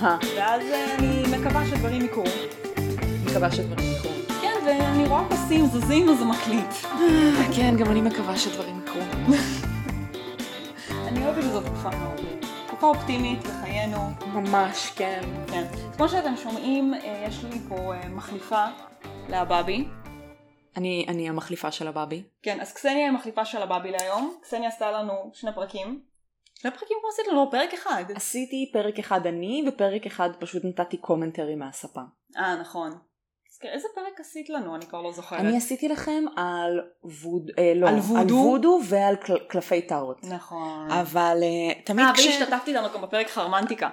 ואז 0.00 0.62
אה, 0.62 0.94
אני 0.98 1.22
מקווה 1.38 1.66
שדברים 1.66 2.04
יקרו. 2.04 2.24
מקווה 3.24 3.50
שדברים 3.50 3.92
יקרו. 3.92 4.10
כן, 4.40 4.54
ואני 4.66 5.08
רואה 5.08 5.28
פסים 5.30 5.66
זזים 5.66 6.08
אז 6.08 6.18
זה 6.18 6.24
מקליט. 6.24 6.72
כן, 7.56 7.76
גם 7.78 7.90
אני 7.90 8.00
מקווה 8.00 8.36
שדברים 8.36 8.82
יקרו. 8.82 9.00
אני 11.08 11.24
אוהבת 11.24 11.42
שזו 11.42 11.60
תקופה 11.60 11.90
מאוד, 11.90 12.20
תקופה 12.66 12.86
אופטימית 12.86 13.44
לחיינו. 13.44 13.98
ממש, 14.26 14.90
כן. 14.96 15.20
כן. 15.46 15.64
כמו 15.96 16.08
שאתם 16.08 16.36
שומעים, 16.36 16.94
אה, 16.94 17.24
יש 17.28 17.44
לי 17.44 17.58
פה 17.68 17.94
אה, 17.94 18.08
מחליפה 18.08 18.64
להבאבי. 19.28 19.84
אני, 20.76 21.06
אני 21.08 21.28
המחליפה 21.28 21.70
של 21.70 21.88
הבאבי. 21.88 22.22
כן, 22.42 22.60
אז 22.60 22.72
קסניה 22.72 22.96
היא 22.96 23.08
המחליפה 23.08 23.44
של 23.44 23.62
הבאבי 23.62 23.90
להיום. 23.90 24.34
קסניה 24.42 24.68
עשתה 24.68 24.90
לנו 24.90 25.30
שני 25.34 25.50
פרקים. 25.54 26.07
שני 26.60 26.70
פרקים 26.70 26.96
כבר 27.00 27.08
עשית 27.08 27.28
לנו, 27.28 27.50
פרק 27.50 27.74
אחד. 27.74 28.04
עשיתי 28.14 28.70
פרק 28.72 28.98
אחד 28.98 29.26
אני, 29.26 29.64
ופרק 29.68 30.06
אחד 30.06 30.30
פשוט 30.38 30.62
נתתי 30.64 30.96
commentary 30.96 31.54
מהספה. 31.54 32.00
אה, 32.36 32.56
נכון. 32.56 32.98
איזה 33.62 33.88
פרק 33.94 34.20
עשית 34.20 34.50
לנו? 34.50 34.76
אני 34.76 34.86
כבר 34.86 35.02
לא 35.02 35.12
זוכרת. 35.12 35.40
אני 35.40 35.56
עשיתי 35.56 35.88
לכם 35.88 36.24
על 36.36 36.80
ווד... 37.02 37.50
אה, 37.58 37.72
לא, 37.74 37.88
על 37.88 37.94
וודו? 37.94 38.18
על 38.18 38.32
וודו 38.32 38.80
ועל 38.88 39.16
קל, 39.16 39.38
קלפי 39.38 39.82
טארוט. 39.82 40.24
נכון. 40.24 40.90
אבל 40.90 41.38
אה, 41.42 41.82
תמיד 41.84 42.06
אה, 42.06 42.14
כש... 42.14 42.26
והשתתפתי 42.26 42.76
איתנו 42.76 42.88
גם 42.94 43.02
בפרק 43.02 43.28
חרמנטיקה. 43.28 43.90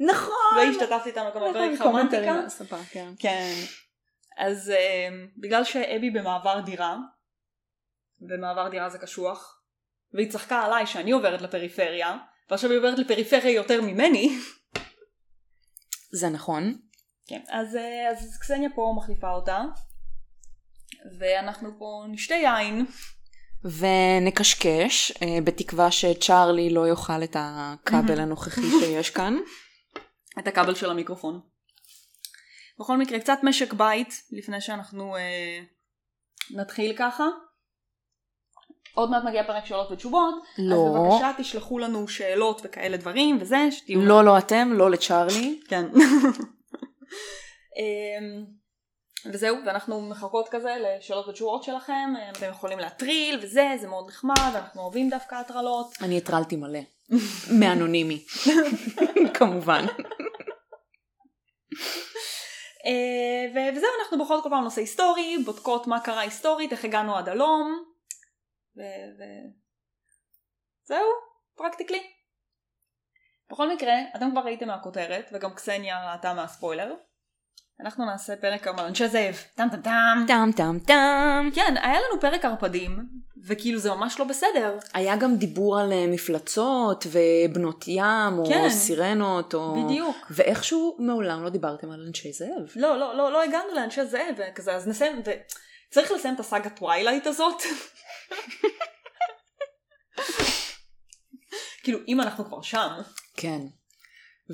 נכון! 0.00 0.56
והשתתפתי 0.56 1.08
איתנו 1.08 1.30
גם 1.34 1.40
בפרק 1.50 1.52
commentary 1.54 1.76
חרמנטיקה. 1.76 2.32
מהספה, 2.32 2.76
כן. 2.90 3.12
כן. 3.18 3.52
אז 4.38 4.70
אה, 4.70 5.08
בגלל 5.36 5.64
שאבי 5.64 6.10
במעבר 6.10 6.60
דירה, 6.60 6.96
ומעבר 8.28 8.68
דירה 8.68 8.88
זה 8.88 8.98
קשוח, 8.98 9.57
והיא 10.14 10.30
צחקה 10.30 10.62
עליי 10.62 10.86
שאני 10.86 11.10
עוברת 11.10 11.42
לפריפריה, 11.42 12.16
ועכשיו 12.50 12.70
היא 12.70 12.78
עוברת 12.78 12.98
לפריפריה 12.98 13.52
יותר 13.52 13.82
ממני, 13.82 14.38
זה 16.12 16.28
נכון. 16.28 16.78
כן, 17.26 17.40
אז, 17.48 17.76
אה, 17.76 18.10
אז 18.10 18.38
קסניה 18.40 18.70
פה 18.74 18.94
מחליפה 18.96 19.30
אותה, 19.30 19.62
ואנחנו 21.18 21.78
פה 21.78 22.04
נשתה 22.08 22.34
יין. 22.34 22.86
ונקשקש, 23.64 25.12
אה, 25.22 25.38
בתקווה 25.44 25.90
שצ'ארלי 25.90 26.70
לא 26.70 26.88
יאכל 26.88 27.24
את 27.24 27.36
הכבל 27.38 28.20
הנוכחי 28.22 28.70
שיש 28.80 29.10
כאן. 29.10 29.36
את 30.38 30.46
הכבל 30.46 30.74
של 30.74 30.90
המיקרופון. 30.90 31.40
בכל 32.80 32.96
מקרה, 32.96 33.20
קצת 33.20 33.38
משק 33.42 33.72
בית, 33.72 34.22
לפני 34.30 34.60
שאנחנו 34.60 35.16
אה, 35.16 35.60
נתחיל 36.50 36.96
ככה. 36.96 37.24
עוד 38.98 39.10
מעט 39.10 39.24
מגיע 39.24 39.44
פרק 39.44 39.66
שאלות 39.66 39.90
ותשובות, 39.90 40.34
לא. 40.58 40.74
אז 40.74 40.80
בבקשה 40.94 41.32
תשלחו 41.38 41.78
לנו 41.78 42.08
שאלות 42.08 42.60
וכאלה 42.64 42.96
דברים 42.96 43.38
וזה, 43.40 43.56
שתהיו... 43.70 44.00
לא, 44.00 44.24
לא 44.24 44.38
אתם, 44.38 44.72
לא 44.72 44.90
לצ'ארלי. 44.90 45.60
כן. 45.68 45.86
אמ, 47.78 48.44
וזהו, 49.32 49.56
ואנחנו 49.66 50.00
מחכות 50.00 50.48
כזה 50.50 50.76
לשאלות 50.80 51.28
ותשובות 51.28 51.62
שלכם, 51.62 52.12
אתם 52.32 52.46
יכולים 52.50 52.78
להטריל 52.78 53.38
וזה, 53.42 53.68
זה 53.80 53.88
מאוד 53.88 54.08
נחמד, 54.08 54.54
אנחנו 54.54 54.82
אוהבים 54.82 55.10
דווקא 55.10 55.34
הטרלות. 55.34 55.94
אני 56.02 56.18
הטרלתי 56.18 56.56
מלא. 56.56 56.80
מאנונימי. 57.60 58.24
כמובן. 59.34 59.86
ו- 63.54 63.76
וזהו, 63.76 63.90
אנחנו 64.02 64.18
בוחרות 64.18 64.42
כל 64.42 64.50
פעם 64.50 64.64
נושא 64.64 64.80
היסטורי, 64.80 65.38
בודקות 65.44 65.86
מה 65.86 66.00
קרה 66.00 66.20
היסטורית, 66.20 66.72
איך 66.72 66.84
הגענו 66.84 67.16
עד 67.16 67.28
הלום, 67.28 67.87
ו- 68.78 69.10
ו- 69.18 69.48
זהו, 70.84 71.06
פרקטיקלי. 71.56 72.02
בכל 73.50 73.74
מקרה, 73.74 73.94
אתם 74.16 74.30
כבר 74.30 74.40
ראיתם 74.40 74.66
מהכותרת, 74.66 75.30
וגם 75.32 75.54
קסניה 75.54 76.12
ראתה 76.12 76.34
מהספוילר. 76.34 76.94
אנחנו 77.80 78.06
נעשה 78.06 78.36
פרק 78.36 78.66
על 78.66 78.80
אנשי 78.80 79.08
זאב. 79.08 79.34
טם 79.54 79.68
טם 79.70 79.82
טם. 79.82 80.24
טם 80.26 80.50
טם 80.56 80.78
טם. 80.86 81.48
כן, 81.54 81.74
היה 81.82 81.98
לנו 82.00 82.20
פרק 82.20 82.44
ערפדים, 82.44 82.98
וכאילו 83.46 83.78
זה 83.78 83.90
ממש 83.90 84.18
לא 84.18 84.24
בסדר. 84.24 84.78
היה 84.94 85.16
גם 85.16 85.36
דיבור 85.36 85.80
על 85.80 85.92
אה, 85.92 86.06
מפלצות 86.06 87.06
ובנות 87.10 87.84
ים, 87.88 88.38
או 88.38 88.46
כן. 88.48 88.70
סירנות, 88.70 89.54
או... 89.54 89.84
בדיוק. 89.84 90.16
ואיכשהו 90.30 90.96
מעולם 90.98 91.44
לא 91.44 91.50
דיברתם 91.50 91.90
על 91.90 92.04
אנשי 92.08 92.32
זאב. 92.32 92.72
לא, 92.76 92.98
לא, 92.98 93.16
לא, 93.16 93.32
לא 93.32 93.42
הגענו 93.42 93.74
לאנשי 93.74 94.04
זאב 94.04 94.34
וכזה, 94.38 94.74
אז 94.74 94.88
נסיים, 94.88 95.22
וצריך 95.90 96.12
לסיים 96.12 96.34
את 96.34 96.40
הסאגה 96.40 96.70
Twilight 96.70 97.26
הזאת. 97.26 97.62
כאילו, 101.82 101.98
אם 102.08 102.20
אנחנו 102.20 102.44
כבר 102.44 102.62
שם. 102.62 102.88
כן. 103.36 103.60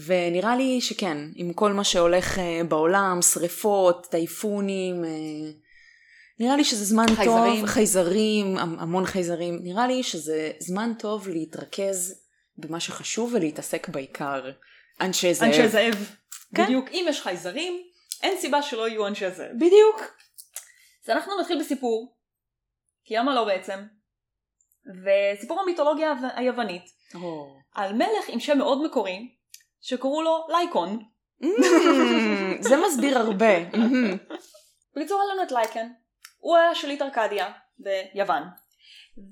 ונראה 0.07 0.57
לי 0.57 0.81
שכן, 0.81 1.17
עם 1.35 1.53
כל 1.53 1.73
מה 1.73 1.85
שהולך 1.85 2.39
אה, 2.39 2.61
בעולם, 2.69 3.23
שריפות, 3.23 4.07
טייפונים, 4.11 5.05
אה, 5.05 5.11
נראה 6.41 6.57
לי 6.57 6.65
שזה 6.65 6.85
זמן 6.85 7.07
חייזרים. 7.17 7.61
טוב, 7.61 7.67
חייזרים, 7.67 8.57
המ- 8.59 8.79
המון 8.79 9.07
חייזרים, 9.07 9.59
נראה 9.62 9.87
לי 9.87 10.03
שזה 10.03 10.53
זמן 10.59 10.93
טוב 10.99 11.29
להתרכז 11.29 12.15
במה 12.56 12.81
שחשוב 12.81 13.31
ולהתעסק 13.35 13.89
בעיקר. 13.89 14.51
אנשי 15.01 15.35
זאב. 15.35 15.49
אנשי 15.49 15.69
זאב. 15.69 15.95
כן. 16.55 16.65
בדיוק, 16.65 16.89
אם 16.93 17.06
יש 17.09 17.21
חייזרים, 17.21 17.83
אין 18.23 18.41
סיבה 18.41 18.62
שלא 18.62 18.89
יהיו 18.89 19.06
אנשי 19.06 19.31
זאב. 19.31 19.51
בדיוק. 19.56 20.01
אז 21.05 21.11
אנחנו 21.11 21.41
נתחיל 21.41 21.61
בסיפור, 21.61 22.17
כי 23.05 23.17
למה 23.17 23.35
לא 23.35 23.45
בעצם? 23.45 23.79
וסיפור 24.87 25.61
המיתולוגיה 25.61 26.15
היוונית, 26.35 26.85
או. 27.15 27.57
על 27.75 27.93
מלך 27.93 28.29
עם 28.29 28.41
שם 28.41 28.59
מאוד 28.59 28.85
מקורי, 28.85 29.35
שקראו 29.81 30.23
לו 30.23 30.47
לייקון. 30.49 30.99
Mm, 31.43 31.47
זה 32.61 32.77
מסביר 32.87 33.19
הרבה. 33.19 33.71
מהמם. 33.71 34.17
בקיצור, 34.97 35.21
היה 35.21 35.35
לנו 35.35 35.43
את 35.43 35.53
לייקן. 35.53 35.89
הוא 36.39 36.57
היה 36.57 36.75
שליט 36.75 37.03
ארקדיה 37.03 37.53
ביוון. 37.79 38.43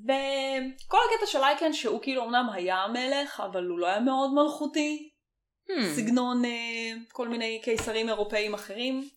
וכל 0.05 0.99
הקטע 1.11 1.27
של 1.27 1.41
לייקן 1.41 1.73
שהוא 1.73 2.03
כאילו 2.03 2.25
אמנם 2.25 2.47
היה 2.53 2.77
המלך, 2.77 3.43
אבל 3.51 3.65
הוא 3.65 3.79
לא 3.79 3.87
היה 3.87 4.01
מאוד 4.01 4.35
מלכותי. 4.35 5.09
Hmm. 5.69 5.73
סגנון 5.97 6.45
אה, 6.45 6.51
כל 7.13 7.29
מיני 7.29 7.61
קיסרים 7.65 8.09
אירופאים 8.09 8.55
אחרים. 8.55 9.09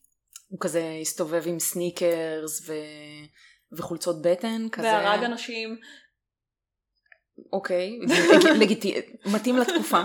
הוא 0.47 0.59
כזה 0.59 0.97
הסתובב 1.01 1.43
עם 1.47 1.59
סניקרס 1.59 2.69
ו... 2.69 2.73
וחולצות 3.71 4.21
בטן, 4.21 4.69
כזה. 4.71 4.87
והרג 4.87 5.23
אנשים. 5.23 5.77
אוקיי, 7.53 7.99
לגיטי... 8.61 9.01
מתאים 9.33 9.57
לתקופה. 9.57 10.01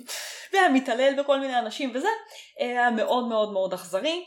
והיה 0.52 0.68
מתעלל 0.68 1.22
בכל 1.22 1.40
מיני 1.40 1.58
אנשים 1.58 1.92
וזה. 1.94 2.08
אה, 2.60 2.66
היה 2.66 2.90
מאוד 2.90 3.28
מאוד 3.28 3.52
מאוד 3.52 3.72
אכזרי. 3.72 4.24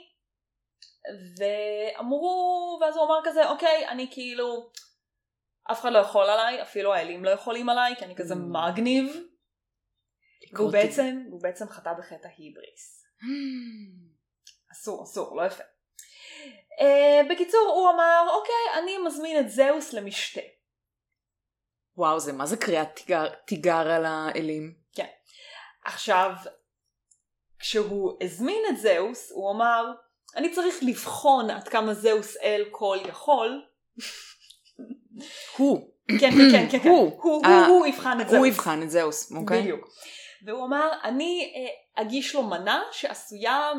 ואמרו, 1.40 2.80
ואז 2.82 2.96
הוא 2.98 3.06
אמר 3.06 3.20
כזה, 3.24 3.50
אוקיי, 3.50 3.88
אני 3.88 4.08
כאילו, 4.12 4.70
אף 5.72 5.82
אחד 5.82 5.92
לא 5.92 5.98
יכול 6.00 6.30
עליי, 6.30 6.62
אפילו 6.62 6.94
האלים 6.94 7.26
לא 7.26 7.30
יכולים 7.30 7.70
עליי, 7.70 7.96
כי 7.96 8.06
אני 8.06 8.16
כזה 8.16 8.34
Mm. 8.34 8.38
מגניב. 8.38 9.18
והוא 10.54 10.72
בעצם, 10.72 11.24
הוא 11.32 11.42
בעצם 11.44 11.70
חטא 11.70 11.94
בחטא 11.94 12.28
ההיבריס. 12.28 13.04
אסור, 14.72 15.04
אסור, 15.04 15.38
לא 15.38 15.46
יפה. 15.46 15.64
Uh, 16.80 17.32
בקיצור, 17.32 17.74
הוא 17.76 17.90
אמר, 17.90 18.28
אוקיי, 18.30 18.80
אני 18.84 18.98
מזמין 18.98 19.40
את 19.40 19.50
זהוס 19.50 19.94
למשתה. 19.94 20.42
וואו, 21.98 22.20
זה 22.20 22.34
מה 22.34 22.46
זה 22.46 22.58
קריאת 22.58 22.96
תיגר, 22.96 23.30
תיגר 23.46 23.92
על 23.92 24.06
האלים? 24.06 24.74
עכשיו, 25.88 26.32
כשהוא 27.60 28.18
הזמין 28.24 28.64
את 28.70 28.78
זהוס, 28.78 29.32
הוא 29.32 29.52
אמר, 29.52 29.86
אני 30.36 30.52
צריך 30.52 30.76
לבחון 30.82 31.50
עד 31.50 31.68
כמה 31.68 31.94
זהוס 31.94 32.38
אל 32.38 32.66
כל 32.72 32.98
יכול. 33.10 33.66
הוא. 35.58 35.92
כן, 36.08 36.18
כן, 36.20 36.52
כן, 36.52 36.70
כן, 36.72 36.80
כן. 36.80 36.90
הוא. 36.90 36.98
הוא, 36.98 37.34
הוא, 37.34 37.46
אה, 37.46 37.66
הוא 37.66 37.86
יבחן 37.86 38.22
את 38.22 38.30
זהוס. 38.30 38.40
הוא 38.40 38.46
יבחן 38.46 38.84
את 38.84 38.90
זהוס, 38.90 39.32
אוקיי? 39.36 39.62
בדיוק. 39.62 39.90
והוא 40.46 40.66
אמר, 40.66 40.92
אני 41.04 41.54
אה, 41.56 42.02
אגיש 42.04 42.36
לו 42.36 42.44
מנה 42.44 42.84
שעשויה 42.92 43.72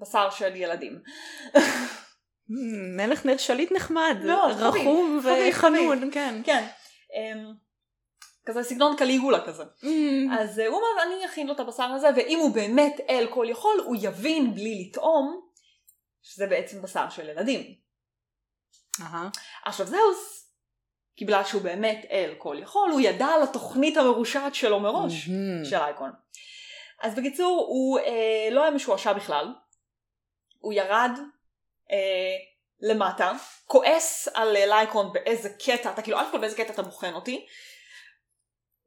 מבשר 0.00 0.30
של 0.30 0.56
ילדים. 0.56 1.02
מלך 2.96 3.26
נר 3.26 3.36
שליט 3.36 3.72
נחמד, 3.72 4.16
לא, 4.22 4.46
רחום 4.46 5.20
חביב, 5.22 5.48
וחנון, 5.50 6.10
כן. 6.12 6.42
כן. 6.44 6.66
אמ, 7.14 7.52
כזה 8.46 8.62
סגנון 8.62 8.96
קליגולה 8.96 9.46
כזה. 9.46 9.62
Mm. 9.62 9.86
אז 10.38 10.58
אה, 10.58 10.66
הוא 10.66 10.78
אמר, 10.78 11.02
אני 11.02 11.26
אכין 11.26 11.46
לו 11.46 11.52
את 11.52 11.60
הבשר 11.60 11.84
הזה, 11.84 12.08
ואם 12.16 12.38
הוא 12.38 12.54
באמת 12.54 12.96
אל 13.08 13.26
כל 13.30 13.46
יכול, 13.48 13.82
הוא 13.86 13.96
יבין 14.00 14.54
בלי 14.54 14.84
לטעום, 14.84 15.40
שזה 16.22 16.46
בעצם 16.46 16.82
בשר 16.82 17.10
של 17.10 17.28
ילדים. 17.28 17.74
אהה. 19.00 19.28
עכשיו 19.64 19.86
זהוס, 19.86 20.52
בגלל 21.20 21.44
שהוא 21.44 21.62
באמת 21.62 22.06
אל 22.10 22.34
כל 22.38 22.56
יכול, 22.62 22.90
הוא 22.90 23.00
ידע 23.00 23.26
על 23.26 23.42
התוכנית 23.42 23.96
המרושעת 23.96 24.54
שלו 24.54 24.80
מראש, 24.80 25.28
מהמם. 25.28 25.64
של 25.64 25.76
אייקון. 25.76 26.10
אז 27.02 27.14
בקיצור, 27.14 27.66
הוא 27.68 27.98
אה, 27.98 28.48
לא 28.50 28.62
היה 28.62 28.70
משועשע 28.70 29.12
בכלל. 29.12 29.54
הוא 30.60 30.72
ירד 30.72 31.10
אה, 31.90 32.36
למטה, 32.80 33.32
כועס 33.66 34.28
על 34.34 34.56
אה, 34.56 34.66
לייקון 34.66 35.12
באיזה 35.12 35.48
קטע, 35.64 35.90
אתה 35.90 36.02
כאילו, 36.02 36.18
א' 36.18 36.24
כל 36.32 36.38
באיזה 36.38 36.56
קטע 36.56 36.72
אתה 36.72 36.82
בוחן 36.82 37.14
אותי, 37.14 37.46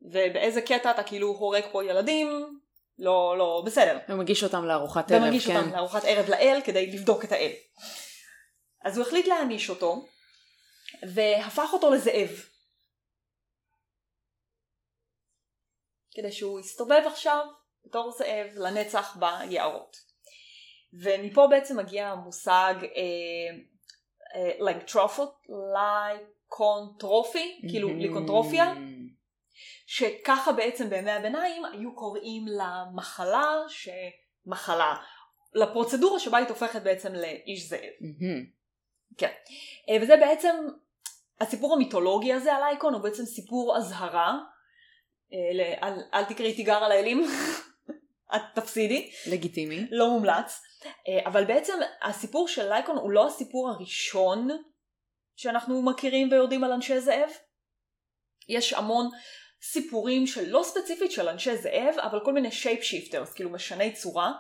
ובאיזה 0.02 0.62
קטע 0.62 0.92
אתה 0.92 1.04
כאילו 1.04 1.28
הורג 1.28 1.64
פה 1.72 1.86
ילדים, 1.86 2.60
לא, 3.00 3.36
לא, 3.38 3.64
בסדר. 3.66 4.00
ומגיש 4.10 4.44
אותם 4.44 4.66
לארוחת 4.66 5.12
ערב, 5.12 5.24
ומגיש 5.24 5.48
כן. 5.48 5.58
אותם 5.58 5.70
לארוחת 5.70 6.02
ערב 6.06 6.30
לאל 6.30 6.60
כדי 6.66 6.92
לבדוק 6.92 7.26
את 7.26 7.32
האל. 7.32 7.52
אז 8.84 8.98
הוא 8.98 9.06
החליט 9.06 9.28
להעניש 9.28 9.70
אותו, 9.70 10.06
והפך 11.14 11.70
אותו 11.74 11.90
לזאב. 11.90 12.30
כדי 16.16 16.32
שהוא 16.32 16.60
יסתובב 16.60 17.02
עכשיו 17.06 17.46
בתור 17.86 18.12
זאב 18.12 18.48
לנצח 18.56 19.18
ביערות. 19.20 20.13
ומפה 21.02 21.48
בעצם 21.48 21.78
מגיע 21.78 22.08
המושג 22.08 22.74
אה, 22.82 22.90
אה, 24.36 24.52
ליקטרופות, 24.60 25.36
ליקונטרופי, 25.74 27.62
כאילו 27.70 27.90
Mm-hmm. 27.90 28.02
ליקונטרופיה, 28.02 28.74
שככה 29.88 30.52
בעצם 30.52 30.90
בימי 30.90 31.12
הביניים 31.12 31.66
היו 31.66 31.96
קוראים 31.96 32.46
למחלה, 32.48 33.52
שמחלה, 33.68 34.96
לפרוצדורה 35.54 36.20
שבה 36.20 36.38
היא 36.38 36.48
הופכת 36.48 36.82
בעצם 36.82 37.14
לאיש 37.14 37.70
זאב. 37.70 37.80
מהמם. 38.02 38.46
כן. 39.18 39.32
אה, 39.90 39.98
וזה 40.02 40.18
בעצם, 40.18 40.56
הסיפור 41.42 41.74
המיתולוגי 41.74 42.34
הזה 42.34 42.54
על 42.54 42.64
אייקון 42.64 42.94
הוא 42.94 43.02
בעצם 43.02 43.26
סיפור 43.26 43.78
אזהרה, 43.78 44.40
אה, 45.34 45.88
אל, 45.88 46.02
אל 46.14 46.24
תקראי 46.24 46.54
תיגר 46.54 46.84
על 46.84 46.92
האלים, 46.92 47.26
את 48.36 48.42
תפסידי, 48.56 49.12
לגיטימי. 49.32 49.88
לא 49.92 50.10
מומלץ. 50.10 50.62
אה, 50.86 51.20
אבל 51.26 51.46
בעצם 51.46 51.80
הסיפור 52.02 52.48
של 52.48 52.70
לייקון 52.70 52.98
הוא 52.98 53.12
לא 53.12 53.28
הסיפור 53.28 53.70
הראשון 53.70 54.48
שאנחנו 55.36 55.82
מכירים 55.82 56.32
ויודעים 56.32 56.64
על 56.64 56.72
אנשי 56.72 57.00
זאב. 57.00 57.30
יש 58.50 58.74
המון 58.74 59.10
סיפורים 59.62 60.28
של 60.28 60.50
לא 60.50 60.64
ספציפית 60.64 61.12
של 61.12 61.30
אנשי 61.30 61.58
זאב, 61.58 61.96
אבל 62.00 62.20
כל 62.26 62.34
מיני 62.34 62.52
shape 62.52 62.84
shifters, 62.84 63.34
כאילו 63.34 63.50
משני 63.50 63.94
צורה, 63.94 64.32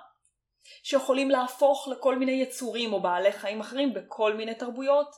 שיכולים 0.83 1.29
להפוך 1.29 1.87
לכל 1.91 2.15
מיני 2.15 2.31
יצורים 2.31 2.93
או 2.93 3.01
בעלי 3.01 3.31
חיים 3.31 3.59
אחרים 3.59 3.93
בכל 3.93 4.33
מיני 4.33 4.55
תרבויות. 4.55 5.15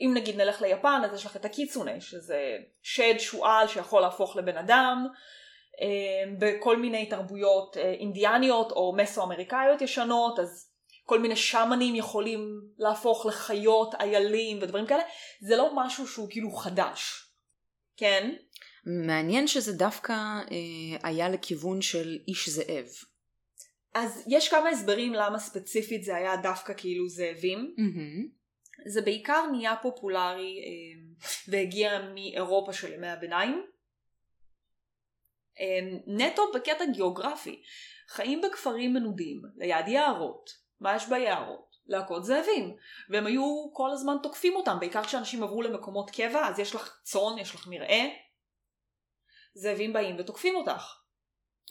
אם 0.00 0.14
נגיד 0.14 0.36
נלך 0.36 0.62
ליפן, 0.62 1.00
אז 1.04 1.14
יש 1.14 1.26
לך 1.26 1.36
את 1.36 1.44
ה 1.44 1.50
kitsune, 1.50 2.00
שזה 2.00 2.56
שד 2.82 3.18
שועל 3.18 3.68
שיכול 3.68 4.02
להפוך 4.02 4.36
לבן 4.36 4.56
אדם. 4.56 5.06
אה, 5.80 6.32
בכל 6.38 6.76
מיני 6.76 7.06
תרבויות 7.06 7.76
אה, 7.76 7.92
אינדיאניות 7.92 8.72
או 8.72 8.96
מסו-אמריקאיות 8.96 9.82
ישנות, 9.82 10.38
אז 10.38 10.70
כל 11.04 11.18
מיני 11.18 11.36
שמנים 11.36 11.94
יכולים 11.94 12.60
להפוך 12.78 13.26
לחיות, 13.26 13.94
איילים 13.94 14.58
ודברים 14.62 14.86
כאלה. 14.86 15.02
זה 15.40 15.56
לא 15.56 15.70
משהו 15.76 16.06
שהוא 16.06 16.28
כאילו 16.30 16.50
חדש. 16.50 17.28
כן? 17.96 18.34
מעניין 18.86 19.46
שזה 19.46 19.72
דווקא 19.72 20.12
אה, 20.12 21.08
היה 21.08 21.28
לכיוון 21.28 21.82
של 21.82 22.18
איש 22.28 22.48
זאב. 22.48 22.86
אז 23.94 24.24
יש 24.28 24.48
כמה 24.48 24.68
הסברים 24.68 25.12
למה 25.12 25.38
ספציפית 25.38 26.04
זה 26.04 26.16
היה 26.16 26.36
דווקא 26.36 26.72
כאילו 26.76 27.08
זאבים. 27.08 27.74
מהמם. 27.78 28.28
זה 28.86 29.02
בעיקר 29.02 29.46
נהיה 29.52 29.74
פופולרי 29.82 30.58
אה, 30.64 31.24
והגיע 31.48 31.90
מאירופה 32.14 32.72
של 32.72 32.92
ימי 32.92 33.08
הביניים. 33.08 33.66
אה, 35.60 35.80
נטו 36.06 36.42
בקטע 36.54 36.84
גיאוגרפי. 36.92 37.62
חיים 38.08 38.40
בכפרים 38.40 38.94
מנודים, 38.94 39.42
ליד 39.56 39.88
יערות. 39.88 40.50
מה 40.80 40.96
יש 40.96 41.08
ביערות? 41.08 41.74
להקות 41.86 42.24
זאבים. 42.24 42.76
והם 43.08 43.26
היו 43.26 43.70
כל 43.72 43.90
הזמן 43.90 44.16
תוקפים 44.22 44.56
אותם, 44.56 44.76
בעיקר 44.80 45.04
כשאנשים 45.04 45.42
עברו 45.42 45.62
למקומות 45.62 46.10
קבע, 46.10 46.48
אז 46.48 46.58
יש 46.58 46.74
לך 46.74 46.98
צאן, 47.02 47.38
יש 47.40 47.54
לך 47.54 47.66
מרעה. 47.66 48.04
זאבים 49.54 49.92
באים 49.92 50.16
ותוקפים 50.18 50.56
אותך. 50.56 50.96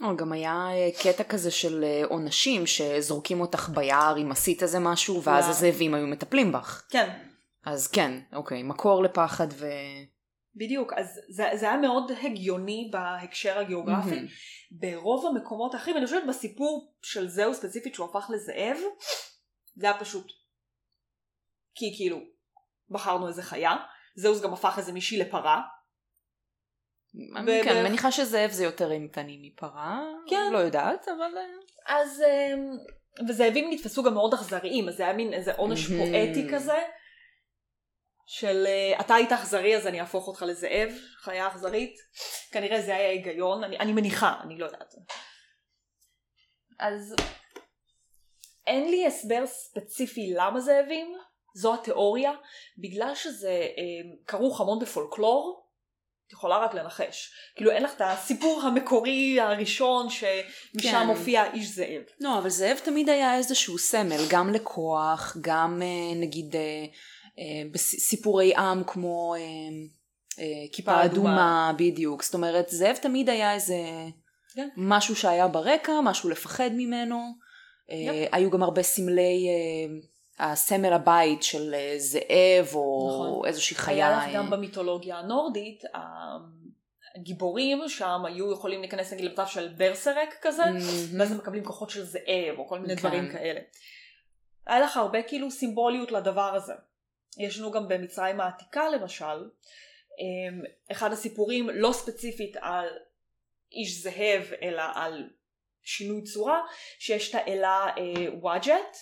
או, 0.01 0.17
גם 0.17 0.31
היה 0.31 0.67
אה, 0.71 0.89
קטע 1.03 1.23
כזה 1.23 1.51
של 1.51 1.83
אה, 1.83 2.01
עונשים 2.09 2.67
שזורקים 2.67 3.41
אותך 3.41 3.69
ביער 3.69 4.17
אם 4.21 4.31
עשית 4.31 4.63
איזה 4.63 4.79
משהו 4.79 5.15
ואז 5.23 5.43
וואו. 5.43 5.49
הזאבים 5.49 5.93
היו 5.93 6.07
מטפלים 6.07 6.51
בך. 6.51 6.83
כן, 6.89 7.09
אז 7.65 7.87
כן, 7.87 8.19
אוקיי, 8.33 8.63
מקור 8.63 9.03
לפחד 9.03 9.47
ו... 9.51 9.67
בדיוק. 10.55 10.93
אז 10.93 11.19
זה, 11.29 11.49
זה 11.53 11.69
היה 11.69 11.77
מאוד 11.77 12.11
הגיוני 12.11 12.89
בהקשר 12.91 13.59
הגיאוגרפי. 13.59 14.15
מהמם. 14.15 14.27
ברוב 14.71 15.25
המקומות 15.25 15.73
האחרים, 15.73 15.97
אני 15.97 16.05
חושבת 16.05 16.23
בסיפור 16.27 16.93
של 17.01 17.27
זהו 17.27 17.53
ספציפית 17.53 17.95
שהוא 17.95 18.09
הפך 18.09 18.29
לזאב, 18.29 18.77
זה 19.75 19.89
היה 19.89 19.99
פשוט 19.99 20.31
כי 21.75 21.93
כאילו 21.95 22.19
בחרנו 22.89 23.27
איזה 23.27 23.43
חיה, 23.43 23.75
זהוס 24.15 24.41
גם 24.41 24.53
הפך 24.53 24.75
איזה 24.77 24.93
מישהי 24.93 25.19
לפרה, 25.19 25.61
אני 27.35 27.61
כן, 27.63 27.75
ו- 27.75 27.83
מניחה 27.89 28.11
שזאב 28.11 28.51
זה 28.51 28.63
יותר 28.63 28.91
אימתני 28.91 29.37
מפרה. 29.41 30.01
כן. 30.27 30.49
לא 30.53 30.57
יודעת, 30.57 31.07
אבל... 31.07 31.37
אה, 31.37 32.01
אז 32.01 32.21
אמ, 32.21 32.77
וזאבים 33.29 33.69
נתפסו 33.71 34.03
גם 34.03 34.13
מאוד 34.13 34.33
אכזריים, 34.33 34.89
אז 34.89 34.95
זה 34.95 35.03
היה 35.03 35.13
מין 35.13 35.33
איזה 35.33 35.53
עונש. 35.53 35.87
פואטי 35.87 36.47
כזה, 36.53 36.77
של 38.25 38.65
אה, 38.67 38.99
אתה 38.99 39.15
היית 39.15 39.31
אכזרי 39.31 39.77
אז 39.77 39.87
אני 39.87 40.01
אהפוך 40.01 40.27
אותך 40.27 40.41
לזאב, 40.47 40.89
חיה 41.17 41.47
אכזרית, 41.47 41.95
כנראה 42.51 42.81
זה 42.81 42.95
היה 42.95 43.09
היגיון, 43.09 43.63
אני, 43.63 43.77
אני 43.79 43.93
מניחה, 43.93 44.39
אני 44.43 44.57
לא 44.57 44.65
יודעת. 44.65 44.95
אז 46.79 47.15
אין 48.67 48.91
לי 48.91 49.07
הסבר 49.07 49.47
ספציפי 49.47 50.33
למה 50.35 50.59
זאבים, 50.59 51.17
זו 51.55 51.73
התיאוריה, 51.73 52.31
בגלל 52.77 53.15
שזה 53.15 53.67
אה, 53.77 54.15
כרוך 54.27 54.61
המון 54.61 54.79
בפולקלור, 54.79 55.63
את 56.27 56.31
יכולה 56.31 56.57
רק 56.57 56.73
לנחש. 56.73 57.33
כאילו 57.55 57.71
אין 57.71 57.83
לך 57.83 57.93
את 57.95 58.01
הסיפור 58.05 58.61
המקורי 58.61 59.39
הראשון 59.39 60.09
שמשם 60.09 60.91
כן. 60.91 61.05
מופיע 61.05 61.53
איש 61.53 61.67
זאב. 61.67 62.01
לא, 62.19 62.37
אבל 62.37 62.49
זאב 62.49 62.77
תמיד 62.83 63.09
היה 63.09 63.37
איזשהו 63.37 63.77
סמל, 63.77 64.21
גם 64.29 64.53
לכוח, 64.53 65.37
גם 65.41 65.81
אה, 65.81 66.15
נגיד 66.21 66.55
אה, 66.55 66.61
אה, 66.61 66.85
בסיפורי 67.71 68.55
עם 68.55 68.83
כמו 68.87 69.35
אה, 69.35 69.41
אה, 70.39 70.65
כיפה 70.71 71.05
אדומה. 71.05 71.73
בדיוק. 71.77 72.23
זאת 72.23 72.33
אומרת, 72.33 72.69
זאב 72.69 72.95
תמיד 72.95 73.29
היה 73.29 73.53
איזה 73.53 73.75
כן. 74.55 74.69
משהו 74.77 75.15
שהיה 75.15 75.47
ברקע, 75.47 76.01
משהו 76.03 76.29
לפחד 76.29 76.69
ממנו. 76.73 77.17
אה, 77.91 77.95
יפ. 77.95 78.29
היו 78.31 78.51
גם 78.51 78.63
הרבה 78.63 78.83
סמלי, 78.83 79.47
אה, 79.49 80.51
הסמל 80.51 80.93
הבית 80.93 81.43
של 81.43 81.73
אה, 81.73 81.95
זאב, 81.97 82.75
או 82.75 83.09
נכון. 83.09 83.47
איזושהי 83.47 83.75
חיה. 83.75 84.07
היה 84.07 84.17
לך 84.17 84.23
אה, 84.23 84.33
גם 84.33 84.49
במיתולוגיה 84.49 85.17
הנורדית, 85.17 85.83
הגיבורים 87.15 87.89
שם 87.89 88.25
היו 88.25 88.53
יכולים 88.53 88.79
להיכנס 88.79 89.13
נגיד 89.13 89.25
למצב 89.25 89.47
של 89.47 89.67
ברסרק 89.77 90.35
כזה, 90.41 90.65
מהמם. 90.65 91.19
ואז 91.19 91.31
הם 91.31 91.37
מקבלים 91.37 91.63
כוחות 91.63 91.89
של 91.89 92.03
זאב 92.03 92.57
או 92.57 92.67
כל 92.67 92.79
מיני 92.79 92.95
כן. 92.95 92.99
דברים 92.99 93.31
כאלה. 93.31 93.59
היה 94.67 94.79
לך 94.79 94.97
הרבה 94.97 95.21
כאילו 95.21 95.51
סימבוליות 95.51 96.11
לדבר 96.11 96.55
הזה. 96.55 96.73
יש 97.37 97.59
לנו 97.59 97.71
גם 97.71 97.87
במצרים 97.87 98.41
העתיקה 98.41 98.89
למשל, 98.89 99.49
אמ, 100.19 100.61
אחד 100.91 101.11
הסיפורים 101.11 101.69
לא 101.69 101.91
ספציפית 101.93 102.55
על 102.61 102.87
איש 103.71 104.01
זאב 104.03 104.51
אלא 104.61 104.83
על 104.95 105.29
שינוי 105.83 106.23
צורה, 106.23 106.61
שיש 106.99 107.29
את 107.29 107.35
האלה 107.35 107.87
אה, 107.97 108.39
וואג'ט, 108.41 108.97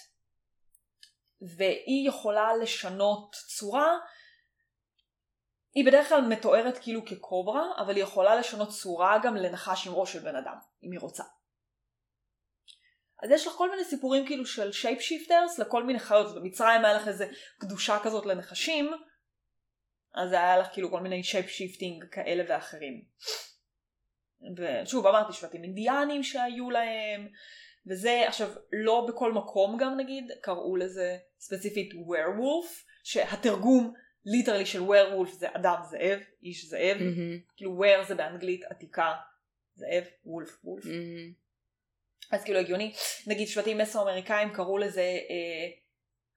והיא 1.41 2.07
יכולה 2.09 2.55
לשנות 2.55 3.35
צורה. 3.47 3.97
היא 5.73 5.85
בדרך 5.85 6.09
כלל 6.09 6.21
מתוארת 6.21 6.77
כאילו 6.77 7.05
כקוברה, 7.05 7.71
אבל 7.77 7.95
היא 7.95 8.03
יכולה 8.03 8.35
לשנות 8.35 8.69
צורה 8.69 9.19
גם 9.23 9.35
לנחש 9.35 9.87
עם 9.87 9.93
ראש 9.93 10.13
של 10.13 10.19
בן 10.19 10.35
אדם, 10.35 10.55
אם 10.83 10.91
היא 10.91 10.99
רוצה. 10.99 11.23
אז 13.21 13.31
יש 13.31 13.47
לך 13.47 13.53
כל 13.53 13.71
מיני 13.71 13.83
סיפורים 13.83 14.25
כאילו 14.25 14.45
של 14.45 14.71
shape 14.71 15.01
shifters 15.01 15.59
לכל 15.59 15.83
מיני 15.83 15.99
חיות, 15.99 16.35
במצרים 16.35 16.85
היה 16.85 16.93
לך 16.93 17.07
איזה 17.07 17.27
קדושה 17.57 17.97
כזאת 18.03 18.25
לנחשים, 18.25 18.91
אז 20.13 20.31
היה 20.31 20.57
לך 20.57 20.67
כאילו 20.73 20.91
כל 20.91 20.99
מיני 20.99 21.23
shape 21.23 21.49
shifting 21.49 22.05
כאלה 22.11 22.43
ואחרים. 22.47 23.01
ושוב 24.57 25.07
אמרתי 25.07 25.33
שבטים 25.33 25.63
אינדיאנים 25.63 26.23
שהיו 26.23 26.69
להם, 26.69 27.27
וזה 27.87 28.23
עכשיו 28.27 28.49
לא 28.71 29.05
בכל 29.09 29.33
מקום 29.33 29.77
גם 29.77 29.97
נגיד 29.97 30.31
קראו 30.41 30.75
לזה 30.75 31.17
ספציפית 31.39 31.91
werewolf, 31.91 32.85
שהתרגום 33.03 33.93
literally 34.25 34.65
של 34.65 34.79
werewolf 34.79 35.29
זה 35.31 35.47
אדם 35.53 35.81
זאב, 35.89 36.19
איש 36.43 36.65
זאב, 36.65 36.97
מהמם, 36.97 37.39
כאילו 37.57 37.83
were 37.83 38.07
זה 38.07 38.15
באנגלית 38.15 38.63
עתיקה, 38.63 39.13
זאב, 39.75 40.03
וולף, 40.25 40.57
וולף. 40.63 40.85
מהמם. 40.85 41.40
אז 42.31 42.43
כאילו 42.43 42.59
הגיוני, 42.59 42.93
נגיד 43.27 43.47
שבטים 43.47 43.77
מסו-אמריקאים 43.77 44.53
קראו 44.53 44.77
לזה, 44.77 45.01
אה, 45.01 45.67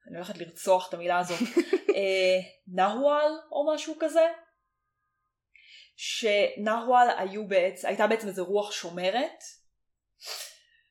אני 0.07 0.15
הולכת 0.15 0.37
לרצוח 0.37 0.89
את 0.89 0.93
המילה 0.93 1.19
הזאת, 1.19 1.39
אה, 1.95 2.39
נהואל 2.67 3.31
או 3.51 3.73
משהו 3.73 3.95
כזה, 3.99 4.27
שנהואל 5.95 7.07
היו 7.17 7.47
בעצם, 7.47 7.87
הייתה 7.87 8.07
בעצם 8.07 8.27
איזה 8.27 8.41
רוח 8.41 8.71
שומרת, 8.71 9.43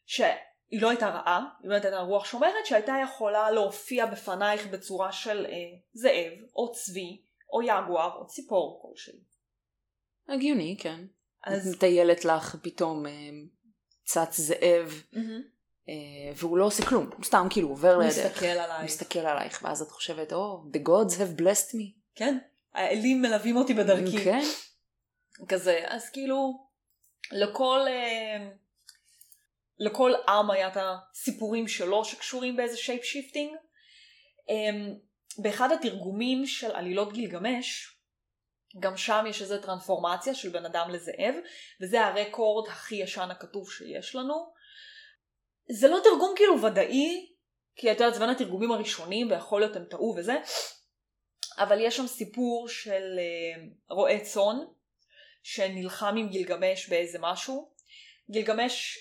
שהיא 0.07 0.83
לא 0.83 0.91
הייתה 0.91 1.09
רעה, 1.09 1.45
היא 1.61 1.69
באמת 1.69 1.85
הייתה 1.85 1.99
רוח 1.99 2.25
שומרת 2.25 2.67
שהייתה 2.67 2.95
יכולה 3.05 3.51
להופיע 3.51 4.07
בפנייך 4.07 4.67
בצורה 4.67 5.13
של 5.13 5.47
אה, 5.47 5.53
זאב, 5.93 6.33
או 6.57 6.73
צבי, 6.73 7.23
או 7.53 7.63
יגואר, 7.63 8.17
או 8.19 8.27
ציפור 8.27 8.83
כלשהי. 8.83 9.21
הגיוני, 10.29 10.77
כן. 10.81 11.07
אז 11.43 11.75
מטיילת 11.75 12.25
לך 12.25 12.57
פתאום 12.63 13.07
אה, 13.07 13.13
צץ 14.05 14.41
זאב, 14.41 15.03
אה, 15.89 15.95
והוא 16.37 16.59
לא 16.59 16.65
עושה 16.65 16.87
כלום, 16.87 17.11
הוא 17.17 17.25
סתם 17.25 17.47
כאילו 17.51 17.69
עובר 17.69 17.99
לידך. 17.99 18.19
מסתכל 18.19 18.47
עלייך. 18.47 18.85
מסתכל 18.85 19.19
עלייך, 19.19 19.61
ואז 19.63 19.83
את 19.83 19.91
חושבת, 19.91 20.33
או, 20.33 20.65
oh, 20.65 20.77
the 20.77 20.81
gods 20.81 21.13
have 21.13 21.41
blessed 21.41 21.75
me. 21.75 22.01
כן, 22.15 22.39
האלים 22.75 23.23
מלווים 23.23 23.57
אותי 23.57 23.75
בדרכי. 23.75 24.25
כן. 24.25 24.43
כזה, 25.49 25.85
אז 25.87 26.11
כאילו, 26.11 26.67
לכל, 27.33 27.81
אה, 27.89 28.49
לכל 29.79 30.13
עם 30.29 30.51
היה 30.51 30.69
את 30.69 30.77
הסיפורים 30.77 31.69
שלו 31.69 32.05
שקשורים 32.05 32.57
באיזה 32.57 32.77
shape 32.77 33.05
shifting. 33.05 33.55
אה, 34.51 34.95
באחד 35.39 35.73
התרגומים 35.73 36.47
של 36.47 36.71
עלילות 36.71 37.13
גילגמש, 37.13 37.94
גם 38.79 38.97
שם 38.97 39.25
יש 39.29 39.43
איזו 39.43 39.59
טרנספורמציה 39.59 40.35
של 40.35 40.49
בן 40.49 40.65
אדם 40.65 40.91
לזאב, 40.91 41.35
וזה 41.81 42.07
הרקורד 42.07 42.69
הכי 42.69 42.95
ישן 42.95 43.29
הכתוב 43.31 43.71
שיש 43.71 44.15
לנו. 44.15 44.53
זה 45.71 45.89
לא 45.89 46.01
תרגום 46.05 46.33
כאילו 46.37 46.63
ודאי, 46.63 47.33
כי 47.77 47.93
את 47.93 48.01
יודעת, 48.01 48.15
זה 48.15 48.21
בין 48.21 48.31
התרגומים 48.31 48.73
הראשונים, 48.73 49.31
ויכול 49.31 49.61
להיות 49.61 49.77
הם 49.77 49.85
טעו 49.85 50.15
וזה, 50.17 50.35
אבל 51.59 51.81
יש 51.81 51.97
שם 51.97 52.07
סיפור 52.07 52.69
של 52.69 53.19
uh, 53.19 53.75
רועה 53.91 54.21
צאן, 54.21 54.57
שנלחם 55.43 56.15
עם 56.19 56.29
גילגמש 56.29 56.89
באיזה 56.89 57.19
משהו. 57.21 57.71
גילגמש, 58.31 58.99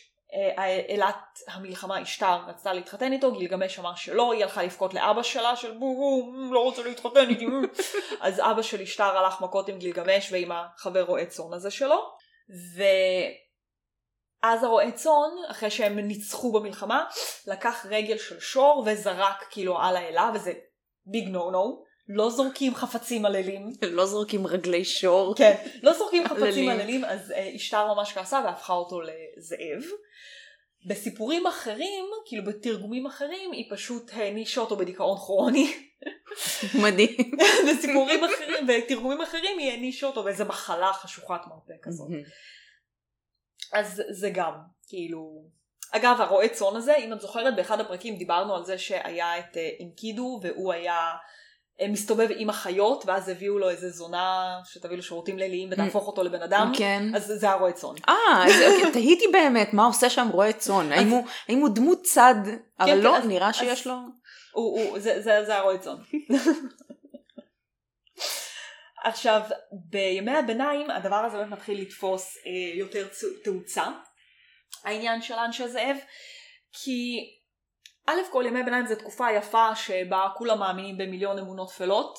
אלת 0.89 1.15
uh, 1.15 1.51
המלחמה 1.51 2.01
אשתר 2.01 2.39
רצתה 2.47 2.73
להתחתן 2.73 3.13
איתו, 3.13 3.31
גילגמש 3.31 3.79
אמר 3.79 3.95
שלא, 3.95 4.33
היא 4.33 4.43
הלכה 4.43 4.63
לבכות 4.63 4.93
לאבא 4.93 5.23
שלה 5.23 5.55
של 5.55 5.77
בואו, 5.77 6.33
לא 6.51 6.59
רוצה 6.59 6.83
להתחתן 6.83 7.29
איתי, 7.29 7.45
אז 8.21 8.39
אבא 8.39 8.61
של 8.61 8.81
אשתר 8.81 9.17
הלך 9.17 9.41
מכות 9.41 9.69
עם 9.69 9.77
גילגמש 9.77 10.31
ועם 10.31 10.51
החבר 10.51 11.01
רועה 11.01 11.25
צאן 11.25 11.53
הזה 11.53 11.71
שלו, 11.71 11.99
ואז 14.43 14.63
הרועה 14.63 14.91
צאן, 14.91 15.51
אחרי 15.51 15.71
שהם 15.71 15.99
ניצחו 15.99 16.51
במלחמה, 16.51 17.05
לקח 17.47 17.85
רגל 17.89 18.17
של 18.17 18.39
שור 18.39 18.83
וזרק 18.85 19.45
כאילו 19.49 19.79
על 19.79 19.97
האלה, 19.97 20.31
וזה 20.33 20.53
ביג 21.05 21.27
נו 21.27 21.51
נו. 21.51 21.92
לא 22.07 22.29
זורקים 22.29 22.75
חפצים 22.75 23.25
על 23.25 23.35
אלים. 23.35 23.69
לא 23.97 24.05
זורקים 24.05 24.47
רגלי 24.47 24.85
שור. 24.85 25.35
כן, 25.37 25.55
לא 25.83 25.93
זורקים 25.93 26.27
חפצים 26.29 26.69
על 26.69 26.81
אלים, 26.81 27.05
אז 27.05 27.33
אשתר 27.55 27.93
ממש 27.93 28.13
כעסה 28.13 28.41
והפכה 28.45 28.73
אותו 28.73 29.01
לזאב. 29.01 29.83
בסיפורים 30.85 31.47
אחרים, 31.47 32.05
כאילו 32.25 32.45
בתרגומים 32.45 33.05
אחרים, 33.05 33.51
היא 33.51 33.65
פשוט 33.71 34.11
הענישה 34.13 34.61
אותו 34.61 34.75
בדיכאון 34.75 35.17
כרוני. 35.17 35.73
מדהים. 36.83 37.31
בסיפורים 37.69 38.23
אחרים, 38.23 38.67
בתרגומים 38.67 39.21
אחרים 39.21 39.59
היא 39.59 39.71
הענישה 39.71 40.07
אותו 40.07 40.23
באיזה 40.23 40.43
מחלה 40.43 40.93
חשוכת 40.93 41.41
מרפא 41.47 41.73
כזאת. 41.81 42.07
אז 43.73 44.01
זה 44.09 44.29
גם, 44.29 44.53
כאילו... 44.87 45.45
אגב, 45.91 46.15
הרועה 46.19 46.49
צאן 46.49 46.75
הזה, 46.75 46.95
אם 46.95 47.13
את 47.13 47.21
זוכרת, 47.21 47.55
באחד 47.55 47.79
הפרקים 47.79 48.17
דיברנו 48.17 48.55
על 48.55 48.65
זה 48.65 48.77
שהיה 48.77 49.39
את 49.39 49.57
אינקידו, 49.79 50.39
והוא 50.43 50.73
היה 50.73 51.11
מסתובב 51.89 52.27
עם 52.37 52.49
החיות, 52.49 53.03
ואז 53.07 53.29
הביאו 53.29 53.59
לו 53.59 53.69
איזה 53.69 53.89
זונה 53.89 54.59
שתביא 54.65 54.95
לו 54.97 55.03
שירותים 55.03 55.37
ליליים 55.37 55.69
ותהפוך 55.71 56.07
אותו 56.07 56.23
לבן 56.23 56.41
אדם, 56.41 56.71
כן. 56.77 57.03
אז 57.15 57.25
זה 57.25 57.49
הרועה 57.49 57.71
צאן. 57.71 57.89
אה, 58.09 58.45
אוקיי, 58.75 58.91
תהיתי 58.93 59.25
באמת 59.31 59.73
מה 59.73 59.85
עושה 59.85 60.09
שם 60.09 60.27
רועה 60.31 60.53
צאן, 60.53 60.91
האם 60.91 61.59
הוא 61.59 61.69
דמות 61.75 62.01
צד, 62.03 62.35
אבל 62.79 62.89
כן, 62.91 62.97
לא, 62.99 63.17
אז- 63.17 63.25
נראה 63.25 63.49
אז- 63.49 63.55
שיש 63.55 63.87
לו... 63.87 63.93
הוא, 64.53 64.79
הוא, 64.89 64.99
זה, 64.99 65.21
זה, 65.21 65.43
זה 65.45 65.55
הרועה 65.57 65.77
צאן. 65.77 65.95
עכשיו, 69.03 69.41
בימי 69.89 70.31
הביניים 70.31 70.89
הדבר 70.89 71.15
הזה 71.15 71.37
באמת 71.37 71.51
מתחיל 71.51 71.81
לתפוס 71.81 72.37
אה, 72.37 72.77
יותר 72.79 73.07
תאוצה, 73.43 73.83
העניין 74.83 75.21
של 75.21 75.33
אנשי 75.33 75.67
זאב, 75.67 75.97
כי 76.83 77.19
א' 78.05 78.31
כל 78.31 78.43
ימי 78.47 78.63
ביניים 78.63 78.87
זו 78.87 78.95
תקופה 78.95 79.31
יפה 79.31 79.75
שבה 79.75 80.27
כולם 80.37 80.59
מאמינים 80.59 80.97
במיליון 80.97 81.39
אמונות 81.39 81.69
טפלות, 81.71 82.17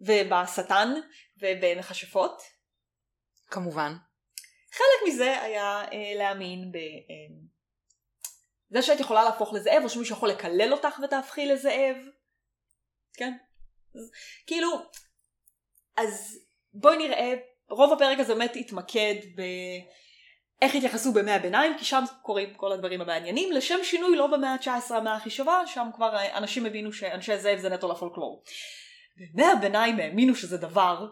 ובשטן, 0.00 0.94
ובמכשפות. 1.38 2.42
כמובן. 3.50 3.92
חלק 4.72 5.08
מזה 5.08 5.42
היה 5.42 5.84
אה, 5.92 6.14
להאמין 6.14 6.72
ב... 6.72 6.76
אה, 6.76 7.46
זה 8.68 8.82
שאת 8.82 9.00
יכולה 9.00 9.24
להפוך 9.24 9.52
לזאב, 9.52 9.82
או 9.84 9.88
שמישהו 9.88 10.16
יכול 10.16 10.28
לקלל 10.28 10.72
אותך 10.72 10.98
ותהפכי 11.04 11.46
לזאב. 11.46 11.96
כן? 13.14 13.32
אז, 13.94 14.10
כאילו, 14.46 14.68
אז 15.96 16.38
בואי 16.72 16.96
נראה, 16.96 17.34
רוב 17.70 17.92
הפרק 17.92 18.18
הזה 18.18 18.34
באמת 18.34 18.56
התמקד 18.56 19.14
ב... 19.36 19.42
איך 20.62 20.74
התייחסו 20.74 21.12
בימי 21.12 21.32
הביניים, 21.32 21.78
כי 21.78 21.84
שם 21.84 22.04
קורים 22.22 22.54
כל 22.54 22.72
הדברים 22.72 23.00
המעניינים. 23.00 23.52
לשם 23.52 23.78
שינוי 23.82 24.16
לא 24.16 24.26
במאה 24.26 24.52
ה-19 24.52 24.94
המאה 24.94 25.16
הכי 25.16 25.30
שווה, 25.30 25.66
שם 25.66 25.86
כבר 25.94 26.16
אנשים 26.34 26.66
הבינו 26.66 26.92
שאנשי 26.92 27.38
זאב 27.38 27.58
זה 27.58 27.68
נטו 27.68 27.92
לפולקלור. 27.92 28.42
בימי 29.16 29.46
הביניים 29.52 30.00
האמינו 30.00 30.34
שזה 30.34 30.56
דבר 30.56 31.06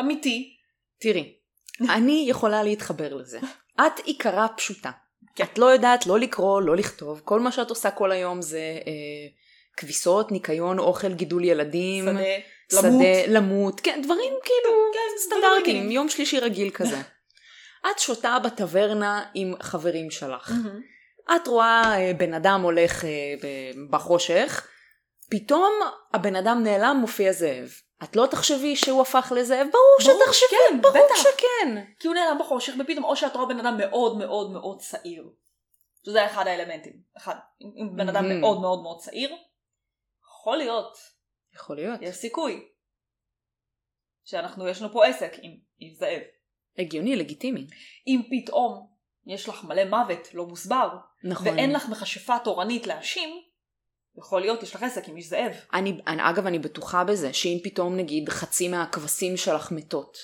אמיתי. 0.00 0.56
תראי, 1.00 1.34
אני 1.96 2.24
יכולה 2.28 2.62
להתחבר 2.62 3.14
לזה. 3.14 3.38
את 3.86 3.98
עיקרה 4.04 4.48
פשוטה. 4.56 4.90
כן. 5.36 5.44
את 5.44 5.58
לא 5.58 5.66
יודעת 5.66 6.06
לא 6.06 6.18
לקרוא, 6.18 6.62
לא 6.62 6.76
לכתוב, 6.76 7.20
כל 7.24 7.40
מה 7.40 7.52
שאת 7.52 7.70
עושה 7.70 7.90
כל 7.90 8.12
היום 8.12 8.42
זה 8.42 8.58
אה, 8.58 8.92
כביסות, 9.76 10.32
ניקיון, 10.32 10.78
אוכל, 10.78 11.12
גידול 11.12 11.44
ילדים, 11.44 12.04
שדה, 12.04 12.12
למות. 12.12 13.02
שדה, 13.02 13.32
למות, 13.38 13.80
כן, 13.80 14.00
דברים 14.02 14.32
כאילו 14.42 14.76
כן, 14.92 15.18
סטנדרטיים, 15.18 15.90
יום 15.90 16.08
שלישי 16.08 16.38
רגיל 16.38 16.70
כזה. 16.70 16.96
את 17.90 17.98
שותה 17.98 18.36
בטברנה 18.44 19.30
עם 19.34 19.54
חברים 19.62 20.10
שלך. 20.10 20.50
מהמם. 20.50 20.80
את 21.36 21.46
רואה 21.48 21.82
אה, 21.96 22.12
בן 22.18 22.34
אדם 22.34 22.60
הולך 22.62 23.04
אה, 23.04 23.10
בחושך, 23.90 24.66
פתאום 25.30 25.72
הבן 26.14 26.36
אדם 26.36 26.62
נעלם 26.64 26.96
מופיע 27.00 27.32
זאב. 27.32 27.68
את 28.04 28.16
לא 28.16 28.26
תחשבי 28.30 28.76
שהוא 28.76 29.02
הפך 29.02 29.32
לזאב? 29.36 29.66
ברור 29.72 30.14
ברור 30.14 30.24
שתחשבי, 30.24 30.46
שכן, 30.48 30.80
ברור 30.82 30.94
בטח. 31.06 31.14
שכן. 31.16 31.84
כי 31.98 32.08
הוא 32.08 32.14
נעלם 32.14 32.38
בחושך 32.40 32.72
ופתאום 32.80 33.04
או 33.04 33.16
שאת 33.16 33.36
רואה 33.36 33.46
בן 33.48 33.60
אדם 33.60 33.76
מאוד 33.78 34.18
מאוד 34.18 34.50
מאוד 34.50 34.80
צעיר. 34.80 35.30
שזה 36.06 36.26
אחד 36.26 36.46
האלמנטים. 36.46 36.92
אחד. 37.16 37.34
אם 37.60 37.96
בן 37.96 38.08
אדם 38.08 38.24
Mhm. 38.24 38.34
מאוד 38.34 38.60
מאוד 38.60 38.82
מאוד 38.82 38.98
צעיר, 39.00 39.36
יכול 40.24 40.56
להיות, 40.56 40.98
יכול 41.54 41.76
להיות. 41.76 42.02
יש 42.02 42.16
סיכוי. 42.16 42.68
שאנחנו, 44.24 44.68
יש 44.68 44.82
לנו 44.82 44.92
פה 44.92 45.06
עסק 45.06 45.32
עם, 45.42 45.50
עם 45.78 45.94
זאב. 45.94 46.20
הגיוני, 46.78 47.16
לגיטימי. 47.16 47.66
אם 48.06 48.20
פתאום 48.30 48.86
יש 49.26 49.48
לך 49.48 49.64
מלא 49.64 49.84
מוות 49.84 50.34
לא 50.34 50.46
מוסבר, 50.46 50.88
נכון. 51.24 51.48
ואין 51.48 51.72
לך 51.72 51.88
מכשפה 51.88 52.38
תורנית 52.44 52.86
להאשים, 52.86 53.30
יכול 54.18 54.40
להיות 54.40 54.62
יש 54.62 54.74
לך 54.74 54.82
עסק 54.82 55.08
עם 55.08 55.16
איש 55.16 55.26
זאב. 55.26 55.52
אני, 55.72 56.00
אני, 56.06 56.30
אגב, 56.30 56.46
אני 56.46 56.58
בטוחה 56.58 57.04
בזה, 57.04 57.32
שאם 57.32 57.58
פתאום 57.64 57.96
נגיד 57.96 58.28
חצי 58.28 58.68
מהכבשים 58.68 59.36
שלך 59.36 59.72
מתות, 59.72 60.18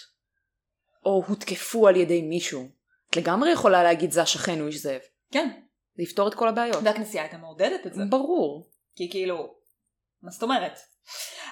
או 1.04 1.24
הותקפו 1.28 1.88
על 1.88 1.96
ידי 1.96 2.22
מישהו, 2.22 2.68
את 3.10 3.16
לגמרי 3.16 3.50
יכולה 3.52 3.82
להגיד 3.82 4.10
זה 4.10 4.22
השכן, 4.22 4.60
הוא 4.60 4.66
איש 4.66 4.76
זאב. 4.76 5.00
כן. 5.32 5.60
זה 5.96 6.02
יפתור 6.02 6.28
את 6.28 6.34
כל 6.34 6.48
הבעיות. 6.48 6.82
והכנסייה 6.84 7.22
הייתה 7.22 7.36
מעודדת 7.36 7.86
את 7.86 7.94
זה. 7.94 8.02
ברור. 8.10 8.70
כי 8.96 9.10
כאילו, 9.10 9.54
מה 10.22 10.30
זאת 10.30 10.42
אומרת? 10.42 10.78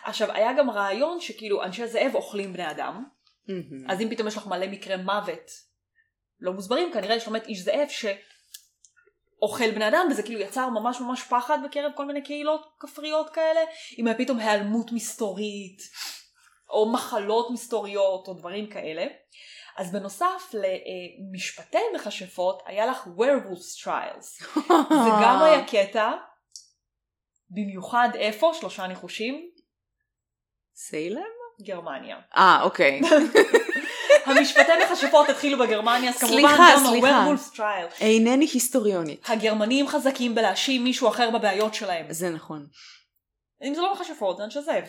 עכשיו, 0.04 0.32
היה 0.32 0.52
גם 0.58 0.70
רעיון 0.70 1.20
שכאילו 1.20 1.62
אנשי 1.62 1.86
זאב 1.86 2.14
אוכלים 2.14 2.52
בני 2.52 2.70
אדם, 2.70 3.04
מהמם. 3.48 3.90
אז 3.90 4.00
אם 4.00 4.10
פתאום 4.10 4.28
יש 4.28 4.36
לך 4.36 4.46
מלא 4.46 4.66
מקרי 4.66 4.96
מוות 4.96 5.50
לא 6.40 6.52
מוסברים, 6.52 6.92
כנראה 6.92 7.16
יש 7.16 7.28
באמת 7.28 7.46
איש 7.46 7.60
זאב 7.60 7.88
שאוכל 7.88 9.70
בני 9.70 9.88
אדם, 9.88 10.06
וזה 10.10 10.22
כאילו 10.22 10.40
יצר 10.40 10.68
ממש 10.68 11.00
ממש 11.00 11.22
פחד 11.22 11.58
בקרב 11.64 11.92
כל 11.96 12.06
מיני 12.06 12.22
קהילות 12.22 12.66
כפריות 12.78 13.30
כאלה, 13.30 13.60
אם 13.98 14.06
היה 14.06 14.18
פתאום 14.18 14.38
היעלמות 14.38 14.92
מסתורית, 14.92 15.78
או 16.70 16.92
מחלות 16.92 17.50
מסתוריות, 17.50 18.28
או 18.28 18.34
דברים 18.34 18.70
כאלה. 18.70 19.06
אז 19.76 19.92
בנוסף 19.92 20.52
למשפטי 20.52 21.78
מכשפות, 21.94 22.62
היה 22.66 22.86
לך 22.86 23.06
werewolves 23.06 23.84
trials. 23.84 24.44
זה 25.04 25.10
גם 25.22 25.42
היה 25.42 25.64
קטע, 25.66 26.12
במיוחד 27.50 28.08
איפה? 28.14 28.52
שלושה 28.54 28.86
ניחושים? 28.86 29.50
סיילם? 30.74 31.43
גרמניה. 31.62 32.16
אה, 32.37 32.62
אוקיי. 32.62 33.00
המשפטי 34.26 34.73
מכשפות 34.84 35.28
התחילו 35.28 35.58
בגרמניה, 35.58 36.11
אז 36.11 36.18
כמובן 36.18 36.37
סליחה, 36.37 36.68
גם 36.75 36.87
סליחה. 36.87 37.08
ה-werewolves 37.08 37.56
trial. 37.56 38.00
אינני 38.00 38.44
היסטוריונית. 38.52 39.28
הגרמנים 39.28 39.88
חזקים 39.88 40.34
בלהאשים 40.34 40.84
מישהו 40.84 41.08
אחר 41.08 41.30
בבעיות 41.30 41.75
שלהם. 41.75 42.06
זה 42.12 42.30
נכון. 42.30 42.66
אם 43.64 43.75
זה 43.75 43.80
לא 43.80 43.94
מכשפות, 43.94 44.37
זה 44.37 44.44
אנשי 44.44 44.62
זאב. 44.62 44.84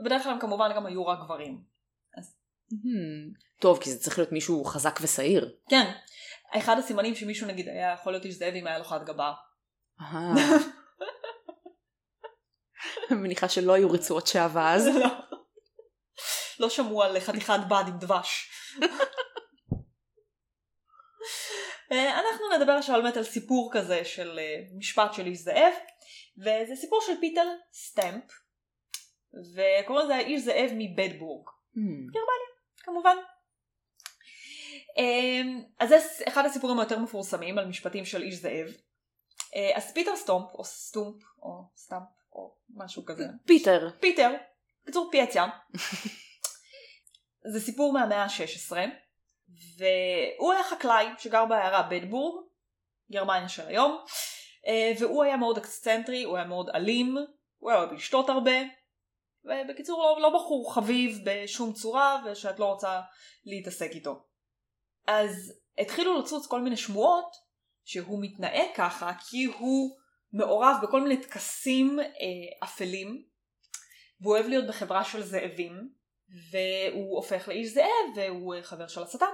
ובדרך 0.00 0.22
כלל 0.22 0.32
הם 0.32 0.40
כמובן 0.40 0.70
גם 0.76 0.86
היו 0.86 1.06
רק 1.06 1.18
גברים. 1.24 1.74
Hmm. 2.72 3.38
טוב, 3.60 3.78
כי 3.82 3.90
זה 3.90 3.98
צריך 3.98 4.18
להיות 4.18 4.32
מישהו 4.32 4.64
חזק 4.64 4.98
ושעיר. 5.02 5.54
כן. 5.68 5.92
אחד 6.50 6.78
הסימנים 6.78 7.14
שמישהו 7.14 7.46
נגיד 7.46 7.68
היה 7.68 7.92
יכול 7.92 8.12
להיות 8.12 8.24
איש 8.24 8.34
זאב 8.34 8.54
אם 8.54 8.66
היה 8.66 8.78
לו 8.78 8.84
חד 8.84 9.04
גבה. 9.04 9.32
אהה. 10.00 10.34
אני 13.10 13.18
מניחה 13.20 13.48
שלא 13.48 13.72
היו 13.72 13.90
רצועות 13.90 14.26
שעווה 14.26 14.74
אז. 14.74 14.86
לא. 14.96 15.08
לא 16.60 16.70
שמעו 16.70 17.02
על 17.02 17.20
חתיכת 17.20 17.58
בד 17.68 17.84
עם 17.88 17.98
דבש. 17.98 18.50
אה, 21.92 22.20
אנחנו 22.20 22.44
נדבר 22.56 22.72
עכשיו 22.72 23.02
באמת 23.02 23.16
על 23.16 23.24
סיפור 23.24 23.70
כזה 23.72 24.04
של 24.04 24.38
אה, 24.38 24.56
משפט 24.78 25.14
של 25.14 25.26
איש 25.26 25.38
זאב, 25.38 25.72
וזה 26.38 26.76
סיפור 26.76 27.00
של 27.06 27.12
פיטר 27.20 27.46
סטמפ, 27.72 28.24
וקוראים 29.54 30.04
לזה 30.04 30.18
איש 30.18 30.42
זאב 30.42 30.70
מבדבורג, 30.74 31.48
Hmm. 31.76 32.12
כמובן. 32.78 33.16
אמ, 34.96 35.62
אז 35.78 35.88
זה 35.88 35.98
אחד 36.28 36.44
הסיפורים 36.46 36.80
היותר 36.80 36.98
מפורסמים 36.98 37.58
על 37.58 37.66
משפטים 37.66 38.04
של 38.04 38.22
איש 38.22 38.34
זאב. 38.34 38.66
אה, 39.56 39.70
אז 39.74 39.92
פיטר 39.92 40.16
סטומפ, 40.16 40.54
או 40.54 40.64
סטומפ, 40.64 41.22
או 41.42 41.64
סטמפ, 41.76 42.08
או 42.32 42.54
משהו 42.74 43.04
כזה. 43.04 43.24
פיטר. 43.46 43.90
פיטר, 44.00 44.30
בקיצור 44.82 45.08
פיאציה. 45.12 45.44
זה 47.52 47.60
סיפור 47.60 47.92
מהמאה 47.92 48.22
ה-16, 48.22 48.72
והוא 49.78 50.52
היה 50.52 50.64
חקלאי 50.64 51.06
שגר 51.18 51.44
בעיירה 51.44 51.82
בדבורג, 51.82 52.44
גרמניה 53.12 53.48
של 53.48 53.66
היום, 53.66 54.04
אה, 54.66 54.92
והוא 55.00 55.24
היה 55.24 55.36
מאוד 55.36 55.58
אקסצנטרי, 55.58 56.22
הוא 56.22 56.36
היה 56.36 56.46
מאוד 56.46 56.70
אלים, 56.74 57.16
הוא 57.58 57.70
היה 57.70 57.80
אוהב 57.80 57.92
לשתות 57.92 58.28
הרבה, 58.28 58.56
ובקיצור 59.44 60.02
לא, 60.02 60.22
לא 60.22 60.38
בחור 60.38 60.74
חביב 60.74 61.18
בשום 61.24 61.72
צורה, 61.72 62.22
ושאת 62.26 62.58
לא 62.58 62.64
רוצה 62.64 63.00
להתעסק 63.44 63.90
איתו. 63.90 64.24
אז 65.06 65.52
התחילו 65.78 66.18
לצוץ 66.18 66.46
כל 66.46 66.60
מיני 66.60 66.76
שמועות 66.76 67.36
שהוא 67.84 68.22
מתנהג 68.22 68.68
ככה 68.74 69.12
כי 69.28 69.44
הוא 69.44 69.96
מעורב 70.32 70.76
בכל 70.82 71.00
מיני 71.00 71.22
טקסים 71.22 72.00
אה, 72.00 72.04
אפלים, 72.64 73.24
והוא 74.20 74.34
אוהב 74.34 74.46
להיות 74.46 74.66
בחברה 74.66 75.04
של 75.04 75.22
זאבים, 75.22 75.90
והוא 76.50 77.16
הופך 77.16 77.48
לאיש 77.48 77.68
זאב 77.68 78.16
והוא 78.16 78.54
חבר 78.62 78.86
של 78.86 79.02
השטן. 79.02 79.26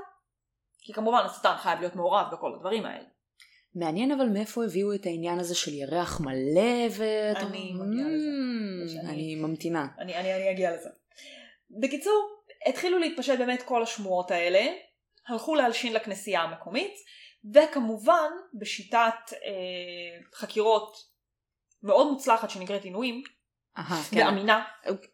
כי 0.81 0.93
כמובן 0.93 1.19
השטן 1.25 1.57
חייב 1.57 1.81
להיות 1.81 1.97
מעורב 1.97 2.27
בכל 2.33 2.55
הדברים 2.55 2.87
האלה. 2.87 3.05
מעניין 3.75 4.13
אבל 4.13 4.27
מאיפה 4.27 4.65
הביאו 4.65 4.95
את 4.95 5.07
העניין 5.07 5.39
הזה 5.39 5.55
של 5.55 5.75
ירח 5.75 6.21
מלא 6.21 6.89
ו... 6.91 7.05
אני 7.37 7.73
מגיעה 7.75 8.09
לזה. 8.09 9.01
אני 9.11 9.35
ממתינה. 9.35 9.87
אני 9.99 10.51
אגיע 10.51 10.77
לזה. 10.77 10.89
בקיצור, 11.81 12.43
התחילו 12.67 12.99
להתפשט 12.99 13.39
באמת 13.39 13.63
כל 13.63 13.83
השמועות 13.83 14.31
האלה, 14.31 14.73
הלכו 15.29 15.55
להלשין 15.55 15.93
לכנסייה 15.93 16.41
המקומית, 16.41 16.93
וכמובן 17.55 18.31
בשיטת 18.55 19.33
אה, 19.33 20.25
חקירות 20.35 20.97
מאוד 21.83 22.11
מוצלחת 22.13 22.51
שנקראת 22.51 22.85
עינויים, 22.85 23.23
אהה, 23.79 24.03
כן. 24.11 24.27
ואמינה, 24.27 24.65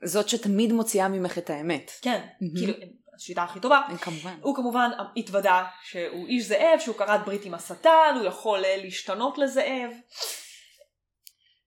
זאת 0.04 0.28
שתמיד 0.28 0.72
מוציאה 0.72 1.08
ממך 1.08 1.38
את 1.38 1.50
האמת. 1.50 1.90
כן, 2.02 2.26
מהמם. 2.40 2.54
כאילו 2.56 2.72
השיטה 3.16 3.42
הכי 3.42 3.60
טובה, 3.60 3.80
כמובן. 4.02 4.38
הוא 4.42 4.56
כמובן 4.56 4.90
התוודה 5.16 5.64
שהוא 5.82 6.26
איש 6.26 6.44
זאב, 6.44 6.78
שהוא 6.78 6.96
כרת 6.96 7.24
ברית 7.24 7.44
עם 7.44 7.54
השטן, 7.54 8.14
הוא 8.18 8.24
יכול 8.26 8.64
אה, 8.64 8.76
להשתנות 8.76 9.38
לזאב. 9.38 9.90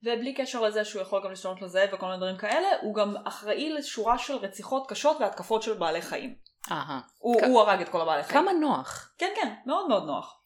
ובלי 0.03 0.33
קשר 0.33 0.61
לזה 0.61 0.85
שהוא 0.85 1.01
יכול 1.01 1.23
גם 1.23 1.29
להשתנות 1.29 1.61
לזאב 1.61 1.89
וכל 1.93 2.05
מיני 2.05 2.17
דברים 2.17 2.37
כאלה, 2.37 2.67
הוא 2.81 2.95
גם 2.95 3.15
אחראי 3.27 3.69
לשורה 3.73 4.17
של 4.17 4.35
רציחות 4.35 4.89
קשות 4.89 5.17
והתקפות 5.19 5.63
של 5.63 5.73
בעלי 5.73 6.01
חיים. 6.01 6.35
אהה. 6.71 6.99
הוא, 7.17 7.41
כ- 7.41 7.43
הוא 7.43 7.61
הרג 7.61 7.81
את 7.81 7.89
כל 7.89 8.01
הבעלי 8.01 8.23
חיים. 8.23 8.41
כמה 8.43 8.53
נוח. 8.53 9.13
כן, 9.17 9.29
כן, 9.35 9.53
מאוד 9.65 9.87
מאוד 9.87 10.03
נוח. 10.05 10.41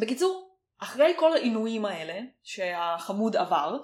בקיצור, 0.00 0.56
אחרי 0.78 1.12
כל 1.18 1.32
העינויים 1.32 1.84
האלה 1.84 2.20
שהחמוד 2.42 3.36
עבר, 3.36 3.76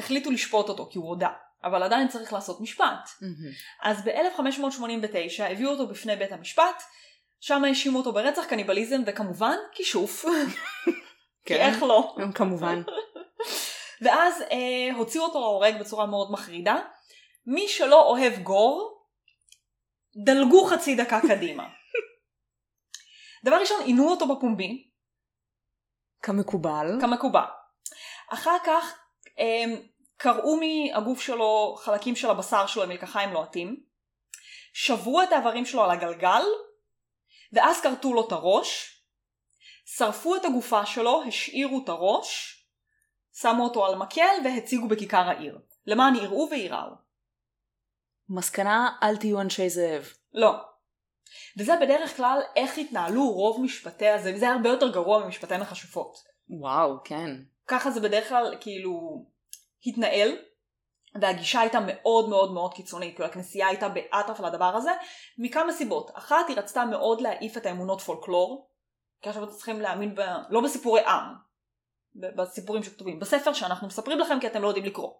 החליטו 0.00 0.30
לשפוט 0.30 0.68
אותו 0.68 0.88
כי 0.92 0.98
הוא 0.98 1.08
הודה, 1.08 1.30
אבל 1.64 1.82
עדיין 1.82 2.08
צריך 2.08 2.32
לעשות 2.32 2.60
משפט. 2.60 3.10
מהמם. 3.20 3.52
אז 3.82 4.04
ב-1589 4.04 5.42
הביאו 5.42 5.70
אותו 5.70 5.86
בפני 5.86 6.16
בית 6.16 6.32
המשפט, 6.32 6.82
שם 7.40 7.64
האשימו 7.64 7.98
אותו 7.98 8.12
ברצח, 8.12 8.44
קניבליזם 8.44 9.02
וכמובן 9.06 9.56
כישוף. 9.72 10.24
כי 11.46 11.54
כן. 11.54 11.60
איך 11.60 11.82
לא? 11.82 12.16
כמובן. 12.34 12.82
ואז 14.02 14.42
אה, 14.42 14.96
הוציאו 14.96 15.24
אותו 15.24 15.40
להורג 15.40 15.80
בצורה 15.80 16.06
מאוד 16.06 16.32
מחרידה. 16.32 16.76
מי 17.46 17.68
שלא 17.68 18.02
אוהב 18.02 18.38
גור, 18.42 19.04
דלגו 20.24 20.64
חצי 20.64 20.94
דקה 20.94 21.20
קדימה. 21.28 21.68
דבר 23.44 23.56
ראשון, 23.56 23.80
עינו 23.84 24.10
אותו 24.10 24.36
בפומבי, 24.36 24.90
כמקובל. 26.22 26.86
כמקובל. 27.00 27.44
אחר 28.28 28.56
כך 28.64 28.98
הם 29.38 29.82
קרעו 30.22 30.60
מהגוף 30.60 31.20
שלו 31.20 31.74
חלקים 31.78 32.16
של 32.16 32.30
הבשר 32.30 32.66
שלו 32.66 32.82
עם 32.82 32.88
מלקחיים 32.88 33.32
לוהטים, 33.32 33.82
שברו 34.72 35.22
את 35.22 35.32
האיברים 35.32 35.66
שלו 35.66 35.84
על 35.84 35.90
הגלגל, 35.90 36.42
ואז 37.52 37.80
כרתו 37.80 38.14
לו 38.14 38.26
את 38.26 38.32
הראש, 38.32 39.00
שרפו 39.84 40.36
את 40.36 40.44
הגופה 40.44 40.86
שלו, 40.86 41.22
השאירו 41.28 41.80
את 41.84 41.88
הראש, 41.88 42.60
שמו 43.32 43.64
אותו 43.64 43.86
על 43.86 43.94
מקל 43.94 44.34
והציגו 44.44 44.88
בכיכר 44.88 45.28
העיר. 45.28 45.58
למען 45.86 46.14
יראו 46.14 46.48
וייראו. 46.50 46.94
מסקנה, 48.28 48.96
אל 49.02 49.16
תהיו 49.16 49.40
אנשי 49.40 49.68
זאב. 49.68 50.12
לא. 50.32 50.52
וזה 51.58 51.72
בדרך 51.80 52.16
כלל 52.16 52.40
איך 52.56 52.78
התנהלו 52.78 53.30
רוב 53.30 53.60
משפטי 53.60 54.08
הזה, 54.08 54.32
זה 54.38 54.48
הרבה 54.48 54.68
יותר 54.68 54.92
גרוע 54.92 55.24
ממשפטי 55.24 55.56
מכשפות. 55.56 56.16
וואו, 56.48 56.96
כן. 57.04 57.30
ככה 57.66 57.90
זה 57.90 58.00
בדרך 58.00 58.28
כלל 58.28 58.56
כאילו 58.60 59.26
התנהל, 59.86 60.36
והגישה 61.20 61.60
הייתה 61.60 61.78
מאוד 61.86 62.28
מאוד 62.28 62.52
מאוד 62.52 62.74
קיצונית, 62.74 63.14
כאילו 63.14 63.28
הכנסייה 63.28 63.68
הייתה 63.68 63.88
באטרף 63.88 64.40
על 64.40 64.46
הדבר 64.46 64.76
הזה, 64.76 64.90
מכמה 65.38 65.72
סיבות. 65.72 66.10
אחת, 66.14 66.48
היא 66.48 66.56
רצתה 66.56 66.84
מאוד 66.84 67.20
להעיף 67.20 67.56
את 67.56 67.66
האמונות 67.66 68.00
פולקלור, 68.00 68.70
כי 69.22 69.28
עכשיו 69.28 69.44
אתם 69.44 69.52
צריכים 69.52 69.80
להאמין, 69.80 70.14
ב... 70.14 70.20
לא 70.50 70.60
בסיפורי 70.60 71.00
עם, 71.06 71.34
בסיפורים 72.36 72.82
שכתובים, 72.82 73.18
בספר 73.18 73.52
שאנחנו 73.52 73.86
מספרים 73.86 74.18
לכם 74.18 74.40
כי 74.40 74.46
אתם 74.46 74.62
לא 74.62 74.68
יודעים 74.68 74.86
לקרוא. 74.86 75.12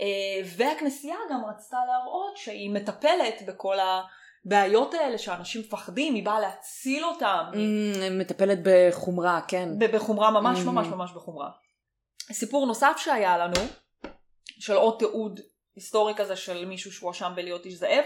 אה, 0.00 0.48
והכנסייה 0.56 1.16
גם 1.30 1.44
רצתה 1.44 1.76
להראות 1.88 2.36
שהיא 2.36 2.70
מטפלת 2.70 3.42
בכל 3.46 3.76
הבעיות 4.44 4.94
האלה 4.94 5.18
שאנשים 5.18 5.60
מפחדים, 5.60 6.14
היא 6.14 6.24
באה 6.24 6.40
להציל 6.40 7.04
אותם, 7.04 7.44
אמ, 7.54 8.18
מטפלת 8.18 8.58
בחומרה, 8.62 9.40
כן. 9.48 9.68
בחומרה 9.92 10.30
ממש 10.30 10.58
Mhm. 10.58 10.66
ממש 10.66 10.86
ממש 10.86 11.12
בחומרה. 11.12 11.48
סיפור 12.32 12.66
נוסף 12.66 12.94
שהיה 12.96 13.38
לנו, 13.38 13.60
של 14.58 14.72
עוד 14.72 14.98
תיעוד 14.98 15.40
היסטורי 15.76 16.12
כזה 16.16 16.36
של 16.36 16.64
מישהו 16.64 16.92
שהואשם 16.92 17.32
בלהיות 17.36 17.66
איש 17.66 17.74
זאב, 17.74 18.04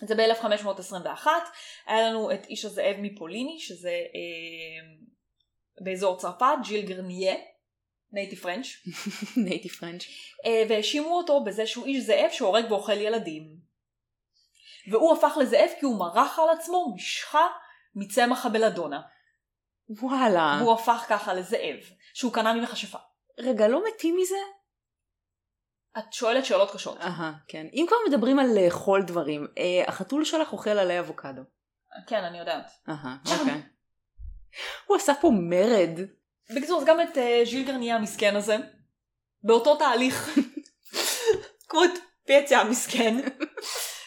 זה 0.00 0.14
ב-1521, 0.14 1.26
היה 1.86 2.08
לנו 2.08 2.32
את 2.32 2.46
איש 2.46 2.64
הזאב 2.64 2.96
מפוליני, 2.98 3.60
שזה 3.60 3.90
אה, 3.90 4.94
באזור 5.80 6.18
צרפת, 6.18 6.56
ג'יל 6.64 6.86
גרניה, 6.86 7.34
native 8.12 8.36
French, 8.36 8.66
native 9.46 9.72
French. 9.72 10.04
והאשימו 10.68 11.16
אותו 11.16 11.44
בזה 11.44 11.66
שהוא 11.66 11.86
איש 11.86 12.04
זאב 12.04 12.30
שהורג 12.30 12.64
ואוכל 12.70 12.92
ילדים. 12.92 13.56
והוא 14.90 15.16
הפך 15.16 15.36
לזאב 15.40 15.70
כי 15.80 15.86
הוא 15.86 15.98
מרח 15.98 16.38
על 16.38 16.58
עצמו 16.58 16.94
משחה 16.94 17.46
מצמח 17.94 18.46
הבלדונה. 18.46 19.00
וואלה. 19.88 20.58
והוא 20.60 20.74
הפך 20.74 21.04
ככה 21.08 21.34
לזאב, 21.34 21.78
שהוא 22.18 22.32
קנה 22.32 22.52
ממכשפה. 22.54 22.98
רגע, 23.38 23.68
לא 23.68 23.82
מתים 23.88 24.16
מזה? 24.16 24.36
את 25.98 26.12
שואלת 26.12 26.44
שאלות 26.44 26.70
קשות. 26.70 27.00
אהה, 27.00 27.32
כן. 27.48 27.66
אם 27.72 27.84
כבר 27.88 27.96
מדברים 28.08 28.38
על 28.38 28.46
לאכול 28.54 29.02
דברים, 29.02 29.46
אה, 29.58 29.84
החתול 29.88 30.24
שלך 30.24 30.52
אוכל 30.52 30.70
עלי 30.70 31.00
אבוקדו. 31.00 31.42
כן, 32.06 32.24
אני 32.24 32.38
יודעת. 32.38 32.70
אהה, 32.88 33.16
אוקיי. 33.24 33.62
הוא 34.86 34.96
עשה 34.96 35.12
פה 35.20 35.30
מרד. 35.32 36.00
בקיצור, 36.56 36.80
אז 36.80 36.86
גם 36.86 37.00
את 37.00 37.18
אה, 37.18 37.42
ז'יל 37.44 37.66
גרניה 37.66 37.96
המסכן 37.96 38.36
הזה, 38.36 38.56
באותו 39.42 39.76
תהליך, 39.76 40.38
כמו 41.68 41.84
את 41.84 41.90
פצע 42.26 42.58
המסכן, 42.58 43.16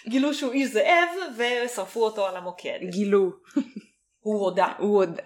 גילו 0.09 0.33
שהוא 0.33 0.51
איש 0.51 0.69
זאב 0.69 1.09
ושרפו 1.37 2.03
אותו 2.03 2.27
על 2.27 2.37
המוקד. 2.37 2.79
גילו. 2.89 3.31
הוא 4.19 4.41
הודה 4.41 4.73
הוא 4.77 4.97
עוד... 4.97 5.19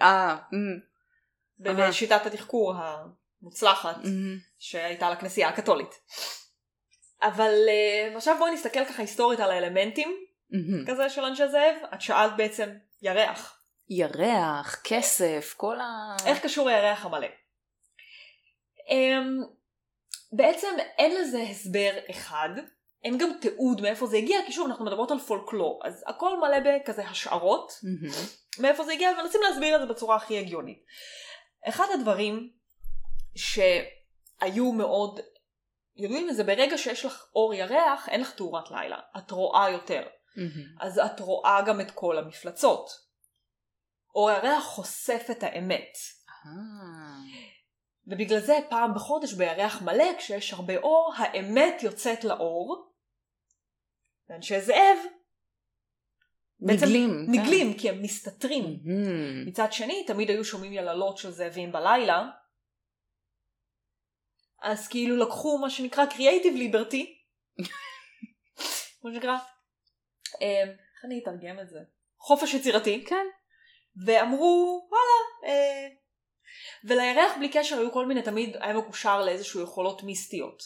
אמ. 1.66 1.76
בשיטת 1.76 2.26
התחקור 2.26 2.74
המוצלחת 2.76 3.96
אמ. 4.04 4.36
שהייתה 4.58 5.10
לכנסייה 5.10 5.48
הקתולית. 5.48 6.00
אבל 7.22 7.54
אה, 7.68 8.16
עכשיו 8.16 8.36
בואי 8.38 8.50
נסתכל 8.50 8.84
ככה 8.84 9.02
היסטורית 9.02 9.40
על 9.40 9.50
האלמנטים 9.50 10.16
אמ. 10.54 10.86
כזה 10.86 11.10
של 11.10 11.24
אנשי 11.24 11.48
זאב. 11.48 11.76
את 11.94 12.00
שאלת 12.00 12.36
בעצם 12.36 12.70
ירח. 13.02 13.56
ירח, 13.88 14.80
כסף, 14.84 15.54
כל 15.56 15.80
ה... 15.80 16.16
איך 16.26 16.42
קשור 16.42 16.68
הירח 16.68 17.06
המלא? 17.06 17.26
Um, 18.76 19.46
בעצם 20.32 20.68
אין 20.98 21.20
לזה 21.20 21.42
הסבר 21.42 21.90
אחד, 22.10 22.48
אין 23.04 23.18
גם 23.18 23.30
תיעוד 23.40 23.80
מאיפה 23.80 24.06
זה 24.06 24.16
הגיע, 24.16 24.38
כי 24.46 24.52
שוב 24.52 24.66
אנחנו 24.66 24.84
מדברות 24.84 25.10
על 25.10 25.18
פולקלור, 25.18 25.82
אז 25.84 26.04
הכל 26.06 26.40
מלא 26.40 26.56
בכזה 26.60 27.04
השערות, 27.04 27.72
אמ. 27.84 28.10
מאיפה 28.58 28.84
זה 28.84 28.92
הגיע, 28.92 29.10
ומנסים 29.10 29.40
להסביר 29.48 29.76
את 29.76 29.80
זה 29.80 29.86
בצורה 29.86 30.16
הכי 30.16 30.38
הגיונית. 30.38 30.78
אחד 31.68 31.86
הדברים 31.94 32.52
שהיו 33.36 34.72
מאוד 34.72 35.20
ידועים 35.96 36.32
זה 36.32 36.44
ברגע 36.44 36.78
שיש 36.78 37.04
לך 37.04 37.26
אור 37.34 37.54
ירח, 37.54 38.08
אין 38.08 38.20
לך 38.20 38.30
תאורת 38.30 38.70
לילה, 38.70 38.98
את 39.18 39.30
רואה 39.30 39.70
יותר. 39.70 40.02
אמ. 40.38 40.42
אז 40.80 40.98
את 40.98 41.20
רואה 41.20 41.62
גם 41.66 41.80
את 41.80 41.90
כל 41.90 42.18
המפלצות. 42.18 42.90
אור 44.14 44.30
הירח 44.30 44.64
חושף 44.64 45.26
את 45.30 45.42
האמת. 45.42 45.92
אה. 46.46 47.46
ובגלל 48.06 48.40
זה 48.40 48.58
פעם 48.70 48.94
בחודש 48.94 49.32
בירח 49.32 49.82
מלא, 49.82 50.18
כשיש 50.18 50.52
הרבה 50.52 50.76
אור, 50.76 51.12
האמת 51.16 51.82
יוצאת 51.82 52.24
לאור. 52.24 52.92
ואנשי 54.28 54.60
זאב 54.60 54.98
בעצם 56.60 56.86
נגלים. 56.86 57.26
כן. 57.26 57.32
נגלים 57.32 57.78
כי 57.78 57.88
הם 57.88 58.02
מסתתרים. 58.02 58.78
מהמם. 58.84 59.46
מצד 59.46 59.72
שני, 59.72 60.04
תמיד 60.06 60.30
היו 60.30 60.44
שומעים 60.44 60.72
יללות 60.72 61.18
של 61.18 61.30
זאבים 61.30 61.72
בלילה. 61.72 62.28
אז 64.62 64.88
כאילו 64.88 65.16
לקחו 65.16 65.58
מה 65.58 65.70
שנקרא 65.70 66.04
Creative 66.06 66.56
Liberty. 66.56 67.04
מה 69.04 69.12
שנקרא, 69.12 69.36
אה, 70.42 70.62
איך 70.62 71.04
אני 71.04 71.20
אתרגם 71.22 71.60
את 71.60 71.68
זה? 71.68 71.78
חופש 72.18 72.54
יצירתי. 72.54 73.04
כן. 73.04 73.26
ואמרו, 74.04 74.88
וואלה, 74.90 75.54
אה... 75.54 75.88
ולירח 76.84 77.36
בלי 77.38 77.48
קשר 77.52 77.78
היו 77.78 77.92
כל 77.92 78.06
מיני, 78.06 78.22
תמיד 78.22 78.56
היה 78.60 78.74
מקושר 78.74 79.24
לאיזשהו 79.24 79.62
יכולות 79.62 80.02
מיסטיות. 80.02 80.62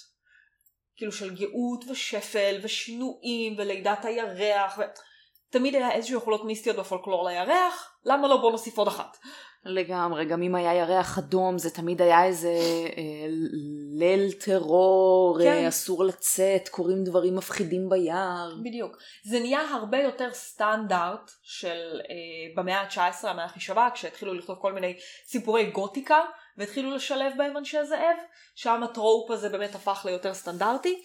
כאילו 0.96 1.12
של 1.12 1.35
גאות 1.35 1.85
ושפל 1.88 2.61
ושינויים 2.62 3.55
ולידת 3.59 4.05
הירח. 4.05 4.79
ו... 4.79 4.83
תמיד 5.51 5.75
היה 5.75 5.93
איזשהו 5.93 6.19
יכולות 6.19 6.45
מיסטיות 6.45 6.77
בפולקלור 6.77 7.29
לירח, 7.29 7.97
למה 8.05 8.29
לא 8.29 8.37
בוא 8.37 8.51
נוסיף 8.51 8.79
עוד 8.79 8.89
אחת. 8.89 9.17
לגמרי, 9.65 10.25
גם 10.25 10.43
אם 10.43 10.55
היה 10.55 10.75
ירח 10.75 11.19
אדום 11.19 11.59
זה 11.59 11.71
תמיד 11.71 12.03
היה 12.03 12.25
איזה 12.25 12.49
אה, 12.97 13.27
ליל 13.99 14.33
טרור, 14.33 15.39
כן. 15.43 15.47
אה, 15.47 15.69
אסור 15.69 16.05
לצאת, 16.05 16.69
קורים 16.69 17.05
דברים 17.05 17.37
מפחידים 17.37 17.89
ביער. 17.89 18.55
בדיוק. 18.65 18.97
זה 19.25 19.41
נהיה 19.41 19.61
הרבה 19.61 19.99
יותר 19.99 20.29
סטנדרט 20.33 21.31
של 21.43 22.01
אה, 22.11 22.63
במאה 22.63 22.81
ה-19, 22.81 23.29
המאה 23.29 23.45
הכי 23.45 23.61
שווה, 23.61 23.89
כשהתחילו 23.95 24.35
לכתוב 24.35 24.59
כל 24.61 24.73
מיני 24.73 24.97
סיפורי 25.27 25.71
גותיקה, 25.71 26.21
והתחילו 26.57 26.95
לשלב 26.95 27.33
בהם 27.39 27.57
אנשי 27.57 27.85
זאב, 27.85 28.17
שם 28.55 28.83
הטרופ 28.83 29.31
הזה 29.31 29.49
באמת 29.49 29.75
הפך 29.75 30.03
ליותר 30.05 30.35
סטנדרטי. 30.35 31.03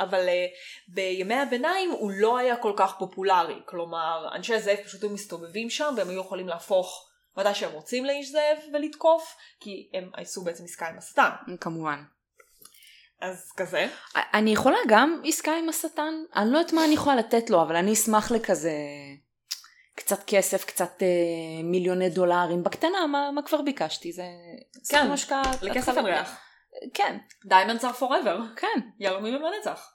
אבל 0.00 0.26
uh, 0.26 0.30
בימי 0.88 1.34
הביניים 1.34 1.90
הוא 1.90 2.10
לא 2.14 2.38
היה 2.38 2.56
כל 2.56 2.72
כך 2.76 2.98
פופולרי, 2.98 3.60
כלומר 3.66 4.28
אנשי 4.34 4.60
זאב 4.60 4.76
פשוט 4.84 5.02
היו 5.02 5.10
מסתובבים 5.10 5.70
שם 5.70 5.94
והם 5.96 6.08
היו 6.08 6.20
יכולים 6.20 6.48
להפוך 6.48 7.10
מתי 7.36 7.54
שהם 7.54 7.72
רוצים 7.72 8.04
לאיש 8.04 8.30
זאב 8.30 8.58
ולתקוף, 8.72 9.36
כי 9.60 9.88
הם 9.94 10.10
עשו 10.16 10.44
בעצם 10.44 10.64
עסקה 10.64 10.88
עם 10.88 10.98
השטן. 10.98 11.30
כמובן. 11.60 12.02
אז 13.20 13.52
כזה. 13.56 13.88
אני 14.34 14.52
יכולה 14.52 14.78
גם 14.88 15.22
עסקה 15.24 15.52
עם 15.56 15.68
השטן? 15.68 16.14
אני 16.36 16.52
לא 16.52 16.58
יודעת 16.58 16.72
מה 16.72 16.84
אני 16.84 16.94
יכולה 16.94 17.16
לתת 17.16 17.50
לו, 17.50 17.62
אבל 17.62 17.76
אני 17.76 17.92
אשמח 17.92 18.30
לכזה 18.30 18.72
קצת 19.94 20.24
כסף, 20.26 20.64
קצת 20.64 21.02
אה, 21.02 21.62
מיליוני 21.64 22.10
דולרים. 22.10 22.62
בקטנה, 22.62 23.06
מה, 23.06 23.30
מה 23.30 23.42
כבר 23.42 23.62
ביקשתי? 23.62 24.12
זה 24.12 24.22
כן. 24.88 25.10
לכסף 25.62 25.96
אין 25.96 26.06
ריח. 26.06 26.49
כן, 26.94 27.18
Diamonds 27.46 27.82
are 27.82 28.00
forever. 28.00 28.56
כן. 28.56 28.80
יהלומים 29.00 29.34
הם 29.34 29.42
לנצח. 29.42 29.92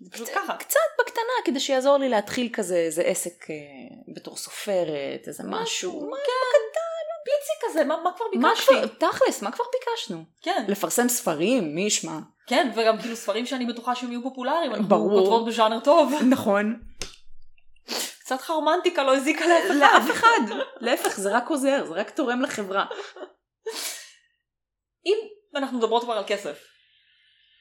זה 0.00 0.10
פשוט 0.10 0.28
ככה. 0.34 0.56
קצת 0.56 0.78
בקטנה, 1.00 1.22
כדי 1.44 1.60
שיעזור 1.60 1.96
לי 1.96 2.08
להתחיל 2.08 2.48
כזה 2.52 2.76
איזה 2.76 3.02
עסק 3.02 3.50
אה, 3.50 3.54
בתור 4.14 4.36
סופרת, 4.36 5.28
איזה 5.28 5.42
משהו. 5.46 6.10
מה- 6.10 6.16
פיצי 7.24 7.52
כזה, 7.68 7.84
מה, 7.84 7.96
מה 8.04 8.10
כבר 8.16 8.24
מה 8.34 8.48
ביקשתי? 8.50 8.74
כבר, 8.74 8.86
תכלס, 9.10 9.42
מה 9.42 9.52
כבר 9.52 9.64
ביקשנו? 9.72 10.24
כן, 10.42 10.64
לפרסם 10.68 11.08
ספרים, 11.08 11.74
מי 11.74 11.80
ישמע? 11.82 12.18
כן, 12.46 12.70
וגם 12.76 12.98
כאילו 12.98 13.16
ספרים 13.16 13.46
שאני 13.46 13.66
בטוחה 13.66 13.94
שהם 13.94 14.10
יהיו 14.12 14.22
פופולריים, 14.22 14.70
אנחנו 14.70 14.88
ברור. 14.88 15.20
כותבות 15.20 15.46
בז'אנר 15.46 15.80
טוב. 15.80 16.12
נכון. 16.30 16.80
קצת 18.20 18.40
חרמנטיקה 18.40 19.02
לא 19.02 19.16
הזיקה 19.16 19.44
לאף 19.46 19.64
אחד. 19.70 19.76
לאף 19.76 20.10
אחד. 20.10 20.56
להפך, 20.80 21.20
זה 21.20 21.36
רק 21.36 21.48
עוזר, 21.50 21.84
זה 21.88 21.94
רק 21.94 22.10
תורם 22.10 22.42
לחברה. 22.42 22.86
אם 25.06 25.16
אנחנו 25.54 25.78
מדברות 25.78 26.02
כבר 26.02 26.12
על 26.12 26.24
כסף, 26.26 26.64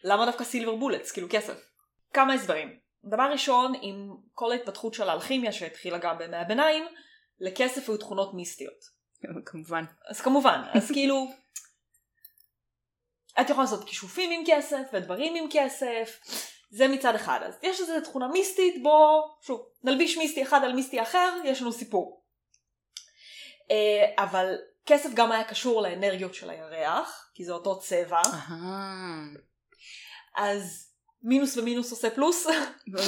למה 0.04 0.26
דווקא 0.26 0.44
סילבר 0.44 0.76
בולטס, 0.76 1.12
כאילו 1.12 1.28
כסף? 1.30 1.70
כמה 2.14 2.34
הסברים. 2.34 2.80
דבר 3.04 3.24
ראשון, 3.32 3.74
עם 3.82 4.10
כל 4.34 4.52
ההתפתחות 4.52 4.94
של 4.94 5.10
האלכימיה 5.10 5.52
שהתחילה 5.52 5.98
גם 5.98 6.18
בימי 6.18 6.38
הביניים, 6.38 6.86
לכסף 7.40 7.90
היו 7.90 7.98
תכונות 7.98 8.34
מיסטיות. 8.34 9.00
כמובן. 9.46 9.84
אז 10.10 10.22
כמובן, 10.22 10.62
אז 10.74 10.92
כאילו, 10.94 11.28
את 13.42 13.50
יכולה 13.50 13.64
לעשות 13.64 13.84
כישופים 13.90 14.32
עם 14.32 14.44
כסף 14.48 14.82
ודברים 14.94 15.36
עם 15.36 15.50
כסף, 15.52 16.20
זה 16.72 16.88
מצד 16.88 17.16
אחד. 17.16 17.40
אז 17.44 17.58
יש 17.64 17.80
איזו 17.80 18.02
תכונה 18.02 18.28
מיסטית, 18.28 18.84
בוא, 18.84 19.22
שוב, 19.42 19.66
נלביש 19.84 20.18
מיסטי 20.18 20.44
אחד 20.44 20.64
על 20.64 20.74
מיסטי 20.74 21.02
אחר, 21.02 21.42
יש 21.46 21.62
לנו 21.62 21.72
סיפור. 21.72 22.24
אה, 23.72 24.24
אבל 24.24 24.56
כסף 24.86 25.10
גם 25.14 25.32
היה 25.32 25.44
קשור 25.44 25.82
לאנרגיות 25.82 26.34
של 26.34 26.50
הירח, 26.50 27.30
כי 27.34 27.46
זה 27.46 27.52
אותו 27.52 27.80
צבע. 27.80 28.22
אז 30.38 30.90
מינוס 31.24 31.58
ומינוס 31.58 31.92
עושה 31.92 32.10
פלוס. 32.10 32.48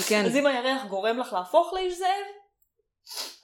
כן. 0.09 0.25
אז 0.25 0.35
אם 0.35 0.47
הירח 0.47 0.85
גורם 0.85 1.17
לך 1.17 1.33
להפוך 1.33 1.73
לאיש 1.73 1.97
זאב, 1.97 2.25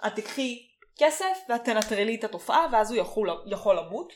את 0.08 0.16
תקחי 0.16 0.68
כסף 1.00 1.38
ואת 1.50 1.64
תנטרלי 1.64 2.16
את 2.16 2.24
התופעה 2.24 2.68
ואז 2.72 2.92
הוא 2.92 3.00
יכול, 3.00 3.30
יכול 3.46 3.78
למות. 3.78 4.14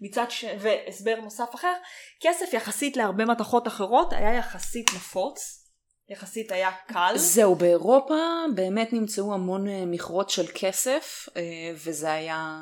מצד 0.00 0.30
ש... 0.30 0.44
והסבר 0.60 1.20
נוסף 1.20 1.54
אחר, 1.54 1.74
כסף 2.20 2.52
יחסית 2.52 2.96
להרבה 2.96 3.24
מתכות 3.24 3.66
אחרות 3.66 4.12
היה 4.12 4.34
יחסית 4.34 4.90
נפוץ, 4.94 5.64
יחסית 6.08 6.52
היה 6.52 6.70
קל. 6.86 7.12
זהו, 7.16 7.54
באירופה 7.54 8.14
באמת 8.54 8.92
נמצאו 8.92 9.34
המון 9.34 9.68
אה, 9.68 9.86
מכרות 9.86 10.30
של 10.30 10.46
כסף, 10.54 11.28
אה, 11.36 11.42
וזה 11.74 12.12
היה... 12.12 12.60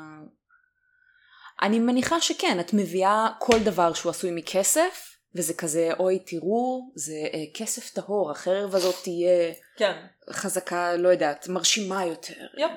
אני 1.61 1.79
מניחה 1.79 2.21
שכן, 2.21 2.59
את 2.59 2.73
מביאה 2.73 3.27
כל 3.39 3.59
דבר 3.59 3.93
שהוא 3.93 4.09
עשוי 4.09 4.31
מכסף, 4.33 5.17
וזה 5.35 5.53
כזה, 5.53 5.89
אוי, 5.99 6.19
תראו, 6.19 6.91
זה 6.95 7.13
אה, 7.33 7.43
כסף 7.53 7.93
טהור, 7.93 8.31
החרב 8.31 8.75
הזאת 8.75 8.95
תהיה 9.03 9.53
כן. 9.77 10.05
חזקה, 10.29 10.95
לא 10.95 11.09
יודעת, 11.09 11.47
מרשימה 11.47 12.05
יותר. 12.05 12.47
יופ. 12.57 12.71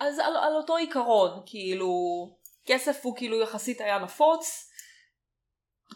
אז 0.00 0.18
על, 0.18 0.36
על 0.36 0.54
אותו 0.54 0.76
עיקרון, 0.76 1.42
כאילו, 1.46 1.90
כסף 2.66 3.00
הוא 3.02 3.16
כאילו 3.16 3.40
יחסית 3.40 3.80
היה 3.80 3.98
נפוץ, 3.98 4.68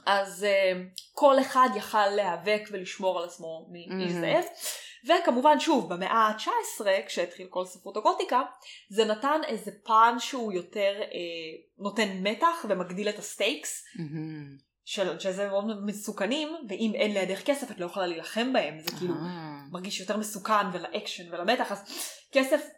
אז 0.06 0.46
uh, 0.46 1.00
כל 1.12 1.40
אחד 1.40 1.68
יכל 1.76 2.08
להיאבק 2.08 2.68
ולשמור 2.70 3.18
על 3.18 3.24
עצמו 3.24 3.68
מאיש 3.70 4.12
מהמם. 4.12 4.42
וכמובן 5.06 5.60
שוב 5.60 5.94
במאה 5.94 6.12
ה-19 6.12 6.86
כשהתחיל 7.06 7.46
כל 7.50 7.64
ספרות 7.64 7.96
הגותיקה 7.96 8.42
זה 8.88 9.04
נתן 9.04 9.40
איזה 9.46 9.70
פן 9.84 10.14
שהוא 10.18 10.52
יותר 10.52 11.00
אה, 11.02 11.08
נותן 11.78 12.08
מתח 12.22 12.64
ומגדיל 12.68 13.08
את 13.08 13.18
ה 13.18 13.27
stakes 13.27 13.84
מהמם. 13.96 14.56
של 14.84 15.18
שזה 15.18 15.48
מאוד 15.48 15.84
מסוכנים 15.84 16.48
ואם 16.68 16.92
אין 16.94 17.14
לידך 17.14 17.42
כסף 17.44 17.70
את 17.70 17.80
לא 17.80 17.86
יכולה 17.86 18.06
להילחם 18.06 18.52
בהם 18.52 18.80
זה 18.80 18.96
כאילו 18.98 19.14
אה. 19.14 19.62
מרגיש 19.72 20.00
יותר 20.00 20.16
מסוכן 20.16 20.66
ולאקשן 20.72 21.34
ולמתח 21.34 21.72
אז 21.72 21.84
כסף 22.32 22.68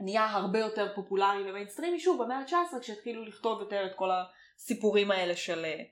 נהיה 0.00 0.30
הרבה 0.30 0.58
יותר 0.58 0.92
פופולרי 0.94 1.50
ומיינסטרימי 1.50 2.00
שוב 2.00 2.22
במאה 2.22 2.38
ה-19 2.38 2.80
כשהתחילו 2.80 3.24
לכתוב 3.24 3.60
יותר 3.60 3.86
את 3.86 3.92
כל 3.96 4.10
הסיפורים 4.10 5.10
האלה 5.10 5.36
של 5.36 5.64
אה, 5.64 5.82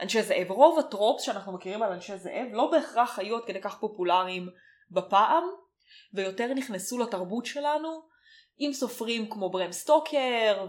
אנשי 0.00 0.22
זאב. 0.22 0.50
רוב 0.50 0.78
ה 0.78 0.84
tropes 0.84 1.22
שאנחנו 1.22 1.52
מכירים 1.52 1.82
על 1.82 1.92
אנשי 1.92 2.18
זאב 2.18 2.46
לא 2.52 2.70
בהכרח 2.70 3.18
היו 3.18 3.36
עד 3.36 3.42
כדי 3.46 3.60
כך 3.60 3.78
פופולריים 3.80 4.48
בפעם 4.92 5.44
ויותר 6.14 6.54
נכנסו 6.54 6.98
לתרבות 6.98 7.46
שלנו 7.46 8.02
עם 8.58 8.72
סופרים 8.72 9.30
כמו 9.30 9.50
ברם 9.50 9.72
סטוקר 9.72 10.66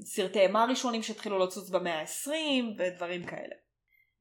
וסרטי 0.00 0.40
אימה 0.40 0.64
ראשונים 0.64 1.02
שהתחילו 1.02 1.38
לצוץ 1.38 1.70
במאה 1.70 2.00
ה-20 2.00 2.30
ודברים 2.78 3.26
כאלה. 3.26 3.54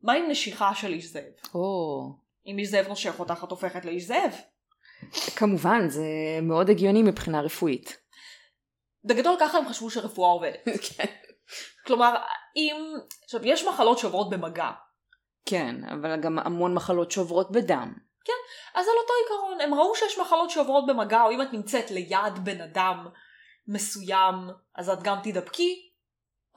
מה 0.02 0.14
עם 0.14 0.30
נשיכה 0.30 0.76
של 0.76 0.94
איש 0.94 1.06
זאב? 1.06 1.34
או, 1.56 2.02
אם 2.46 2.58
איש 2.58 2.70
זאב 2.70 2.88
נושך 2.88 3.20
אותך 3.20 3.44
את 3.44 3.52
הופכת 3.52 3.86
לאיש 3.86 4.04
זאב. 4.04 4.34
כמובן, 5.36 5.90
זה 5.90 6.04
מאוד 6.42 6.70
הגיוני 6.70 7.04
מבחינה 7.04 7.42
רפואית. 7.42 7.98
בגדול 9.06 9.36
ככה 9.40 9.58
הם 9.58 9.70
חשבו 9.70 9.90
שרפואה 9.90 10.30
עובדת. 10.30 10.64
כן. 10.88 11.06
כלומר, 11.86 12.16
אם... 12.56 12.76
עכשיו, 13.24 13.42
יש 13.46 13.64
מחלות 13.64 13.98
שעוברות 13.98 14.30
במגע. 14.30 14.72
כן, 15.46 15.76
אבל 15.84 16.22
גם 16.22 16.40
המון 16.40 16.74
מחלות 16.74 17.12
שעוברות 17.12 17.52
בדם. 17.52 17.94
אז 18.76 18.88
על 18.88 18.94
אותו 19.02 19.14
עיקרון, 19.24 19.62
הם 19.62 19.80
ראו 19.80 19.96
שיש 19.96 20.20
מחלות 20.20 20.50
שעוברות 20.50 20.86
במגע, 20.88 21.24
או 21.24 21.32
אם 21.32 21.42
את 21.42 21.54
נמצאת 21.54 21.92
ליד 21.92 22.40
בן 22.44 22.62
אדם 22.62 23.08
מסוים, 23.68 24.36
אז 24.76 24.90
את 24.90 25.04
גם 25.04 25.18
תדבקי, 25.24 25.90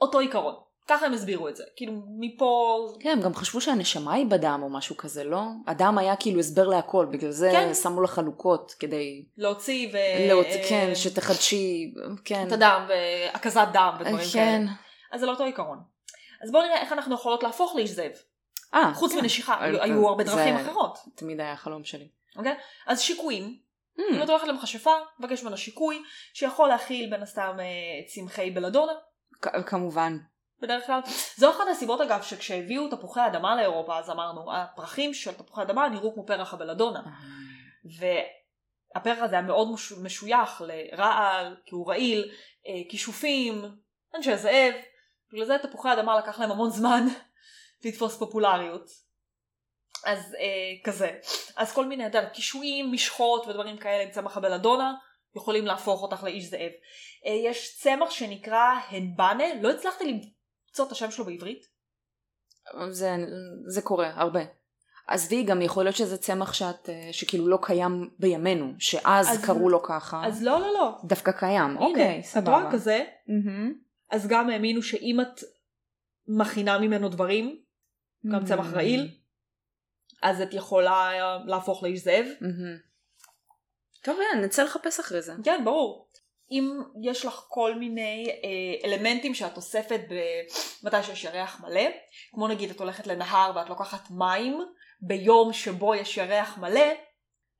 אותו 0.01 0.19
עיקרון. 0.19 0.55
ככה 0.87 1.05
הם 1.05 1.13
הסבירו 1.13 1.47
את 1.47 1.55
זה. 1.55 1.63
כאילו, 1.75 1.93
מפה... 2.19 2.77
כן, 2.99 3.09
הם 3.09 3.21
גם 3.21 3.35
חשבו 3.35 3.61
שהנשמה 3.61 4.13
היא 4.13 4.25
בדם 4.25 4.59
או 4.63 4.69
משהו 4.69 4.97
כזה, 4.97 5.23
לא? 5.23 5.41
הדם 5.67 5.97
היה 5.97 6.15
כאילו 6.15 6.39
הסבר 6.39 6.67
להכל, 6.67 7.07
בגלל 7.11 7.31
זה 7.31 7.49
כן. 7.51 7.73
שמו 7.73 8.01
לה 8.01 8.07
חלוקות 8.07 8.75
כדי 8.79 9.25
להוציא 9.37 9.89
ו... 9.93 9.97
להוציא, 10.27 10.63
כן, 10.69 10.91
שתחדשי, 10.95 11.93
כן. 12.25 12.47
את 12.47 12.51
הדם, 12.51 12.87
והקזת 12.89 13.67
דם 13.73 13.95
ודברים 13.99 14.17
כן. 14.17 14.31
כאלה. 14.33 14.71
אז 15.11 15.19
זה 15.19 15.25
לא 15.25 15.31
אותו 15.31 15.43
עיקרון. 15.43 15.79
אז 16.43 16.51
בואו 16.51 16.63
נראה 16.63 16.81
איך 16.81 16.91
אנחנו 16.91 17.15
יכולות 17.15 17.43
להפוך 17.43 17.75
לאיש 17.75 17.89
זאב. 17.89 18.11
אה, 18.73 18.93
חוץ 18.93 19.13
כן. 19.13 19.19
מנשיכה, 19.21 19.53
אה, 19.53 19.83
היו 19.83 20.07
הרבה 20.09 20.23
זה 20.23 20.31
דרכים 20.35 20.55
אחרות. 20.55 20.97
תמיד 21.15 21.39
היה 21.39 21.51
החלום 21.53 21.83
שלי. 21.83 22.07
אוקיי? 22.37 22.55
אז 22.87 23.01
שיקויים, 23.01 23.67
Hmm. 23.97 24.01
אם 24.15 24.23
את 24.23 24.29
הולכת 24.29 24.47
למכשפה, 24.47 24.91
מבקש 25.19 25.43
ממנה 25.43 25.57
שיקוי, 25.57 26.03
שיכול 26.33 26.69
להכיל 26.69 27.09
בין 27.09 27.21
הסתם 27.23 27.57
אה, 27.59 27.65
צמחי 28.07 28.51
בלדונה, 28.51 28.91
כ- 29.41 29.47
כמובן. 29.65 30.17
בדרך 30.61 30.85
כלל. 30.85 30.99
זו 31.37 31.49
אחת 31.49 31.63
הסיבות 31.71 32.01
אגב 32.01 32.21
שכשהביאו 32.21 32.87
תפוחי 32.89 33.19
אדמה 33.27 33.55
לאירופה, 33.55 33.97
אז 33.99 34.09
אמרנו, 34.09 34.53
הפרחים 34.55 35.13
של 35.13 35.33
תפוחי 35.33 35.61
אדמה 35.61 35.89
נראו 35.89 36.13
כמו 36.13 36.25
פרח 36.25 36.53
הבלדונה. 36.53 37.01
והפרח 38.95 39.17
הזה 39.23 39.35
היה 39.35 39.41
מאוד 39.41 39.71
מש- 39.71 39.91
משוייך 40.03 40.61
לרעל, 40.65 41.55
כי 41.65 41.75
הוא 41.75 41.87
רעיל, 41.89 42.31
אה, 42.67 42.73
כישופים, 42.89 43.65
אנשי 44.15 44.37
זאב. 44.37 44.73
בגלל 45.33 45.45
זה 45.45 45.57
תפוחי 45.63 45.93
אדמה 45.93 46.17
לקח 46.17 46.39
להם 46.39 46.51
המון 46.51 46.69
זמן 46.69 47.05
לתפוס 47.85 48.17
פופולריות. 48.17 48.89
אז 50.05 50.35
אה, 50.39 50.83
כזה. 50.83 51.11
אז 51.57 51.71
כל 51.73 51.85
מיני, 51.85 52.07
אתה 52.07 52.17
יודע, 52.17 52.29
קישואים, 52.29 52.91
משחות 52.91 53.47
ודברים 53.47 53.77
כאלה 53.77 54.11
צמח 54.11 54.37
הבלדונה 54.37 54.93
יכולים 55.35 55.65
להפוך 55.65 56.01
אותך 56.01 56.23
לאיש 56.23 56.45
זאב. 56.45 56.71
אה, 57.25 57.31
יש 57.31 57.77
צמח 57.79 58.09
שנקרא 58.09 58.79
הנבנה, 58.89 59.61
לא 59.61 59.71
הצלחתי 59.71 60.05
למצוא 60.05 60.85
את 60.87 60.91
השם 60.91 61.11
שלו 61.11 61.25
בעברית. 61.25 61.65
זה, 62.89 63.15
זה 63.67 63.81
קורה 63.81 64.11
הרבה. 64.15 64.41
עזבי, 65.07 65.43
גם 65.43 65.61
יכול 65.61 65.83
להיות 65.83 65.95
שזה 65.95 66.17
צמח 66.17 66.53
שאת, 66.53 66.89
אה, 66.89 67.09
שכאילו 67.11 67.47
לא 67.47 67.57
קיים 67.61 68.09
בימינו, 68.19 68.73
שאז 68.79 69.27
אז- 69.29 69.45
קראו 69.45 69.69
לו 69.69 69.83
ככה. 69.83 70.21
אז 70.25 70.43
לא, 70.43 70.59
לא, 70.59 70.73
לא. 70.73 70.91
דווקא 71.03 71.31
קיים. 71.31 71.77
אוקיי, 71.77 72.03
הנה, 72.03 72.19
את 72.19 72.23
סבבה. 72.25 72.57
רואה 72.59 72.71
כזה, 72.71 73.05
מהמם. 73.27 73.73
אז 74.11 74.27
גם 74.27 74.49
האמינו 74.49 74.83
שאם 74.83 75.17
את 75.21 75.43
מכינה 76.27 76.79
ממנו 76.79 77.09
דברים, 77.09 77.61
גם 78.31 78.45
צמח 78.45 78.65
מהמם. 78.65 78.75
רעיל, 78.75 79.17
אז 80.21 80.41
את 80.41 80.53
יכולה 80.53 81.11
אה, 81.11 81.37
להפוך 81.45 81.83
לאיש 81.83 81.99
זאב. 81.99 82.25
מהמם. 82.41 82.77
טוב, 84.03 84.19
נצא 84.43 84.63
לחפש 84.63 84.99
אחרי 84.99 85.21
זה. 85.21 85.33
כן, 85.43 85.61
ברור. 85.65 86.07
אם 86.51 86.81
יש 87.03 87.25
לך 87.25 87.45
כל 87.47 87.75
מיני 87.75 88.27
אה, 88.43 88.89
אלמנטים 88.89 89.33
שאת 89.33 89.57
אוספת 89.57 90.01
מתי 90.83 91.03
שיש 91.03 91.23
ירח 91.23 91.61
מלא, 91.61 91.85
כמו 92.31 92.47
נגיד 92.47 92.69
את 92.69 92.79
הולכת 92.79 93.07
לנהר 93.07 93.51
ואת 93.55 93.69
לוקחת 93.69 94.11
מים, 94.11 94.59
ביום 95.01 95.53
שבו 95.53 95.95
יש 95.95 96.17
ירח 96.17 96.57
מלא, 96.57 96.91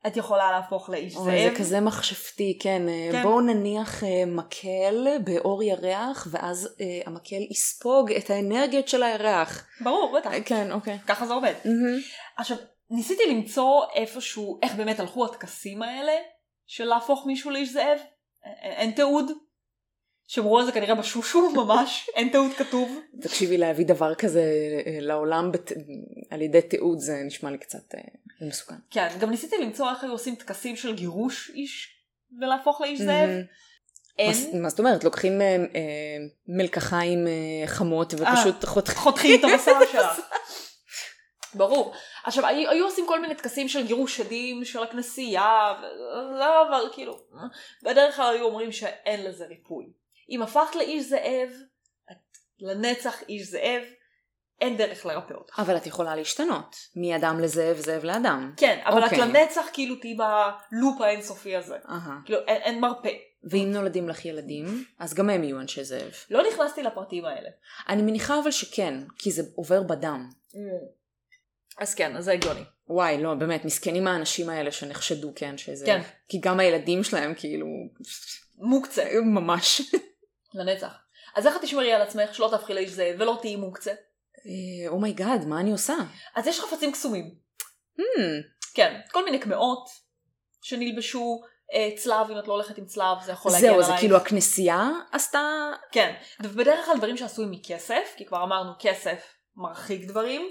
את 0.08 0.18
יכולה 0.18 0.52
להפוך 0.52 0.90
לאיש 0.90 1.14
זאב. 1.14 1.24
זה 1.24 1.50
כזה 1.58 1.80
מכשפתי, 1.80 2.58
כן. 2.62 2.90
אה, 2.90 3.10
כן. 3.12 3.24
בואו 3.24 3.42
נניח 3.42 4.04
אה, 4.04 4.26
מקל 4.28 5.08
באור 5.24 5.64
ירח, 5.64 6.28
ואז 6.32 6.76
אה, 6.82 7.02
המקל 7.06 7.42
יספוג 7.52 8.12
את 8.12 8.30
האנרגיות 8.30 8.88
של 8.88 9.04
הירח. 9.04 9.68
ברור, 9.82 10.18
בטח. 10.18 10.34
אה, 10.34 10.42
כן, 10.42 10.72
אוקיי. 10.72 11.00
ככה 11.08 11.28
זה 11.28 11.34
עובד. 11.34 11.54
מהמם. 11.66 12.00
עכשיו, 12.38 12.58
ניסיתי 12.90 13.24
למצוא 13.30 13.82
איפשהו, 13.96 14.60
איך 14.64 14.76
באמת 14.76 15.00
הלכו 15.00 15.26
הטקסים 15.26 15.82
האלה, 15.82 16.14
של 16.68 16.86
להפוך 16.86 17.26
מישהו 17.26 17.52
לאיש 17.52 17.74
זאב. 17.74 17.98
אין 18.62 18.92
תיעוד. 18.92 19.32
שמרו 20.28 20.60
על 20.60 20.66
זה 20.66 20.72
כנראה 20.72 20.96
בשושו 20.96 21.50
ממש, 21.64 22.10
אין 22.16 22.30
תיעוד 22.30 22.52
כתוב. 22.58 23.00
תקשיבי, 23.22 23.58
להביא 23.58 23.86
דבר 23.86 24.16
כזה 24.16 24.44
לעולם 25.02 25.52
בת... 25.52 25.72
על 26.30 26.42
ידי 26.42 26.62
תיעוד 26.62 27.00
זה 27.00 27.22
נשמע 27.26 27.52
לי 27.52 27.58
קצת 27.58 27.94
אה, 28.41 28.47
מסוכן. 28.47 28.76
כן, 28.91 29.08
גם 29.19 29.30
ניסיתי 29.30 29.56
למצוא 29.58 29.89
איך 29.89 30.04
היו 30.04 30.12
עושים 30.12 30.36
טקסים 30.36 30.76
של 30.76 30.95
גירוש 30.95 31.50
איש 31.54 31.93
ולהפוך 32.41 32.82
לאיש 32.82 33.02
זאב. 33.02 33.30
אין. 34.19 34.62
מה- 34.62 34.69
זאת 34.69 34.80
אומרת? 34.80 35.04
לוקחים 35.04 35.41
אה, 35.41 35.45
אה, 35.76 36.17
מלקחיים 36.47 37.28
אה, 37.28 37.67
חמות 37.67 38.13
ופשוט 38.13 38.65
חותכים. 38.65 38.95
חותכים 38.97 39.39
את 39.39 39.43
הבשר 39.54 39.80
שלך. 39.91 40.19
ברור. 41.54 41.93
עכשיו, 42.23 42.45
היו, 42.45 42.69
היו 42.69 42.86
עושים 42.86 43.06
כל 43.08 43.21
מיני 43.21 43.36
טקסים 43.36 43.67
של 43.67 43.88
גירוש 43.88 44.17
שדים 44.17 44.65
של 44.65 44.84
הכנסייה, 44.84 45.73
לא, 46.39 46.67
אבל 46.69 46.89
כאילו, 46.93 47.17
בדרך 47.84 48.15
כלל 48.15 48.34
היו 48.36 48.45
אומרים 48.45 48.71
שאין 48.71 49.23
לזה 49.23 49.45
ריפוי. 49.45 49.86
אם 50.30 50.41
הפכת 50.41 50.76
לאיש 50.76 51.04
זאב, 51.06 51.50
את 52.12 52.17
לנצח 52.60 53.23
איש 53.30 53.47
זאב, 53.47 53.82
אין 54.62 54.78
דרך 54.78 55.06
לרפא 55.06 55.34
אותך. 55.34 55.60
אבל 55.60 55.78
את 55.78 55.88
יכולה 55.88 56.15
להשתנות 56.15 56.76
מאדם 56.96 57.39
לזאב, 57.39 57.78
זאב 57.78 58.04
לאדם. 58.04 58.54
כן, 58.58 58.80
אבל 58.86 59.00
את 59.00 59.04
אוקיי. 59.04 59.20
לנצח 59.20 59.65
כאילו 59.74 59.96
תהיי 59.96 60.17
בלופ 60.17 61.02
האינסופי 61.02 61.56
הזה. 61.56 61.76
אהה. 61.89 62.17
כאילו, 62.26 62.39
אין, 62.39 62.62
אין 62.62 62.80
מרפא. 62.80 63.10
ואם 63.43 63.70
נולדים 63.72 64.10
לך 64.10 64.26
ילדים, 64.26 64.86
אז 65.00 65.13
גם 65.13 65.30
הם 65.30 65.43
יהיו 65.43 65.60
אנשי 65.60 65.84
זאב. 65.84 66.12
לא 66.30 66.43
נכנסתי 66.52 66.84
לפרטים 66.84 67.26
האלה. 67.26 67.50
אני 67.89 68.02
מניחה 68.02 68.39
אבל 68.39 68.52
שכן, 68.52 68.93
כי 69.17 69.32
זה 69.32 69.43
עובר 69.56 69.84
בדם. 69.84 70.30
אז 71.78 71.93
כן, 71.93 72.15
אז 72.15 72.26
זה 72.26 72.32
הגיוני. 72.32 72.63
וואי, 72.89 73.24
לא, 73.24 73.34
באמת, 73.34 73.65
מסכנים 73.65 74.08
האנשים 74.08 74.50
האלה 74.50 74.72
שנחשדו 74.72 75.32
כאנשי 75.36 75.76
זאב. 75.76 75.86
כן. 75.86 76.02
כי 76.30 76.39
גם 76.39 76.60
הילדים 76.60 77.04
שלהם 77.04 77.34
כאילו, 77.38 77.67
מוקצה. 78.58 79.04
ממש. 79.24 79.82
לנצח. 80.54 80.93
אז 81.36 81.48
איך 81.48 81.56
את 81.56 81.62
תשמרי 81.62 81.93
על 81.93 82.02
עצמך 82.02 82.36
שלא 82.36 82.48
תהפכי 82.52 82.74
לאיש 82.74 82.89
זאב 82.89 83.15
ולא 83.20 83.38
תהיי 83.41 83.56
מוקצה? 83.56 83.91
oh 84.88 85.02
my 85.02 85.16
God, 85.16 85.46
מה 85.46 85.60
אני 85.60 85.72
עושה? 85.72 85.96
אז 86.36 86.48
יש 86.48 86.60
חפצים 86.60 86.92
קסומים. 86.92 87.32
Hmm, 88.00 88.04
כן, 88.74 89.00
כל 89.12 89.26
מיני 89.26 89.40
קמעות 89.40 89.90
שנלבשו 90.62 91.42
אה, 91.74 91.90
צלב, 91.98 92.32
אם 92.32 92.40
את 92.40 92.48
לא 92.48 92.54
הולכת 92.54 92.78
עם 92.78 92.86
צלב 92.86 93.18
זה 93.26 93.32
יכול 93.32 93.52
זהו, 93.52 93.76
עלייך. 93.76 93.88
זה 93.88 93.94
כאילו 94.00 94.18
הכנסייה 94.18 94.90
עשתה... 95.12 95.72
כן, 95.92 96.14
ובדרך 96.40 96.86
כלל 96.86 96.98
דברים 96.98 97.18
שעשויים 97.18 97.52
מכסף, 97.52 98.14
כי 98.18 98.26
כבר 98.26 98.44
אמרנו 98.44 98.72
כסף 98.80 99.34
מרחיק 99.56 100.06
דברים, 100.06 100.42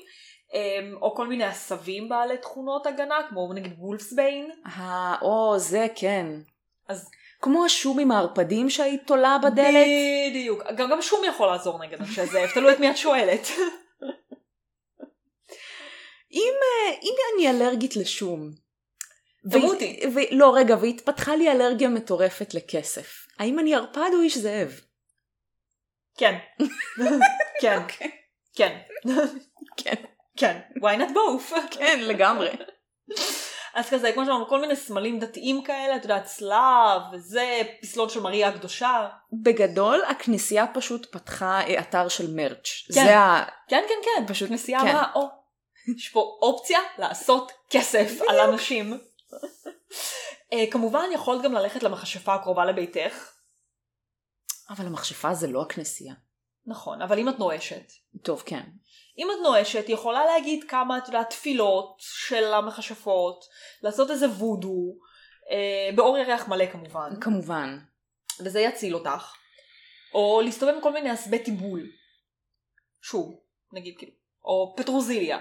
אה, 0.55 0.79
או 1.03 1.15
כל 1.15 1.27
מיני 1.29 1.45
עשבים 1.45 2.09
בעלי 2.09 2.39
תכונות 2.39 2.87
הגנה, 2.87 3.15
כמו 3.29 3.53
נגיד 3.55 3.73
וולפסביין. 3.79 4.51
ה- 4.67 5.23
או, 5.23 5.59
זה 5.59 5.87
כן. 5.95 6.27
אז 6.89 7.11
כמו 7.43 7.65
השום 7.65 7.99
עם 7.99 8.11
הערפדים 8.11 8.71
שהיית 8.71 9.07
תולה 9.07 9.39
בדלת. 9.43 9.87
בדיוק. 10.31 10.63
גם, 10.77 10.91
גם 10.91 11.03
שום 11.03 11.21
יכול 11.29 11.47
לעזור 11.47 11.85
נגד 11.85 12.01
אנשי 12.01 12.27
זאב, 12.27 12.51
תלוי 12.55 12.73
את 12.73 12.81
מי 12.81 12.91
את 12.91 12.97
שואלת. 12.97 13.49
אם, 16.33 16.53
אה, 16.62 16.95
אם 17.03 17.15
אני 17.35 17.51
אלרגית 17.51 17.97
לשום. 17.97 18.51
תמותי. 19.51 20.01
ו- 20.15 20.35
לא, 20.37 20.55
רגע, 20.55 20.77
והתפתחה 20.81 21.37
לי 21.37 21.53
אלרגיה 21.53 21.89
מטורפת 21.89 22.55
לכסף. 22.55 23.27
האם 23.39 23.59
אני 23.59 23.75
ערפד 23.75 24.11
או 24.15 24.21
איש 24.21 24.39
זאב? 24.39 24.81
כן. 26.19 26.39
כן. 27.62 27.79
כן. 28.57 28.79
כן. 29.85 29.95
כן. 30.37 30.61
why 30.79 30.99
not 30.99 31.11
both? 31.11 31.55
כן, 31.79 31.99
לגמרי. 32.03 32.51
אז 33.75 33.91
כזה, 33.91 34.12
כמו 34.12 34.25
שאמרנו, 34.25 34.49
כל 34.49 34.61
מיני 34.61 34.77
סמלים 34.77 35.19
דתיים 35.19 35.65
כאלה, 35.65 35.97
את 35.97 36.03
יודעת, 36.03 36.25
צלב, 36.25 37.03
וזה, 37.12 37.62
פסלון 37.83 38.09
של 38.09 38.21
מריה 38.21 38.49
הקדושה. 38.49 39.09
בגדול, 39.43 40.03
הכנסייה 40.09 40.67
פשוט 40.75 41.07
פתחה 41.12 41.61
אה, 41.61 41.81
אתר 41.81 42.09
של 42.09 42.35
מרץ'. 42.35 42.69
כן. 42.87 42.93
זה 42.93 43.19
ה... 43.19 43.45
כן, 43.69 43.83
כן, 43.89 43.95
כן. 44.05 44.27
פשוט, 44.27 44.49
כנסייה 44.49 44.81
כן. 44.81 44.89
אמרה, 44.89 45.12
או, 45.15 45.29
יש 45.96 46.09
פה 46.09 46.38
אופציה 46.42 46.79
לעשות 46.99 47.53
כסף 47.70 48.11
על 48.29 48.40
אנשים. 48.40 49.01
אה, 50.53 50.64
כמובן, 50.70 51.09
יכולת 51.14 51.42
גם 51.42 51.53
ללכת 51.53 51.83
למכשפה 51.83 52.35
הקרובה 52.35 52.64
לביתך. 52.64 53.33
אבל 54.70 54.87
המכשפה 54.87 55.35
זה 55.35 55.46
לא 55.46 55.62
הכנסייה. 55.62 56.14
נכון, 56.66 57.03
אבל 57.03 57.18
אם 57.18 57.29
את 57.29 57.38
נואשת. 57.38 57.92
טוב, 58.22 58.42
כן. 58.46 58.62
אם 59.18 59.29
את 59.31 59.37
נואשת, 59.42 59.87
היא 59.87 59.94
יכולה 59.94 60.25
להגיד 60.25 60.64
כמה, 60.68 60.99
את 60.99 61.07
יודעת, 61.07 61.31
תפילות 61.31 61.96
של 61.99 62.55
המכשפות, 62.55 63.44
לעשות 63.83 64.11
איזה 64.11 64.27
וודו, 64.27 64.99
אה, 65.51 65.96
באור 65.96 66.18
ירח 66.18 66.49
מלא 66.49 66.66
כמובן, 66.66 67.11
כמובן. 67.20 67.79
וזה 68.40 68.61
יציל 68.61 68.94
אותך. 68.94 69.35
או 70.14 70.40
להסתובב 70.44 70.75
עם 70.75 70.81
כל 70.81 70.92
מיני 70.92 71.14
אסבי 71.14 71.38
טיבול. 71.38 71.90
שוב, 73.03 73.40
נגיד 73.72 73.94
כאילו. 73.99 74.12
או 74.44 74.75
פטרוזיליה. 74.77 75.38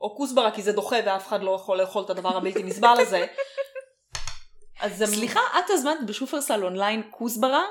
או 0.00 0.16
כוסברה 0.16 0.50
כי 0.50 0.62
זה 0.62 0.72
דוחה 0.72 0.96
ואף 1.06 1.28
אחד 1.28 1.42
לא 1.42 1.50
יכול 1.50 1.78
לאכול 1.78 2.04
את 2.04 2.10
הדבר 2.10 2.36
הבלתי 2.36 2.62
נסבל 2.62 2.96
הזה. 3.00 3.26
אז. 4.80 5.04
סליחה, 5.14 5.40
את 5.58 5.70
הזמנת 5.70 6.06
בשופרסל 6.06 6.64
אונליין 6.64 7.02
כוסברה 7.10 7.62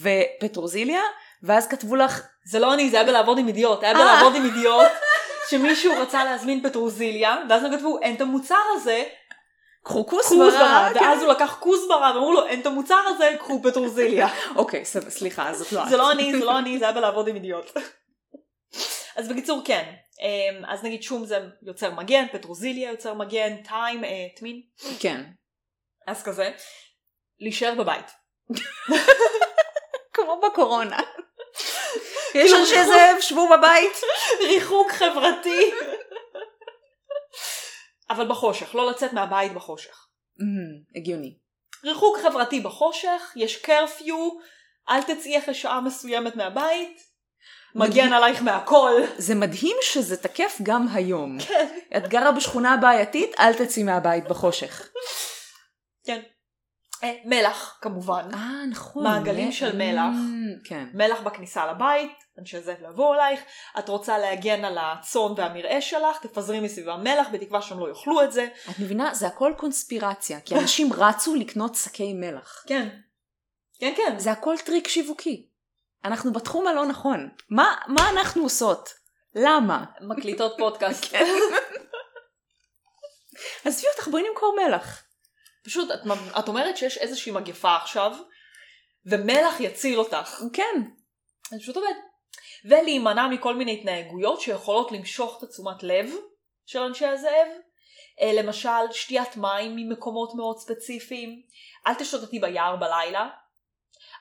ופטרוזיליה, 0.00 1.02
ואז 1.42 1.68
כתבו 1.68 1.96
לך, 1.96 2.22
זה 2.44 2.58
לא 2.58 2.74
אני, 2.74 2.90
זה 2.90 2.96
היה 2.96 3.06
בלעבוד 3.06 3.38
עם 3.38 3.48
אידיוט. 3.48 3.82
היה 3.82 3.92
אה. 3.92 3.98
בלעבוד 3.98 4.34
עם 4.34 4.44
אידיוט. 4.44 4.90
שמישהו 5.50 5.92
רצה 6.00 6.24
להזמין 6.24 6.68
פטרוזיליה, 6.68 7.36
ואז 7.48 7.64
הם 7.64 7.76
כתבו, 7.76 7.98
אין 8.02 8.14
את 8.16 8.20
המוצר 8.20 8.62
הזה, 8.74 9.04
קחו 9.84 10.06
כוסברה. 10.06 10.90
כן. 10.94 11.00
ואז 11.00 11.22
הוא 11.22 11.32
לקח 11.32 11.56
כוסברה, 11.60 12.12
ואמרו 12.14 12.32
לו, 12.32 12.46
אין 12.46 12.60
את 12.60 12.66
המוצר 12.66 13.00
הזה, 13.06 13.34
קחו 13.38 13.62
פטרוזיליה. 13.62 14.28
אוקיי, 14.56 14.84
סליחה, 15.08 15.54
זאת 15.54 15.72
לא 15.72 15.84
את. 15.84 15.88
זה 15.88 15.96
לא 15.96 16.12
אני, 16.12 16.32
זה 16.38 16.44
לא 16.44 16.58
אני, 16.58 16.78
זה 16.78 16.84
היה 16.84 16.94
בלעבוד 16.94 17.28
עם 17.28 17.34
אידיוט. 17.34 17.70
אז 19.16 19.28
בקיצור, 19.28 19.62
כן. 19.64 19.92
אמ, 20.22 20.64
אז 20.64 20.84
נגיד 20.84 21.02
שום 21.02 21.24
זה 21.24 21.38
יוצר 21.62 21.90
מגן, 21.90 22.26
פטרוזיליה 22.32 22.90
יוצר 22.90 23.14
מגן, 23.14 23.62
טיים, 23.62 24.04
אה, 24.04 24.26
טמין. 24.36 24.62
כן. 25.00 25.24
אז 26.06 26.22
כזה. 26.22 26.50
להישאר 27.40 27.74
בבית. 27.74 28.06
כמו 30.14 30.40
בקורונה. 30.40 30.98
יש 32.34 32.52
אנשי 32.60 32.84
זאב, 32.84 33.20
שבו 33.20 33.48
בבית. 33.48 33.92
ריחוק 34.48 34.90
חברתי. 34.90 35.70
אבל 38.10 38.28
בחושך, 38.28 38.74
לא 38.74 38.90
לצאת 38.90 39.12
מהבית 39.12 39.52
בחושך. 39.52 40.06
Mm, 40.38 40.98
הגיוני. 40.98 41.38
ריחוק 41.84 42.18
חברתי 42.18 42.60
בחושך, 42.60 43.32
יש 43.36 43.56
קרפיו, 43.56 44.30
אל 44.88 45.02
תצאי 45.02 45.38
אחרי 45.38 45.54
שעה 45.54 45.80
מסוימת 45.80 46.36
מהבית, 46.36 47.11
מגן. 47.74 48.12
עלייך 48.12 48.42
מהכל. 48.42 48.92
זה 49.16 49.34
מדהים 49.34 49.76
שזה 49.82 50.16
תקף 50.16 50.58
גם 50.62 50.86
היום. 50.92 51.38
כן. 51.40 51.66
את 51.96 52.08
גרה 52.08 52.32
בשכונה 52.32 52.76
בעייתית, 52.76 53.30
אל 53.40 53.54
תצאי 53.54 53.82
מהבית 53.82 54.24
בחושך. 54.28 54.88
כן. 56.06 56.20
אה, 57.02 57.12
מלח, 57.24 57.78
כמובן. 57.80 58.28
אה, 58.34 58.66
נכון. 58.70 59.04
מעגלים 59.04 59.48
מ- 59.48 59.52
של 59.52 59.76
מלח. 59.76 60.02
Mm, 60.14 60.68
כן. 60.68 60.86
מלח 60.94 61.20
בכניסה 61.20 61.66
לבית, 61.66 62.12
אנשי 62.38 62.56
לא 62.82 62.88
יבואו 62.88 63.14
אלייך, 63.14 63.40
את 63.78 63.88
רוצה 63.88 64.18
להגן 64.18 64.64
על 64.64 64.78
הצאן 64.80 65.32
והמרעה 65.36 65.80
שלך, 65.80 66.18
תפזרי 66.26 66.60
מסביבם 66.60 67.00
מלח 67.04 67.26
בתקווה 67.32 67.62
שהם 67.62 67.78
לא 67.78 67.88
יאכלו 67.88 68.22
את 68.22 68.32
זה. 68.32 68.48
את 68.70 68.78
מבינה? 68.78 69.14
זה 69.14 69.26
הכל 69.26 69.52
קונספירציה, 69.56 70.40
כי 70.40 70.54
אנשים 70.58 70.92
רצו 70.92 71.34
לקנות 71.34 71.74
שקי 71.74 72.12
מלח. 72.12 72.64
כן. 72.66 72.88
כן, 73.80 73.92
כן. 73.96 74.18
זה 74.18 74.32
הכל 74.32 74.54
טריק 74.64 74.88
שיווקי. 74.88 75.46
אנחנו 76.04 76.32
בתחום 76.32 76.66
הלא 76.66 76.86
נכון. 76.86 77.28
מה, 77.50 77.74
מה 77.86 78.10
אנחנו 78.10 78.42
עושות? 78.42 78.88
למה? 79.34 79.84
מקליטות 80.00 80.54
פודקאסט. 80.58 81.04
כן. 81.10 81.26
עזבי 83.64 83.86
אותך, 83.96 84.08
בואי 84.08 84.22
נמכור 84.28 84.56
מלח. 84.56 85.04
פשוט, 85.64 85.90
את, 85.90 86.00
את 86.38 86.48
אומרת 86.48 86.76
שיש 86.76 86.98
איזושהי 86.98 87.32
מגפה 87.32 87.76
עכשיו, 87.76 88.12
ומלח 89.06 89.60
יציל 89.60 89.98
אותך. 89.98 90.40
כן. 90.52 90.82
זה 91.50 91.58
פשוט 91.58 91.76
עובד. 91.76 91.94
ולהימנע 92.64 93.28
מכל 93.28 93.54
מיני 93.54 93.74
התנהגויות 93.74 94.40
שיכולות 94.40 94.92
למשוך 94.92 95.38
את 95.38 95.42
התשומת 95.42 95.82
לב 95.82 96.10
של 96.66 96.78
אנשי 96.78 97.06
הזאב. 97.06 97.46
אה, 98.20 98.32
למשל, 98.32 98.92
שתיית 98.92 99.36
מים 99.36 99.76
ממקומות 99.76 100.34
מאוד 100.34 100.58
ספציפיים. 100.58 101.42
אל 101.86 101.94
תשוטטי 101.94 102.38
ביער 102.38 102.76
בלילה. 102.76 103.28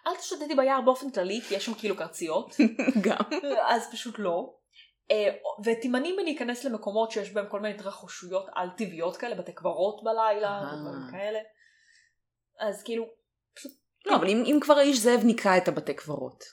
אל 0.08 0.16
תשוטטי 0.16 0.56
ביער 0.56 0.82
באופן 0.82 1.12
כללי, 1.12 1.42
כי 1.42 1.56
יש 1.56 1.66
שם 1.66 1.74
כאילו 1.74 1.98
קרציות. 1.98 2.56
גם. 3.06 3.40
אז 3.68 3.92
פשוט 3.92 4.16
לא. 4.20 4.54
אה, 5.12 5.30
ותימנעי 5.66 6.12
מלהיכנס 6.12 6.64
למקומות 6.64 7.12
שיש 7.12 7.34
בהם 7.34 7.46
כל 7.50 7.60
מיני 7.60 7.76
התרחשויות 7.76 8.46
על 8.56 8.70
טבעיות 8.78 9.18
כאלה, 9.18 9.36
בתי 9.36 9.54
קברות 9.54 10.04
בלילה. 10.04 10.62
ודברים 10.74 11.12
כאלה. 11.12 11.40
אז 12.60 12.84
כאילו, 12.84 13.06
לא, 14.06 14.16
אבל 14.16 14.30
אם, 14.30 14.44
אם 14.46 14.60
כבר 14.62 14.78
האיש 14.78 15.00
זאב 15.00 15.24
ניקה 15.24 15.58
את 15.58 15.68
הבתי 15.68 15.94
קברות. 15.94 16.44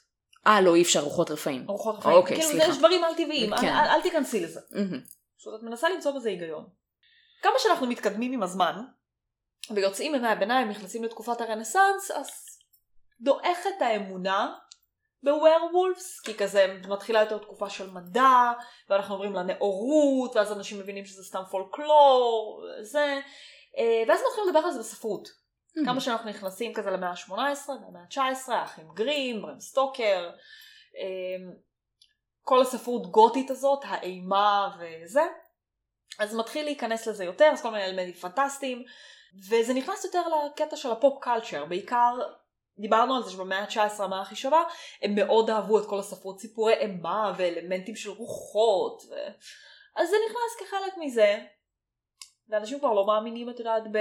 אה, 0.47 0.61
לא, 0.61 0.75
אי 0.75 0.83
אפשר 0.83 1.01
ארוחות 1.01 1.31
רפאים. 1.31 1.65
ארוחות 1.69 1.97
רפאים. 1.97 2.15
אוקיי, 2.15 2.37
כאילו, 2.37 2.51
סליחה. 2.51 2.71
יש 2.71 2.79
דברים 2.79 3.05
על 3.05 3.15
טבעיים, 3.15 3.51
כן. 3.61 3.69
אל, 3.69 4.03
תיכנסי 4.03 4.41
לזה. 4.41 4.61
פשוט 5.39 5.55
את 5.59 5.63
מנסה 5.63 5.89
למצוא 5.89 6.13
בזה 6.13 6.29
היגיון. 6.29 6.67
כמה 7.43 7.53
שאנחנו 7.59 7.87
מתקדמים 7.87 8.33
עם 8.33 8.43
הזמן, 8.43 8.81
ויוצאים 9.75 10.13
מימי 10.13 10.29
הביניים, 10.29 10.69
נכנסים 10.69 11.05
לתקופת 11.05 11.41
הרנסאנס, 11.41 12.11
אז 12.11 12.48
דועכת 13.21 13.81
האמונה 13.81 14.55
בווירוולפס, 15.23 16.21
כי 16.21 16.35
כזה 16.35 16.77
מתחילה 16.89 17.21
יותר 17.21 17.39
תקופה 17.39 17.71
של 17.71 17.91
מדע, 17.91 18.53
ואנחנו 18.89 19.15
עוברים 19.15 19.33
לנאורות, 19.33 20.37
ואז 20.37 20.53
אנשים 20.53 20.79
מבינים 20.79 21.05
שזה 21.05 21.25
סתם 21.25 21.43
פולקלור, 21.51 22.65
זה, 22.83 23.21
אה, 23.79 24.03
ואז 24.09 24.21
מתחילים 24.29 24.49
לדבר 24.49 24.67
על 24.67 24.73
זה 24.73 24.79
בספרות. 24.79 25.29
כמה 25.85 26.01
שאנחנו 26.01 26.31
נכנסים 26.31 26.75
כזה 26.75 26.91
למאה 26.91 27.11
ה-18, 27.11 27.71
למאה 27.89 28.03
ה-19, 28.03 28.53
האחים 28.53 28.89
גרים, 28.95 29.43
ברם 29.43 29.61
סטוקר, 29.61 30.31
אמ, 30.97 31.53
כל 32.43 32.61
הספרות 32.63 33.11
גותית 33.11 33.51
הזאת, 33.51 33.79
האימה 33.85 34.77
וזה, 34.81 35.23
אז 36.19 36.35
מתחיל 36.35 36.65
להיכנס 36.65 37.07
לזה 37.07 37.25
יותר, 37.25 37.51
אז 37.53 37.63
כל 37.63 37.71
מיני 37.71 37.85
אלמנטים 37.85 38.15
פנטסטיים, 38.15 38.85
וזה 39.49 39.75
נכנס 39.75 40.05
יותר 40.05 40.23
לקטע 40.29 40.77
של 40.77 40.91
הפופ 40.91 41.23
קלצ'ר, 41.23 41.65
בעיקר 41.65 42.19
דיברנו 42.79 43.17
על 43.17 43.23
זה 43.23 43.31
שבמאה 43.31 43.59
ה-19 43.59 44.03
המאה 44.03 44.21
הכי 44.21 44.37
שווה, 44.37 44.65
הם 45.03 45.15
מאוד 45.15 45.51
אהבו 45.51 45.79
את 45.79 45.87
כל 45.89 45.99
הספרות 45.99 46.41
סיפורי 46.41 46.75
אימה 46.75 47.33
ואלמנטים 47.39 47.97
של 47.97 48.11
רוחות, 48.11 49.03
ו... 49.11 49.15
אז 49.97 50.09
זה 50.09 50.17
נכנס 50.27 50.69
כחלק 50.69 50.95
מזה, 51.01 51.39
ואנשים 52.49 52.79
כבר 52.79 52.93
לא 52.93 53.07
מאמינים, 53.07 53.51
את 53.51 53.59
יודעת, 53.59 53.83
ב... 53.93 53.99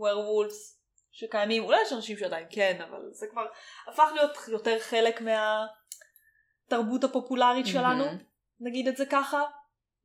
werewolves 0.00 0.82
שקיימים, 1.12 1.64
אולי 1.64 1.82
יש 1.82 1.92
אנשים 1.92 2.16
שעדיין 2.16 2.46
כן, 2.50 2.80
אבל 2.88 3.08
זה 3.10 3.26
כבר 3.30 3.46
הפך 3.86 4.10
להיות 4.14 4.30
יותר 4.48 4.78
חלק 4.80 5.20
מהתרבות 5.20 7.04
הפופולרית 7.04 7.66
שלנו, 7.66 8.04
מהמם. 8.04 8.18
נגיד 8.60 8.88
את 8.88 8.96
זה 8.96 9.06
ככה. 9.06 9.42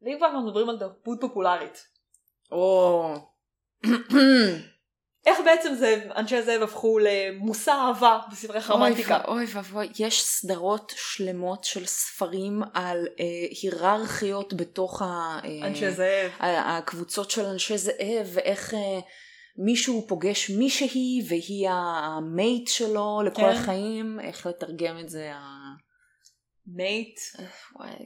ואם 0.01 0.17
כבר 0.17 0.27
אנחנו 0.27 0.47
מדברים 0.47 0.69
על 0.69 0.79
תרבות 0.79 1.17
פופולרית, 1.21 1.87
או... 2.51 3.13
איך 5.27 5.37
בעצם 5.45 5.75
זה, 5.75 6.01
אנשי 6.15 6.41
זאב 6.41 6.61
הפכו 6.61 6.99
למושא 6.99 7.71
אהבה 7.71 8.19
בספרי 8.31 8.59
רומנטיקה? 8.69 9.21
אוי 9.27 9.45
ואבוי, 9.53 9.89
יש 9.99 10.23
סדרות 10.23 10.93
שלמות 10.97 11.63
של 11.63 11.85
ספרים 11.85 12.61
על 12.73 13.07
אה, 13.19 13.25
היררכיות 13.61 14.53
בתוך 14.53 15.01
ה, 15.01 15.05
אה, 15.45 15.67
אנשי 15.67 15.91
זאב. 15.91 16.31
הקבוצות 16.39 17.31
של 17.31 17.45
אנשי 17.45 17.77
זאב, 17.77 18.27
ואיך 18.33 18.73
אה, 18.73 18.99
מישהו 19.57 20.05
פוגש 20.07 20.49
מישהי 20.49 21.21
והיא 21.27 21.69
המייט 21.69 22.67
שלו 22.67 23.21
לכל 23.25 23.41
כן. 23.41 23.49
החיים, 23.49 24.19
איך 24.19 24.45
לתרגם 24.45 24.99
את 24.99 25.09
זה. 25.09 25.31
ה- 25.33 25.66
mate. 26.75 27.19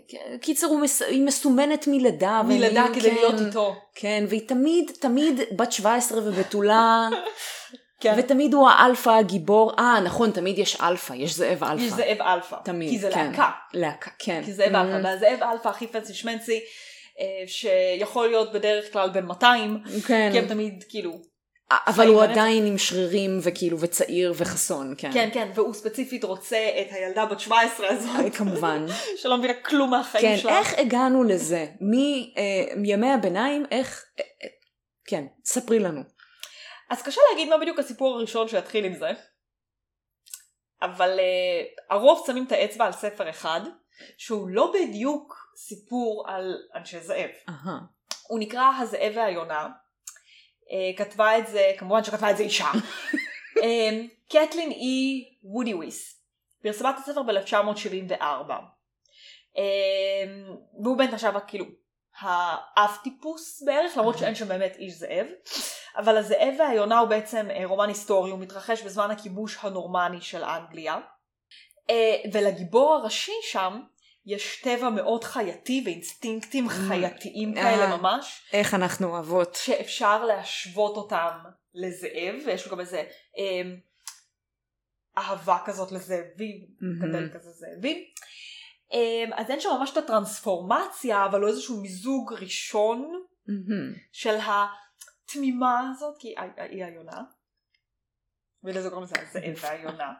כן, 0.07 0.37
קיצר, 0.41 0.73
מס... 0.73 1.01
היא 1.01 1.23
מסומנת 1.23 1.87
מלידה. 1.87 2.41
מלידה 2.43 2.85
כדי 2.93 3.09
כן, 3.09 3.15
להיות 3.15 3.35
איתו. 3.47 3.75
כן, 3.95 4.23
והיא 4.29 4.47
תמיד, 4.47 4.91
תמיד 4.99 5.39
בת 5.51 5.71
17 5.71 6.19
ובתולה, 6.23 7.09
כן. 8.01 8.15
ותמיד 8.17 8.53
הוא 8.53 8.69
האלפא 8.69 9.09
הגיבור. 9.09 9.71
אה, 9.79 9.99
נכון, 9.99 10.31
תמיד 10.31 10.57
יש 10.57 10.81
אלפא, 10.81 11.13
יש 11.13 11.35
זאב 11.35 11.63
אלפא. 11.63 11.83
יש 11.83 11.91
זאב 11.91 12.21
אלפא. 12.21 12.55
תמיד, 12.63 12.89
כי 12.89 12.99
זה 12.99 13.11
כן. 13.13 13.31
להקה. 13.31 13.49
להקה, 13.73 14.11
כן. 14.19 14.41
כי 14.45 14.53
זאב 14.53 14.75
אלפא. 14.75 15.01
ממ, 15.01 15.05
והזאב 15.05 15.43
אלפא 15.43 15.69
הכי 15.69 15.87
פנסי 15.87 16.13
שמנצי, 16.13 16.59
אה, 17.19 17.43
שיכול 17.47 18.27
להיות 18.27 18.53
בדרך 18.53 18.93
כלל 18.93 19.09
בן 19.09 19.25
200, 19.25 19.77
כן. 20.07 20.29
כי 20.31 20.39
הם 20.39 20.47
תמיד 20.47 20.83
כאילו 20.89 21.30
אבל 21.87 22.07
הוא. 22.07 22.23
עדיין 22.23 22.65
עם 22.65 22.77
שרירים 22.77 23.39
וכאילו 23.43 23.79
וצעיר 23.79 24.33
וחסון, 24.35 24.93
כן. 24.97 25.11
כן, 25.13 25.29
כן, 25.33 25.51
והוא 25.55 25.73
ספציפית 25.73 26.23
רוצה 26.23 26.57
את 26.81 26.87
הילדה 26.91 27.25
בת 27.25 27.39
17 27.39 27.89
הזאת, 27.89 28.25
אה, 28.25 28.29
כמובן. 28.29 28.85
שלא 29.21 29.37
מבינה 29.37 29.53
כלום 29.53 29.89
מהחיים 29.89 30.25
כן, 30.25 30.37
שלה. 30.37 30.59
איך 30.59 30.73
הגענו 30.79 31.23
לזה? 31.23 31.65
אה, 32.37 32.75
מימי 32.75 33.11
הביניים, 33.11 33.65
איך... 33.71 34.05
אה, 34.19 34.47
כן, 35.07 35.25
ספרי 35.45 35.79
לנו. 35.79 36.01
אז 36.89 37.01
קשה 37.01 37.21
להגיד 37.31 37.49
מה 37.49 37.57
בדיוק 37.57 37.79
הסיפור 37.79 38.15
הראשון 38.15 38.47
שיתחיל 38.47 38.85
עם 38.85 38.95
זה, 38.95 39.11
אבל 40.81 41.19
uh, 41.19 41.93
הרוב 41.93 42.23
שמים 42.27 42.45
את 42.47 42.51
האצבע 42.51 42.85
על 42.85 42.91
ספר 42.91 43.29
אחד, 43.29 43.61
שהוא 44.17 44.49
לא 44.49 44.73
בדיוק 44.73 45.53
סיפור 45.57 46.25
על 46.27 46.57
אנשי 46.75 46.99
זאב. 46.99 47.29
הוא 48.27 48.39
נקרא 48.39 48.71
הזאב 48.79 49.11
והיונה. 49.15 49.67
Uh, 50.71 50.97
כתבה 50.97 51.37
את 51.37 51.47
זה, 51.47 51.71
כמובן 51.77 52.03
שכתבה 52.03 52.31
את 52.31 52.37
זה 52.37 52.43
אישה. 52.43 52.71
um, 53.57 53.61
קטלין 54.31 54.71
אי 54.71 55.25
וודיוויס. 55.43 56.21
פרסמה 56.63 56.89
את 56.89 56.95
הספר 56.97 57.23
ב-1974. 57.23 58.51
Um, 59.55 59.59
והוא 60.83 60.97
בן 60.97 61.11
נחשב 61.11 61.33
כאילו 61.47 61.65
האב 62.19 62.97
טיפוס 63.03 63.63
בערך, 63.65 63.97
למרות 63.97 64.17
שאין 64.17 64.35
שם 64.35 64.47
באמת 64.47 64.75
איש 64.75 64.93
זאב. 64.93 65.27
אבל 65.97 66.17
הזאב 66.17 66.53
והיונה 66.59 66.99
הוא 66.99 67.09
בעצם 67.09 67.47
אה, 67.51 67.65
רומן 67.65 67.87
היסטורי, 67.87 68.31
הוא 68.31 68.39
מתרחש 68.39 68.81
בזמן 68.81 69.11
הכיבוש 69.11 69.57
הנורמני 69.61 70.21
של 70.21 70.43
אנגליה. 70.43 70.99
אה, 71.89 72.15
ולגיבור 72.33 72.93
הראשי 72.93 73.31
שם 73.41 73.81
יש 74.25 74.61
טבע 74.61 74.89
מאוד 74.89 75.23
חייתי 75.23 75.81
ואינסטינקטים 75.85 76.69
חייתיים 76.69 77.53
כאלה 77.53 77.91
אה. 77.91 77.97
ממש, 77.97 78.41
איך 78.53 78.73
אנחנו 78.73 79.07
אוהבות. 79.07 79.55
שאפשר 79.55 80.25
להשוות 80.25 80.97
אותם 80.97 81.37
לזאב, 81.73 82.35
ויש 82.45 82.65
לו 82.65 82.71
גם 82.71 82.79
איזה 82.79 83.03
אה, 83.37 83.61
אהבה 85.17 85.57
כזאת 85.65 85.91
לזאבים. 85.91 86.67
גדל 87.01 87.29
כזה 87.33 87.49
זאבים. 87.51 87.97
אה, 88.93 89.37
אז 89.37 89.49
אין 89.49 89.59
שם 89.59 89.69
ממש 89.79 89.91
את 89.91 89.97
הטרנספורמציה, 89.97 91.25
אבל 91.25 91.39
לא 91.39 91.47
איזשהו 91.47 91.81
מיזוג 91.81 92.33
ראשון. 92.33 93.25
של 94.11 94.35
התמימה 94.35 95.89
הזאת, 95.89 96.15
כי 96.19 96.33
היא 96.57 96.85
היונה. 96.85 97.21
ולזה 98.63 98.89
קוראים 98.89 99.03
לזה 99.03 99.15
הזאב 99.21 99.55
והיונה. 99.61 100.13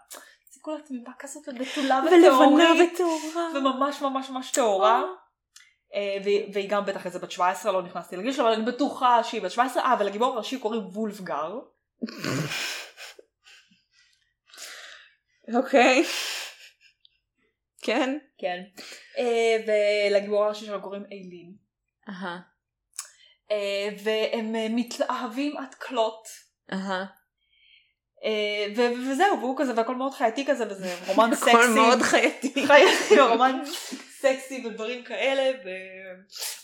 כל 0.61 0.77
התמימה 0.77 1.11
כזאת 1.19 1.47
ובתולה 1.47 2.01
ולבנה 2.05 2.71
וטהורה. 2.83 3.49
וממש 3.55 4.01
ממש 4.01 4.29
ממש 4.29 4.51
טהורה. 4.51 5.03
אה, 5.93 6.17
והיא 6.53 6.69
גם 6.69 6.85
בטח 6.85 7.05
איזה 7.05 7.19
בת 7.19 7.31
17, 7.31 7.71
לא 7.71 7.81
נכנסתי 7.81 8.17
לגיל 8.17 8.33
שלה, 8.33 8.43
אבל 8.43 8.53
אני 8.53 8.65
בטוחה 8.65 9.23
שהיא 9.23 9.41
בת 9.41 9.51
17. 9.51 9.83
אה, 9.83 9.95
ולגיבור 9.99 10.33
הראשי 10.33 10.59
קוראים 10.59 10.81
וולפגר. 10.81 11.59
אוקיי. 15.57 16.03
כן. 17.81 18.17
כן. 18.37 18.61
אה, 19.17 19.57
ולגיבור 19.67 20.43
הראשי 20.43 20.65
שלו 20.65 20.81
קוראים 20.81 21.03
איילין. 21.11 21.55
אה, 23.51 23.89
והם 24.03 24.75
מתאהבים 24.75 25.57
עד 25.57 25.75
כלות. 25.75 26.27
אה, 28.25 28.29
ו- 28.75 29.11
וזהו, 29.11 29.39
והוא 29.39 29.55
כזה, 29.57 29.73
והכל 29.75 29.95
מאוד 29.95 30.13
חייתי 30.13 30.45
כזה, 30.45 30.65
וזה 30.69 30.95
רומן 31.07 31.35
סקסי. 31.35 31.49
הכל 31.49 31.67
מאוד 31.67 32.01
חייתי. 32.01 32.53
חייתי, 32.67 33.19
רומן 33.19 33.59
סקסי 34.19 34.63
ודברים 34.67 35.03
כאלה, 35.03 35.57
ו... 35.65 35.69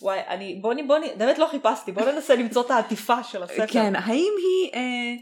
וואי, 0.02 0.20
אני, 0.28 0.60
בוא, 0.62 0.74
נ- 0.74 0.88
בוא, 0.88 0.98
נ- 0.98 1.18
באמת 1.18 1.38
לא 1.38 1.48
חיפשתי, 1.52 1.92
בוא 1.92 2.12
ננסה 2.12 2.36
למצוא 2.42 2.62
את 2.66 2.72
העטיפה 2.72 3.24
של 3.24 3.44
הספר. 3.44 3.68
כן, 3.68 3.96
האם 3.96 4.34
היא 4.38 4.72
אה, 4.74 5.14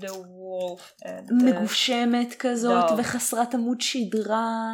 The 0.00 0.12
Wolf 0.12 1.04
and... 1.06 1.44
מגושמת 1.44 2.34
כזאת 2.38 2.90
לא. 2.90 2.96
וחסרת 2.98 3.54
עמוד 3.54 3.80
שדרה 3.80 4.68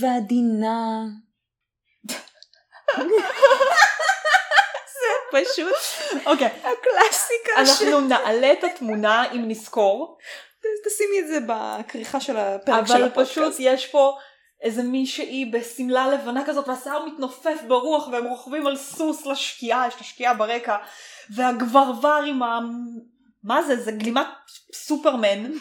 ועדינה? 0.00 1.04
פשוט 5.42 5.74
אוקיי, 6.26 6.46
הקלאסיקה 6.46 7.66
של... 7.66 7.84
אנחנו 7.84 8.00
נעלה 8.00 8.52
את 8.52 8.64
התמונה 8.64 9.32
אם 9.32 9.48
נזכור, 9.48 10.18
תשימי 10.84 11.20
את 11.20 11.28
זה 11.28 11.38
בכריכה 11.46 12.20
של 12.20 12.36
הפרק 12.36 12.86
של 12.86 12.92
אבל 12.92 13.04
הפודקאסט. 13.04 13.32
פשוט 13.32 13.54
יש 13.58 13.86
פה 13.86 14.16
איזה 14.62 14.82
מישהי 14.82 15.44
בשמלה 15.44 16.08
לבנה 16.08 16.46
כזאת 16.46 16.68
והשיער 16.68 17.04
מתנופף 17.04 17.60
ברוח 17.68 18.08
והם 18.08 18.24
רוכבים 18.24 18.66
על 18.66 18.76
סוס 18.76 19.26
לשקיעה, 19.26 19.88
יש 19.88 19.94
את 19.94 20.00
השקיעה 20.00 20.34
ברקע 20.34 20.76
והגברבר 21.30 22.20
עם 22.26 22.42
ה... 22.42 22.60
מה 23.44 23.62
זה? 23.62 23.76
זה 23.76 23.92
גלימת 23.92 24.26
סופרמן 24.74 25.52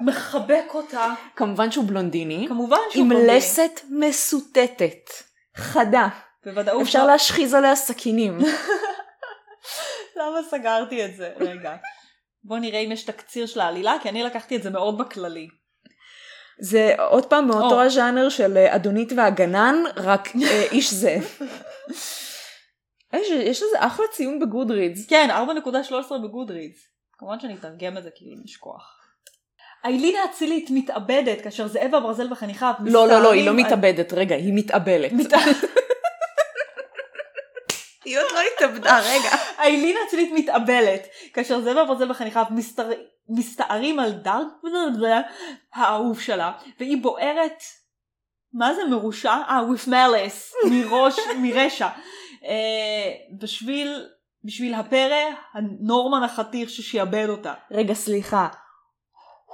מחבק 0.00 0.64
אותה 0.74 1.14
כמובן 1.36 1.70
שהוא 1.70 1.84
בלונדיני, 1.84 2.46
כמובן 2.48 2.76
שהוא 2.90 3.02
עם 3.02 3.08
בלונדיני. 3.08 3.36
לסת 3.36 3.80
מסוטטת, 3.90 5.10
חדה. 5.56 6.08
בוודאות 6.44 6.82
אפשר 6.82 7.06
לא. 7.06 7.12
להשחיז 7.12 7.54
עליה 7.54 7.76
סכינים. 7.76 8.38
למה 10.22 10.42
סגרתי 10.50 11.04
את 11.04 11.16
זה? 11.16 11.32
רגע. 11.40 11.76
בוא 12.44 12.58
נראה 12.58 12.78
אם 12.78 12.92
יש 12.92 13.04
תקציר 13.04 13.46
של 13.46 13.60
העלילה 13.60 13.96
כי 14.02 14.08
אני 14.08 14.22
לקחתי 14.22 14.56
את 14.56 14.62
זה 14.62 14.70
מאוד 14.70 14.98
בכללי. 14.98 15.48
זה 16.60 16.94
עוד 16.98 17.26
פעם 17.26 17.48
מאותו 17.48 17.74
או. 17.74 17.80
הז'אנר 17.80 18.28
של 18.28 18.56
אה, 18.56 18.74
אדונית 18.76 19.12
והגנן, 19.16 19.76
רק 19.96 20.28
אה, 20.42 20.66
איש 20.72 20.92
זה. 20.92 21.16
יש, 23.12 23.28
יש 23.30 23.62
לזה 23.62 23.76
אחלה 23.78 24.06
ציון 24.12 24.40
בגודרידס. 24.40 25.06
כן, 25.06 25.28
4.13 25.30 26.18
בגודרידס. 26.24 26.78
כמובן 27.18 27.40
שאני 27.40 27.54
אתרגם 27.54 27.98
את 27.98 28.02
זה 28.02 28.10
אם 28.22 28.42
יש 28.44 28.56
כוח. 28.56 28.98
איילין 29.84 30.16
האצילית 30.16 30.70
מתאבדת 30.70 31.40
כאשר 31.40 31.68
זאב 31.68 31.94
הברזל 31.94 32.32
וחניכיו 32.32 32.72
לא, 32.84 33.08
לא, 33.08 33.22
לא, 33.22 33.32
היא 33.32 33.46
לא 33.46 33.54
מתאבדת, 33.54 34.12
רגע, 34.12 34.34
היא 34.34 34.52
מתאבלת. 34.54 35.12
היא 38.04 38.18
עוד 38.18 38.26
לא 38.34 38.40
התאבדה, 38.40 38.98
רגע. 38.98 39.30
איילין 39.58 39.96
האצילית 40.04 40.32
מתאבלת 40.34 41.06
כאשר 41.32 41.60
זאב 41.60 41.78
הברזל 41.78 42.10
וחניכיו 42.10 42.44
מסתר... 42.50 42.90
מסתערים 43.28 43.98
על 43.98 44.12
דארק 44.12 44.46
האהוב 45.74 46.20
שלה 46.20 46.52
והיא 46.80 47.02
בוערת 47.02 47.62
מה 48.54 48.74
זה 48.74 48.84
מרושע? 48.84 49.30
אה, 49.30 49.60
with 49.60 49.88
malice 49.88 50.70
מראש, 50.70 51.16
מרשע 51.42 51.88
אה, 52.44 53.10
בשביל 53.40 54.06
בשביל 54.44 54.74
הפרא 54.74 55.20
הנורמן 55.54 56.22
החתיך 56.22 56.70
ששיעבד 56.70 57.26
אותה 57.28 57.54
רגע, 57.70 57.94
סליחה. 57.94 58.48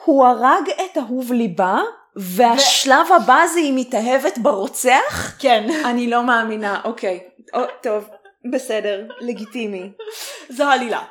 הוא 0.04 0.26
הרג 0.26 0.70
את 0.70 0.98
אהוב 0.98 1.32
ליבה, 1.32 1.80
והשלב 2.16 3.06
הבא 3.16 3.46
זה 3.46 3.58
היא 3.58 3.72
מתאהבת 3.76 4.38
ברוצח? 4.38 5.36
כן 5.38 5.66
אני 5.84 6.10
לא 6.10 6.22
מאמינה, 6.22 6.80
אוקיי. 6.84 7.20
או, 7.54 7.60
טוב, 7.82 8.08
בסדר, 8.52 9.08
לגיטימי. 9.20 9.92
זו 10.56 10.64
העלילה 10.64 11.04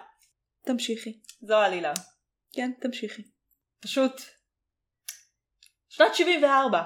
תמשיכי. 0.66 1.20
זו 1.42 1.56
העלילה 1.56 1.94
כן, 2.54 2.72
תמשיכי. 2.82 3.22
פשוט 3.82 4.22
שנת 5.90 6.16
74 6.16 6.84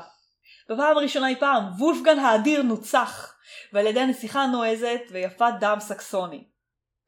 בפעם 0.70 0.98
הראשונה 0.98 1.28
אי 1.28 1.36
פעם 1.40 1.64
וולפגן 1.80 2.20
האדיר 2.20 2.62
נוצח 2.62 3.36
ועל 3.74 3.88
ידי 3.88 4.00
הנסיכה 4.00 4.42
הנועזת 4.42 5.02
ויפת 5.12 5.54
דם 5.60 5.78
סקסוני 5.80 6.44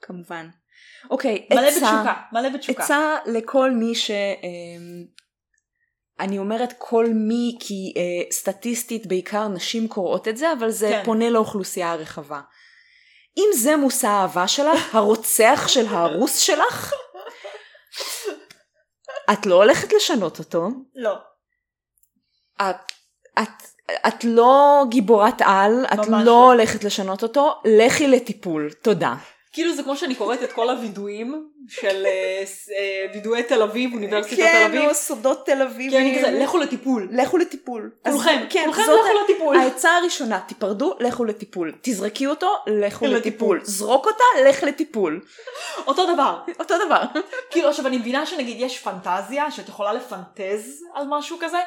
כמובן. 0.02 0.50
אוקיי, 1.10 1.48
מלא 1.52 1.62
עצה, 1.62 1.80
בתשוקה 1.80 2.14
מלא 2.32 2.50
בתשוקה 2.50 2.84
עצה 2.84 3.16
לכל 3.26 3.72
מי 3.72 3.96
ש... 3.96 4.12
אמ, 4.12 5.06
אני 6.20 6.38
אומרת 6.38 6.74
כל 6.78 7.06
מי 7.14 7.58
כי 7.60 7.94
אה, 7.98 8.32
סטטיסטית 8.32 9.08
בעיקר 9.08 9.48
נשים 9.48 9.88
קוראות 9.88 10.28
את 10.28 10.38
זה, 10.38 10.54
אבל 10.54 10.70
זה 10.70 10.90
כן. 10.90 11.02
פונה 11.06 11.30
לאוכלוסייה 11.30 11.92
הרחבה. 11.92 12.42
אם 13.38 13.50
זה 13.56 13.78
מושא 13.78 14.08
האהבה 14.08 14.48
שלך, 14.48 14.96
הרוצח 14.96 15.66
של 15.68 15.86
הארוס 15.88 16.38
שלך, 16.38 16.94
את 19.34 19.46
לא 19.46 19.56
הולכת 19.56 19.94
לשנות 19.94 20.40
אותו, 20.40 20.68
לא. 20.96 21.14
את, 22.62 22.76
את, 23.40 23.64
את 24.08 24.24
לא 24.24 24.84
גיבורת 24.90 25.42
על, 25.42 25.86
את 25.94 25.98
ממש 25.98 26.08
לא 26.10 26.26
לא. 26.26 26.52
הולכת 26.52 26.84
לשנות 26.84 27.24
אותו, 27.24 27.62
לכי 27.66 28.08
לטיפול, 28.08 28.70
תודה. 28.82 29.16
כאילו 29.54 29.74
זה 29.76 29.84
כמו 29.84 29.98
שאני 29.98 30.16
קוראת 30.16 30.44
את 30.44 30.52
כל 30.52 30.70
הווידואים 30.70 31.50
של 31.70 32.06
אה, 32.06 32.44
אה, 32.78 33.06
וידואי 33.14 33.44
תל 33.44 33.62
אביב 33.62 33.94
אוניברסיטת 33.94 34.36
תל 34.36 34.42
כן, 34.42 34.66
אביב 34.66 34.82
נו, 34.82 34.94
סודות 34.94 35.46
תל 35.46 35.62
אביב. 35.62 35.92
כן, 35.92 35.98
אני 35.98 36.18
כזה 36.18 36.32
לכו 36.32 36.58
לטיפול 36.58 37.10
לכו 37.12 37.38
לטיפול. 37.38 37.92
כולכם 38.04 38.46
כן, 38.50 38.64
כולכם 38.66 38.82
לכו 38.82 39.24
לטיפול 39.24 39.58
העצה 39.58 39.98
הראשונה, 39.98 40.40
תיפרדו, 40.48 40.96
לכו 41.00 41.26
לטיפול. 41.26 41.74
תזרקי 41.82 42.28
אותו, 42.28 42.54
לכו 42.68 43.06
לטיפול. 43.06 43.18
לטיפול. 43.18 43.60
זרוק 43.64 44.06
אותה, 44.06 44.50
לך 44.50 44.64
לטיפול. 44.64 45.22
אותו 45.88 46.14
דבר 46.14 46.40
אותו 46.60 46.76
דבר. 46.86 47.04
כאילו 47.52 47.70
עכשיו 47.70 47.88
אני 47.88 47.98
מבינה 47.98 48.26
שנגיד 48.26 48.58
יש 48.60 48.80
פנטזיה 48.80 49.52
שאת 49.52 49.70
יכולה 49.70 49.94
לפנטז 49.94 50.84
על 50.94 51.06
משהו 51.10 51.38
כזה 51.40 51.60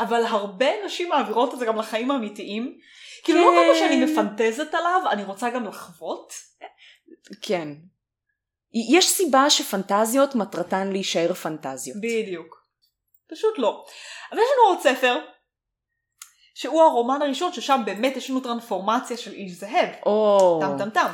אבל 0.00 0.24
הרבה 0.24 0.66
נשים 0.84 1.08
מעבירות 1.08 1.54
את 1.54 1.58
זה 1.58 1.66
גם 1.66 1.78
לחיים 1.78 2.10
האמיתיים 2.10 2.74
כאילו 3.24 3.40
לא 3.40 3.44
כל 3.44 3.68
מה 3.68 3.74
שאני 3.78 4.06
כן. 4.06 4.12
מפנטזת 4.12 4.74
עליו 4.74 5.02
אני 5.10 5.24
רוצה 5.24 5.50
גם 5.50 5.64
לחוות 5.64 6.32
כן. 7.42 7.68
יש 8.90 9.10
סיבה 9.10 9.50
שפנטזיות 9.50 10.34
מטרתן 10.34 10.92
להישאר 10.92 11.34
פנטזיות. 11.34 11.96
בדיוק 12.00 12.64
פשוט 13.30 13.58
לא 13.58 13.84
אבל 14.30 14.38
יש 14.38 14.48
לנו 14.54 14.68
עוד 14.68 14.80
ספר 14.80 15.18
שהוא 16.54 16.82
הרומן 16.82 17.22
הראשון 17.22 17.52
ששם 17.52 17.82
באמת 17.86 18.16
יש 18.16 18.30
לנו 18.30 18.40
טרנספורמציה 18.40 19.16
של 19.16 19.32
איש 19.32 19.52
זהב 19.52 19.88
או... 20.06 20.60
טם 20.62 20.78
טם 20.78 20.90
טם 20.90 21.12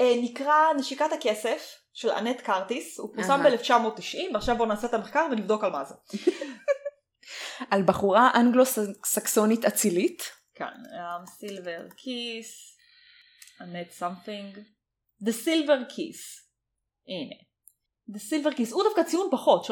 אה, 0.00 0.14
נקרא 0.22 0.72
נשיקת 0.76 1.12
הכסף 1.12 1.78
של 1.92 2.10
אנט 2.10 2.40
קרטיס 2.40 2.98
הוא 2.98 3.14
פורסם 3.14 3.40
אהה. 3.40 3.56
ב-1990 3.56 4.34
ועכשיו 4.34 4.56
בואו 4.56 4.68
נעשה 4.68 4.86
את 4.86 4.94
המחקר 4.94 5.26
ונבדוק 5.30 5.64
על 5.64 5.70
מה 5.70 5.84
זה 5.84 5.94
על 7.70 7.82
בחורה 7.82 8.30
אנגלו-סקסונית 8.34 9.64
אצילית. 9.64 10.30
כאן, 10.54 10.82
Silver 11.26 11.80
Kiss, 11.96 12.76
אנט 13.60 13.90
something, 13.90 14.58
The 15.24 15.46
Silver 15.46 15.92
Kiss, 15.92 16.20
הנה. 17.08 17.36
The 18.10 18.20
Silver 18.20 18.58
Kiss, 18.58 18.74
הוא 18.74 18.82
דווקא 18.82 19.02
ציון 19.02 19.28
פחות, 19.30 19.66
3.7. 19.66 19.70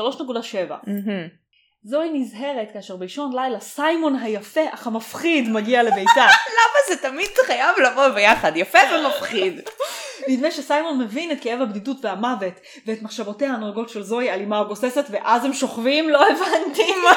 מהמם. 0.86 1.42
זואי 1.84 2.10
נזהרת 2.12 2.72
כאשר 2.72 2.96
באישון 2.96 3.36
לילה 3.36 3.60
סיימון 3.60 4.16
היפה 4.16 4.60
אך 4.70 4.86
המפחיד 4.86 5.48
מגיע 5.48 5.82
לביתה. 5.82 6.26
למה 6.58 6.78
זה 6.88 7.02
תמיד 7.02 7.28
חייב 7.46 7.76
לבוא 7.78 8.08
ביחד? 8.08 8.52
יפה 8.56 8.78
ומפחיד. 8.94 9.60
נדמה 10.28 10.50
שסיימון 10.50 10.98
מבין 10.98 11.30
את 11.30 11.38
כאב 11.40 11.60
הבדידות 11.60 12.04
והמוות 12.04 12.54
ואת 12.86 13.02
מחשבותיה 13.02 13.52
הנוהגות 13.52 13.88
של 13.88 14.02
זוהי 14.02 14.30
אלימה 14.30 14.58
או 14.58 14.68
גוססת 14.68 15.04
ואז 15.10 15.44
הם 15.44 15.52
שוכבים? 15.52 16.08
לא 16.08 16.26
הבנתי 16.26 16.92
מה. 17.04 17.14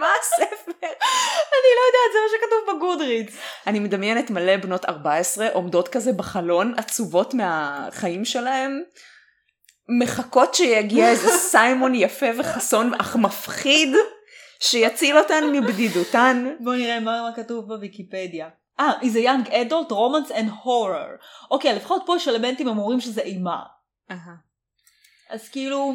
מה 0.00 0.08
הספר? 0.20 0.88
אני 1.56 1.70
לא 1.76 1.82
יודעת, 1.86 2.12
זה 2.12 2.18
מה 2.22 2.28
שכתוב 2.32 2.76
בגודרידס. 2.76 3.36
אני 3.66 3.78
מדמיינת 3.78 4.30
מלא 4.30 4.56
בנות 4.56 4.84
14 4.84 5.48
עומדות 5.52 5.88
כזה 5.88 6.12
בחלון 6.12 6.74
עצובות 6.76 7.34
מהחיים 7.34 8.24
שלהם 8.24 8.82
מחכות 10.02 10.54
שיגיע 10.54 11.08
איזה 11.08 11.28
סיימון 11.28 11.94
יפה 11.94 12.26
וחסון 12.38 12.94
אך 12.94 13.16
מפחיד 13.16 13.88
שיציל 14.60 15.18
אותן 15.18 15.44
מבדידותן. 15.52 16.54
בוא 16.60 16.74
נראה 16.74 17.00
מה, 17.00 17.22
מה 17.22 17.36
כתוב 17.36 17.68
בוויקיפדיה. 17.68 18.48
אה, 18.80 18.92
is 19.00 19.14
a 19.14 19.24
young 19.24 19.48
adult 19.48 19.90
romance 19.90 20.32
and 20.32 20.64
horror. 20.64 21.24
אוקיי, 21.50 21.74
לפחות 21.74 22.02
פה 22.06 22.16
יש 22.16 22.28
אלמנטים 22.28 22.68
הם 22.68 22.78
אומרים 22.78 23.00
שזה 23.00 23.20
אימה. 23.20 23.62
אז 25.30 25.48
כאילו, 25.48 25.94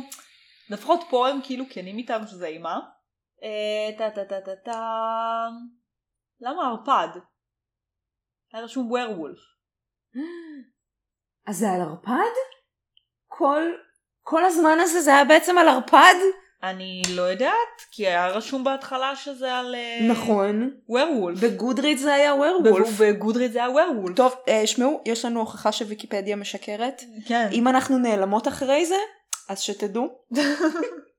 לפחות 0.70 1.04
פה 1.10 1.30
הם 1.30 1.40
כאילו 1.44 1.66
כנים 1.70 1.98
איתם 1.98 2.22
שזה 2.28 2.48
אימה. 2.48 2.80
אה, 3.46 3.98
טה 3.98 4.10
טה 4.10 4.26
טה 4.26 4.42
טה 4.42 4.56
טה. 4.66 4.82
למה 6.42 6.68
ערפד? 6.68 7.20
היה 8.54 8.64
רשום 8.64 8.92
ווירוולף. 8.92 9.40
אז 11.48 11.58
זה 11.58 11.70
על 11.70 11.82
ערפד? 11.82 12.34
כל, 13.28 13.62
כל 14.22 14.46
הזמן 14.46 14.78
הזה 14.82 15.02
זה 15.02 15.16
היה 15.16 15.26
בעצם 15.26 15.58
על 15.58 15.68
ערפד? 15.68 16.16
אני 16.64 17.02
לא 17.16 17.22
יודעת, 17.22 17.82
כי 17.92 18.08
היה 18.08 18.28
רשום 18.28 18.64
בהתחלה 18.64 19.16
שזה 19.16 19.54
על 19.54 19.76
נכון. 20.10 20.72
וורוולף. 20.90 21.40
בגודריד 21.40 21.98
זה 21.98 22.14
היה 22.14 22.36
וורוולף. 22.36 23.00
בגודריד 23.00 23.52
זה 23.52 23.60
היה 23.60 23.70
וורוולף. 23.70 24.16
טוב, 24.16 24.36
אה, 24.48 24.68
שמעו, 24.68 25.02
יש 25.06 25.26
לנו 25.26 25.40
הוכחה 25.40 25.72
שוויקיפדיה 25.72 26.36
משקרת. 26.36 27.02
כן. 27.28 27.48
אם 27.52 27.68
אנחנו 27.68 27.98
נעלמות 27.98 28.48
אחרי 28.48 28.86
זה, 28.86 28.98
אז 29.50 29.60
שתדעו. 29.60 30.20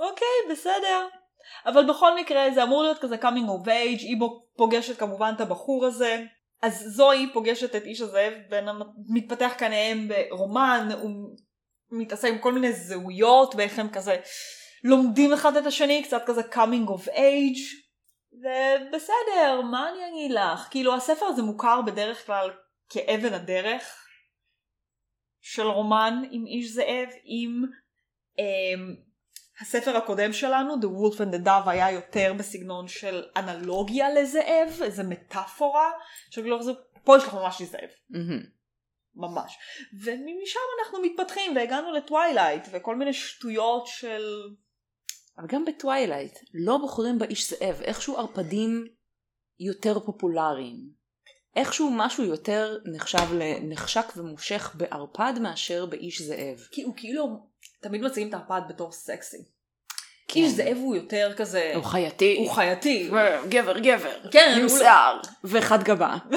אוקיי, 0.00 0.50
בסדר. 0.50 1.08
אבל 1.66 1.88
בכל 1.88 2.20
מקרה 2.20 2.50
זה 2.54 2.62
אמור 2.62 2.82
להיות 2.82 2.98
כזה 2.98 3.16
coming 3.16 3.64
of 3.64 3.66
age, 3.66 4.00
היא 4.00 4.16
פוגשת 4.56 4.98
כמובן 4.98 5.32
את 5.36 5.40
הבחור 5.40 5.86
הזה. 5.86 6.24
אז 6.62 6.84
זוהי 6.86 7.32
פוגשת 7.32 7.76
את 7.76 7.84
איש 7.84 8.00
הזאב, 8.00 8.32
ומתפתח 8.50 9.52
כנראה 9.58 9.92
ברומן, 10.08 10.88
הוא 11.00 11.10
מתעסק 11.90 12.28
עם 12.28 12.38
כל 12.38 12.52
מיני 12.52 12.72
זהויות, 12.72 13.54
ואיך 13.54 13.78
הם 13.78 13.88
כזה 13.88 14.16
לומדים 14.84 15.32
אחד 15.32 15.56
את 15.56 15.66
השני, 15.66 16.02
קצת 16.02 16.22
כזה 16.26 16.40
coming 16.40 16.88
of 16.88 17.08
age. 17.08 17.84
ובסדר, 18.32 19.60
מה 19.70 19.90
אני 19.90 20.08
אגיד 20.08 20.30
לך? 20.30 20.68
כאילו 20.70 20.94
הספר 20.94 21.26
הזה 21.26 21.42
מוכר 21.42 21.80
בדרך 21.86 22.26
כלל 22.26 22.50
כאבן 22.88 23.34
הדרך 23.34 24.06
של 25.40 25.66
רומן 25.66 26.22
עם 26.30 26.46
איש 26.46 26.70
זאב, 26.70 27.08
עם 27.24 27.62
אמ, 28.38 28.94
הספר 29.60 29.96
הקודם 29.96 30.32
שלנו, 30.32 30.74
The 30.74 30.84
Wolf 30.84 31.18
and 31.18 31.34
the 31.34 31.46
Dove, 31.46 31.70
היה 31.70 31.90
יותר 31.90 32.34
בסגנון 32.38 32.88
של 32.88 33.22
אנלוגיה 33.36 34.14
לזאב, 34.14 34.82
איזה 34.82 35.02
מטאפורה, 35.02 35.90
זה, 36.60 36.72
פה 37.04 37.16
יש 37.16 37.24
לך 37.24 37.34
ממש 37.34 37.62
זאב, 37.62 37.90
מהמם. 38.10 38.42
ממש. 39.16 39.58
ומשם 40.02 40.60
אנחנו 40.78 41.02
מתפתחים 41.02 41.56
והגענו 41.56 41.92
ל 41.92 42.00
Twilight 42.00 42.68
וכל 42.72 42.96
מיני 42.96 43.12
שטויות 43.12 43.86
של... 43.86 44.22
אבל 45.38 45.46
גם 45.46 45.64
ב 45.64 45.71
Twilight, 45.71 46.38
לא 46.54 46.78
בוחרים 46.78 47.18
באיש 47.18 47.50
זאב, 47.50 47.80
איכשהו 47.82 48.16
ערפדים 48.16 48.86
יותר 49.60 50.00
פופולריים. 50.00 51.04
איכשהו 51.56 51.90
משהו 51.92 52.24
יותר 52.24 52.78
נחשב 52.84 53.32
לנחשק 53.32 54.06
ומושך 54.16 54.76
בערפד 54.78 55.32
מאשר 55.40 55.86
באיש 55.86 56.22
זאב. 56.22 56.58
כי 56.70 56.82
הוא 56.82 56.94
כאילו, 56.96 57.46
תמיד 57.84 58.02
מציגים 58.02 58.28
את 58.28 58.34
הערפד 58.34 58.60
בתור 58.68 58.92
סקסי. 58.92 59.36
כן. 60.28 60.40
איש 60.40 60.52
זאב 60.52 60.76
הוא 60.76 60.96
יותר 60.96 61.32
כזה, 61.36 61.72
הוא 61.74 61.84
חייתי. 61.84 62.36
הוא 62.38 62.50
חייתי. 62.50 63.10
גבר 63.48 63.78
גבר. 63.78 64.30
כן, 64.30 64.54
עם 64.56 64.66
הוא- 64.68 64.78
שיער. 64.78 65.20
וחד 65.44 65.82
גבה. 65.82 66.16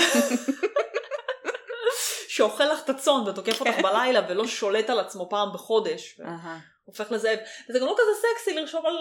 שאוכל 2.28 2.64
לך 2.64 2.84
את 2.84 2.89
הצאן 2.89 3.14
ותוקף 3.28 3.60
אותך 3.60 3.80
בלילה 3.84 4.22
ולא 4.30 4.48
שולט 4.48 4.89
על 4.89 5.00
עצמו 5.00 5.30
פעם 5.30 5.50
בחודש. 5.54 6.20
אהה. 6.26 6.60
הופך 6.86 7.12
לזאב. 7.12 7.39
וזה 7.70 7.80
גם 7.80 7.86
לא 7.86 7.95
כזה 7.98 8.28
סקסי 8.28 8.56
לרשום 8.60 8.86
על 8.86 8.95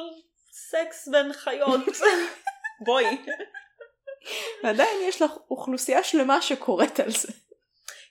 סקס 0.53 1.09
בין 1.09 1.33
חיות. 1.33 1.81
בואי. 2.87 3.19
ועדיין 4.65 4.99
יש 5.03 5.23
לך 5.23 5.31
אוכלוסייה 5.51 6.03
שלמה 6.03 6.43
שקוראת 6.43 7.01
על 7.01 7.11
זה. 7.11 7.29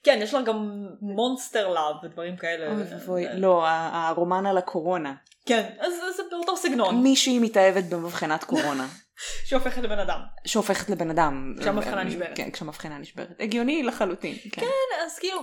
כן, 0.06 0.20
יש 0.22 0.34
לה 0.34 0.42
גם 0.42 0.88
monster 1.02 1.68
love 1.74 1.96
ודברים 2.04 2.38
כאלה. 2.38 2.72
אוי 2.72 2.84
ואבוי, 2.84 3.26
לא, 3.34 3.66
ה- 3.68 4.08
הרומן 4.08 4.46
על 4.46 4.58
הקורונה. 4.58 5.16
כן, 5.46 5.70
אז 5.80 5.94
זה 6.18 6.24
באותו 6.32 6.58
סגנון. 6.58 7.04
מישהי 7.04 7.40
מתאהבת 7.40 7.84
במבחנת 7.84 8.44
קורונה. 8.44 8.88
שהופכת 9.48 9.82
לבן 9.82 10.00
אדם. 10.00 10.20
שהופכת 10.46 10.90
לבן 10.90 11.10
אדם. 11.10 11.56
כשהמבחנה 11.60 12.04
נשברת. 12.04 12.32
כן, 12.36 12.52
כשהמבחנה 12.52 12.98
נשברת. 12.98 13.28
הגיוני 13.40 13.84
לחלוטין. 13.84 14.36
כן. 14.52 14.66
אז 15.06 15.20
כאילו, 15.20 15.42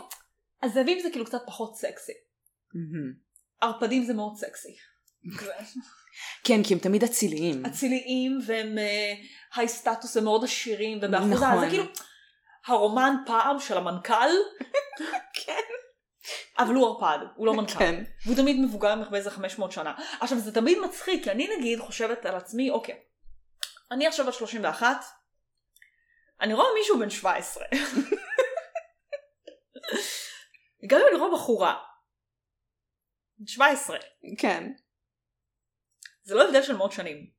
הזאבים 0.63 1.01
זה 1.01 1.11
כאילו 1.11 1.25
קצת 1.25 1.43
פחות 1.47 1.77
סקסי. 1.77 2.13
ערפדים 3.61 4.05
זה 4.05 4.15
מאוד 4.15 4.37
סקסי. 4.37 4.77
כן, 6.45 6.63
כי 6.63 6.75
הם 6.75 6.81
תמיד 6.81 7.05
אציליים. 7.05 7.67
אציליים 7.67 8.39
והם 8.47 8.79
היי 9.55 9.69
סטטוס 9.69 10.17
הם 10.17 10.25
מאוד 10.25 10.45
עשירים 10.45 10.99
ובאחוזה 11.03 11.35
נכון. 11.35 11.61
זה 11.61 11.71
כאילו 11.71 11.85
הרומן 12.67 13.15
פעם 13.27 13.61
של 13.61 13.77
המנכ"ל 13.77 14.31
כן. 15.45 15.63
אבל 16.59 16.75
הוא 16.75 16.87
ערפד 16.89 17.19
הוא 17.37 17.47
לא 17.47 17.55
מנכ"ל 17.55 17.79
כן. 17.79 18.05
והוא 18.25 18.37
תמיד 18.37 18.61
מבוגר 18.61 18.95
ממך 18.95 19.09
באיזה 19.09 19.31
500 19.31 19.73
שנה 19.73 19.95
עכשיו 20.21 20.39
זה 20.39 20.55
תמיד 20.55 20.79
מצחיק 20.79 21.25
כי 21.25 21.31
אני 21.31 21.57
נגיד 21.59 21.81
חושבת 21.81 22.27
על 22.27 22.35
עצמי 22.35 22.71
אוקיי 22.71 23.01
אני 23.91 24.07
עכשיו 24.07 24.27
בת 24.27 24.35
31 24.35 25.05
אני 26.41 26.55
רואה 26.55 26.67
מישהו 26.79 26.99
בן 26.99 27.11
17 27.11 27.65
גם 30.89 31.01
אם 31.01 31.07
אני 31.11 31.17
רואה 31.17 31.35
בחורה 31.35 31.83
בן 33.39 33.47
17 33.47 33.99
כן. 34.39 34.73
זה 36.23 36.35
לא 36.35 36.45
הבדל 36.45 36.63
של 36.63 36.77
מאות 36.77 36.93
שנים. 36.93 37.31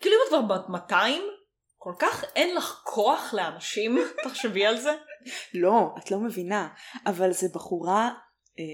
כאילו 0.00 0.16
אם 0.16 0.20
את 0.24 0.28
כבר 0.28 0.54
בת 0.54 0.68
200, 0.68 1.22
כל 1.88 1.94
כך 1.98 2.24
אין 2.36 2.54
לך 2.54 2.80
כוח 2.84 3.34
לאנשים, 3.34 3.98
תחשבי 4.24 4.66
על 4.66 4.80
זה. 4.80 4.92
לא, 5.54 5.94
את 5.98 6.10
לא 6.10 6.18
מבינה. 6.18 6.68
אבל 7.06 7.32
זה 7.32 7.46
בחורה 7.54 8.10
אה, 8.58 8.64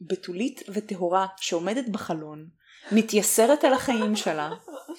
בתולית 0.00 0.62
וטהורה 0.68 1.26
שעומדת 1.36 1.88
בחלון, 1.88 2.46
מתייסרת 2.92 3.64
על 3.64 3.72
החיים 3.72 4.16
שלה. 4.16 4.50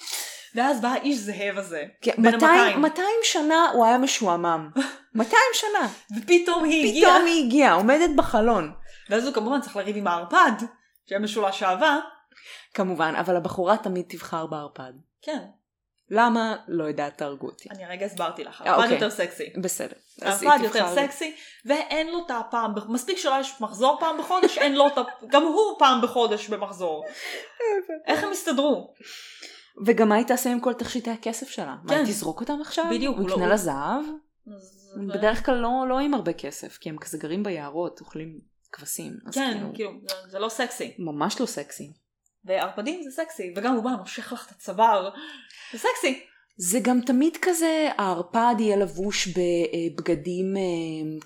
ואז 0.54 0.80
בא 0.80 0.88
האיש 0.88 1.16
זאב 1.16 1.58
הזה, 1.58 1.84
כן, 2.00 2.12
בן 2.18 2.34
200, 2.34 2.44
ה-200. 2.44 2.78
200 2.78 3.06
שנה 3.22 3.70
הוא 3.74 3.84
היה 3.84 3.98
משועמם. 3.98 4.70
200 5.14 5.40
שנה. 5.52 5.88
ופתאום 6.18 6.64
היא 6.64 6.88
הגיעה. 6.88 7.12
פתאום 7.14 7.26
היא 7.26 7.46
הגיעה, 7.46 7.74
עומדת 7.74 8.10
בחלון. 8.16 8.72
ואז 9.10 9.26
הוא 9.26 9.34
כמובן 9.34 9.60
צריך 9.60 9.76
לריב 9.76 9.96
עם 9.96 10.06
הערפד, 10.06 10.52
שהיה 11.08 11.20
משולש 11.20 11.62
אהבה. 11.62 11.98
כמובן, 12.74 13.14
אבל 13.20 13.36
הבחורה 13.36 13.76
תמיד 13.76 14.04
תבחר 14.08 14.46
בערפד. 14.46 14.92
כן, 15.22 15.44
למה? 16.10 16.56
לא 16.68 16.84
יודעת, 16.84 17.18
תהרגו 17.18 17.46
אותי. 17.46 17.70
אני 17.70 17.84
הרגע 17.84 18.06
הסברתי 18.06 18.44
לך, 18.44 18.62
אה, 18.62 18.66
הערפד 18.66 18.82
אוקיי. 18.82 18.94
יותר 18.96 19.10
סקסי. 19.10 19.44
בסדר. 19.62 19.96
הערפד 20.22 20.58
יותר 20.62 20.94
סקסי, 20.94 21.34
ואין 21.64 22.06
לו 22.06 22.18
את 22.26 22.30
הפעם, 22.30 22.74
מספיק 22.88 23.18
שלא 23.18 23.36
יש 23.40 23.60
מחזור 23.60 23.96
פעם 24.00 24.18
בחודש, 24.18 24.58
אין 24.58 24.74
לו 24.74 24.86
את 24.86 24.98
ה... 24.98 25.02
גם 25.32 25.42
הוא 25.42 25.78
פעם 25.78 26.00
בחודש 26.02 26.48
במחזור. 26.48 27.04
איך 28.06 28.24
הם 28.24 28.30
הסתדרו? 28.30 28.94
וגם 29.86 30.08
מה 30.08 30.14
היא 30.14 30.26
תעשה 30.26 30.50
עם 30.50 30.60
כל 30.60 30.72
תכשיטי 30.72 31.10
הכסף 31.10 31.48
שלה? 31.48 31.76
מה, 31.82 31.88
כן. 31.88 32.04
היא 32.04 32.04
תזרוק 32.04 32.40
אותם 32.40 32.58
עכשיו? 32.60 32.84
בדיוק, 32.90 33.16
הוא 33.16 33.28
לא- 33.28 33.32
יקנה 33.32 33.44
הוא- 33.44 33.50
לה 33.50 33.56
זהב? 33.56 34.04
בדרך 35.08 35.46
כלל 35.46 35.54
לא, 35.54 35.84
לא 35.88 35.98
עם 35.98 36.14
הרבה 36.14 36.32
כסף, 36.32 36.78
כי 36.78 36.88
הם 36.88 36.98
כזה 36.98 37.18
גרים 37.18 37.42
ביערות, 37.42 38.00
אוכלים 38.00 38.38
כבשים. 38.72 39.12
כן, 39.32 39.52
כאילו, 39.52 39.74
כאילו, 39.74 39.90
זה 40.28 40.38
לא 40.38 40.48
סקסי. 40.48 40.96
ממש 40.98 41.40
לא 41.40 41.46
סקסי. 41.46 41.92
וערפדים 42.44 43.02
זה 43.02 43.10
סקסי, 43.10 43.52
וגם 43.56 43.74
הוא 43.74 43.84
בא 43.84 43.90
נושך 43.90 44.32
לך 44.32 44.46
את 44.46 44.50
הצוואר, 44.50 45.10
זה 45.72 45.78
סקסי. 45.78 46.26
זה 46.62 46.78
גם 46.82 47.00
תמיד 47.00 47.36
כזה, 47.42 47.88
הערפד 47.98 48.54
יהיה 48.58 48.76
לבוש 48.76 49.28
בבגדים 49.28 50.56
אה, 50.56 50.62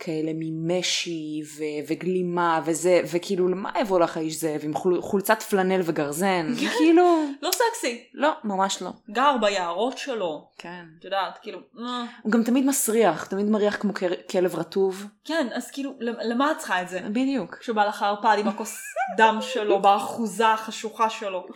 כאלה 0.00 0.30
ממשי 0.34 1.40
ו- 1.56 1.62
וגלימה 1.88 2.60
וזה, 2.64 3.00
וכאילו 3.12 3.48
למה 3.48 3.70
יבוא 3.80 4.00
לך 4.00 4.16
האיש 4.16 4.34
זאב 4.40 4.60
עם 4.64 4.74
חול- 4.74 5.00
חולצת 5.02 5.42
פלנל 5.42 5.80
וגרזן? 5.84 6.46
כאילו, 6.78 7.24
לא 7.42 7.50
סקסי. 7.52 8.04
לא, 8.14 8.30
ממש 8.44 8.82
לא. 8.82 8.90
גר 9.10 9.36
ביערות 9.40 9.98
שלו, 9.98 10.48
כן. 10.58 10.84
את 10.98 11.04
יודעת, 11.04 11.38
כאילו, 11.42 11.58
אה, 11.78 12.04
הוא 12.22 12.32
גם 12.32 12.42
תמיד 12.42 12.66
מסריח, 12.66 13.24
תמיד 13.26 13.46
מריח 13.46 13.76
כמו 13.76 13.92
כלב 14.30 14.54
רטוב. 14.54 15.04
כן, 15.24 15.46
אז 15.54 15.70
כאילו, 15.70 15.92
למ- 16.00 16.20
למה 16.22 16.52
את 16.52 16.58
צריכה 16.58 16.82
את 16.82 16.88
זה? 16.88 17.00
בדיוק. 17.10 17.54
כשבא 17.58 17.84
לך 17.84 18.02
ערפד 18.02 18.36
עם 18.38 18.48
הכוס 18.48 18.78
דם 19.16 19.38
שלו, 19.40 19.82
באחוזה 19.82 20.48
החשוכה 20.48 21.10
שלו. 21.10 21.46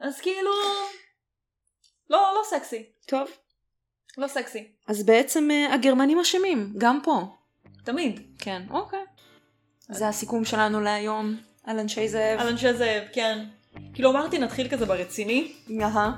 אז 0.00 0.20
כאילו, 0.20 0.50
לא, 2.10 2.34
לא 2.36 2.58
סקסי. 2.58 2.82
טוב. 3.06 3.28
לא 4.18 4.28
סקסי. 4.28 4.68
אז 4.88 5.02
בעצם 5.02 5.50
אה, 5.50 5.74
הגרמנים 5.74 6.18
אשמים, 6.18 6.72
גם 6.78 7.00
פה. 7.04 7.22
תמיד. 7.84 8.20
כן, 8.38 8.62
אוקיי. 8.70 9.04
זה 9.88 10.08
הסיכום 10.08 10.44
שלנו 10.44 10.80
להיום 10.80 11.36
על 11.64 11.78
אנשי 11.78 12.08
זאב. 12.08 12.40
על 12.40 12.48
אנשי 12.48 12.74
זאב, 12.74 13.02
כן. 13.12 13.44
כאילו 13.94 14.10
אמרתי 14.10 14.38
נתחיל 14.38 14.68
כזה 14.68 14.86
ברציני, 14.86 15.52
אהה. 15.82 16.12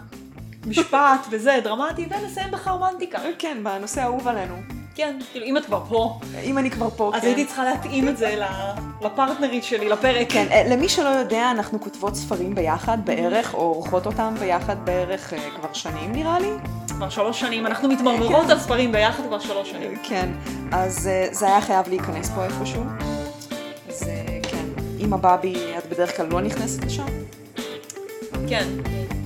משפט 0.67 1.27
וזה, 1.31 1.61
דרמטי, 1.65 2.07
ונסיים 2.11 2.51
בחרמנטיקה. 2.51 3.19
כן, 3.39 3.65
בנושא 3.65 4.01
האהוב 4.01 4.29
עלינו. 4.29 4.82
כן, 4.95 5.17
כאילו 5.33 5.47
אם 5.47 5.57
את 5.57 5.65
כבר 5.65 5.83
פה, 5.89 6.19
אם 6.45 6.59
אני 6.59 6.71
כבר 6.71 6.91
פה, 6.91 7.11
אז 7.15 7.21
כן. 7.21 7.27
הייתי 7.27 7.47
צריכה 7.47 7.65
להתאים 7.65 8.09
את 8.09 8.17
זה 8.17 8.37
לפרטנרית 9.01 9.65
שלי, 9.65 9.89
לפרק. 9.89 10.27
כן, 10.31 10.47
אה, 10.51 10.63
למי 10.69 10.89
שלא 10.89 11.09
יודע, 11.09 11.51
אנחנו 11.51 11.81
כותבות 11.81 12.17
ספרים 12.17 12.55
ביחד 12.55 12.99
בערך, 13.05 13.55
או 13.55 13.61
עורכות 13.61 14.07
אותם 14.07 14.35
ביחד 14.41 14.85
בערך 14.85 15.33
אה, 15.33 15.51
כבר 15.57 15.73
שנים 15.73 16.13
נראה 16.13 16.39
לי. 16.39 16.51
כבר 16.89 17.09
שלוש 17.09 17.41
שנים, 17.41 17.67
אנחנו 17.67 17.89
מתמרמרות 17.89 18.51
על 18.51 18.59
ספרים 18.59 18.93
ביחד 18.93 19.23
כבר 19.27 19.39
שלוש 19.39 19.71
שנים. 19.71 19.95
כן, 20.03 20.31
אז 20.73 21.07
אה, 21.07 21.27
זה 21.31 21.47
היה 21.47 21.61
חייב 21.61 21.89
להיכנס 21.89 22.31
פה 22.31 22.45
איפשהו. 22.45 22.83
אז 23.89 24.03
אה, 24.03 24.39
כן, 24.43 24.67
עם 24.99 25.13
הבאבי 25.13 25.55
את 25.79 25.87
בדרך 25.87 26.17
כלל 26.17 26.27
לא 26.27 26.41
נכנסת 26.41 26.85
לשם. 26.85 27.07
כן, 27.55 27.63
כן, 28.49 28.65
אז 28.79 28.87
אה, 28.87 29.22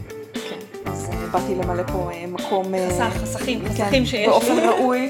באתי 1.30 1.54
למלא 1.54 1.82
פה 1.92 2.10
אה, 2.12 2.24
מקום... 2.28 2.74
אה, 2.74 2.88
חסך, 2.90 3.22
חסכים, 3.22 3.60
כן, 3.60 3.84
חסכים 3.84 4.06
שיש. 4.06 4.28
באופן 4.28 4.58
ראוי. 4.58 5.08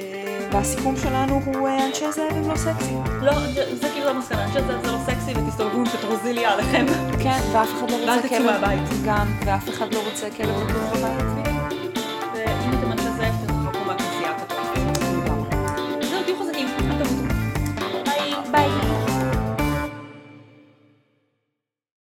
אה, 0.00 0.48
והסיכום 0.52 0.96
שלנו 0.96 1.40
הוא 1.44 1.68
אנשי 1.68 2.12
זאב 2.12 2.24
הם 2.30 2.50
לא 2.50 2.56
סקסי. 2.56 2.94
לא, 3.22 3.32
זה 3.54 3.76
זה 3.76 3.88
כאילו 3.94 4.10
המסקנה, 4.10 4.42
אני 4.44 4.48
חושבת 4.48 4.64
שזה 4.82 4.92
לא 4.92 4.98
סקסי 5.06 5.32
ותסתובבו 5.40 5.78
עם 5.78 5.84
פטרוזיליה 5.84 6.52
עליכם. 6.52 6.86
כן, 7.22 7.40
ואף 7.52 7.68
אחד 7.78 7.90
לא 7.90 7.96
ואל 7.96 8.14
רוצה 8.14 8.28
תצאו 8.28 8.38
כלב. 8.38 8.46
מהבית. 8.46 8.82
גם, 9.04 9.26
ואף 9.46 9.68
אחד 9.68 9.94
לא 9.94 10.00
רוצה 10.10 10.28
כלב 10.36 10.54
בבית. 10.94 11.35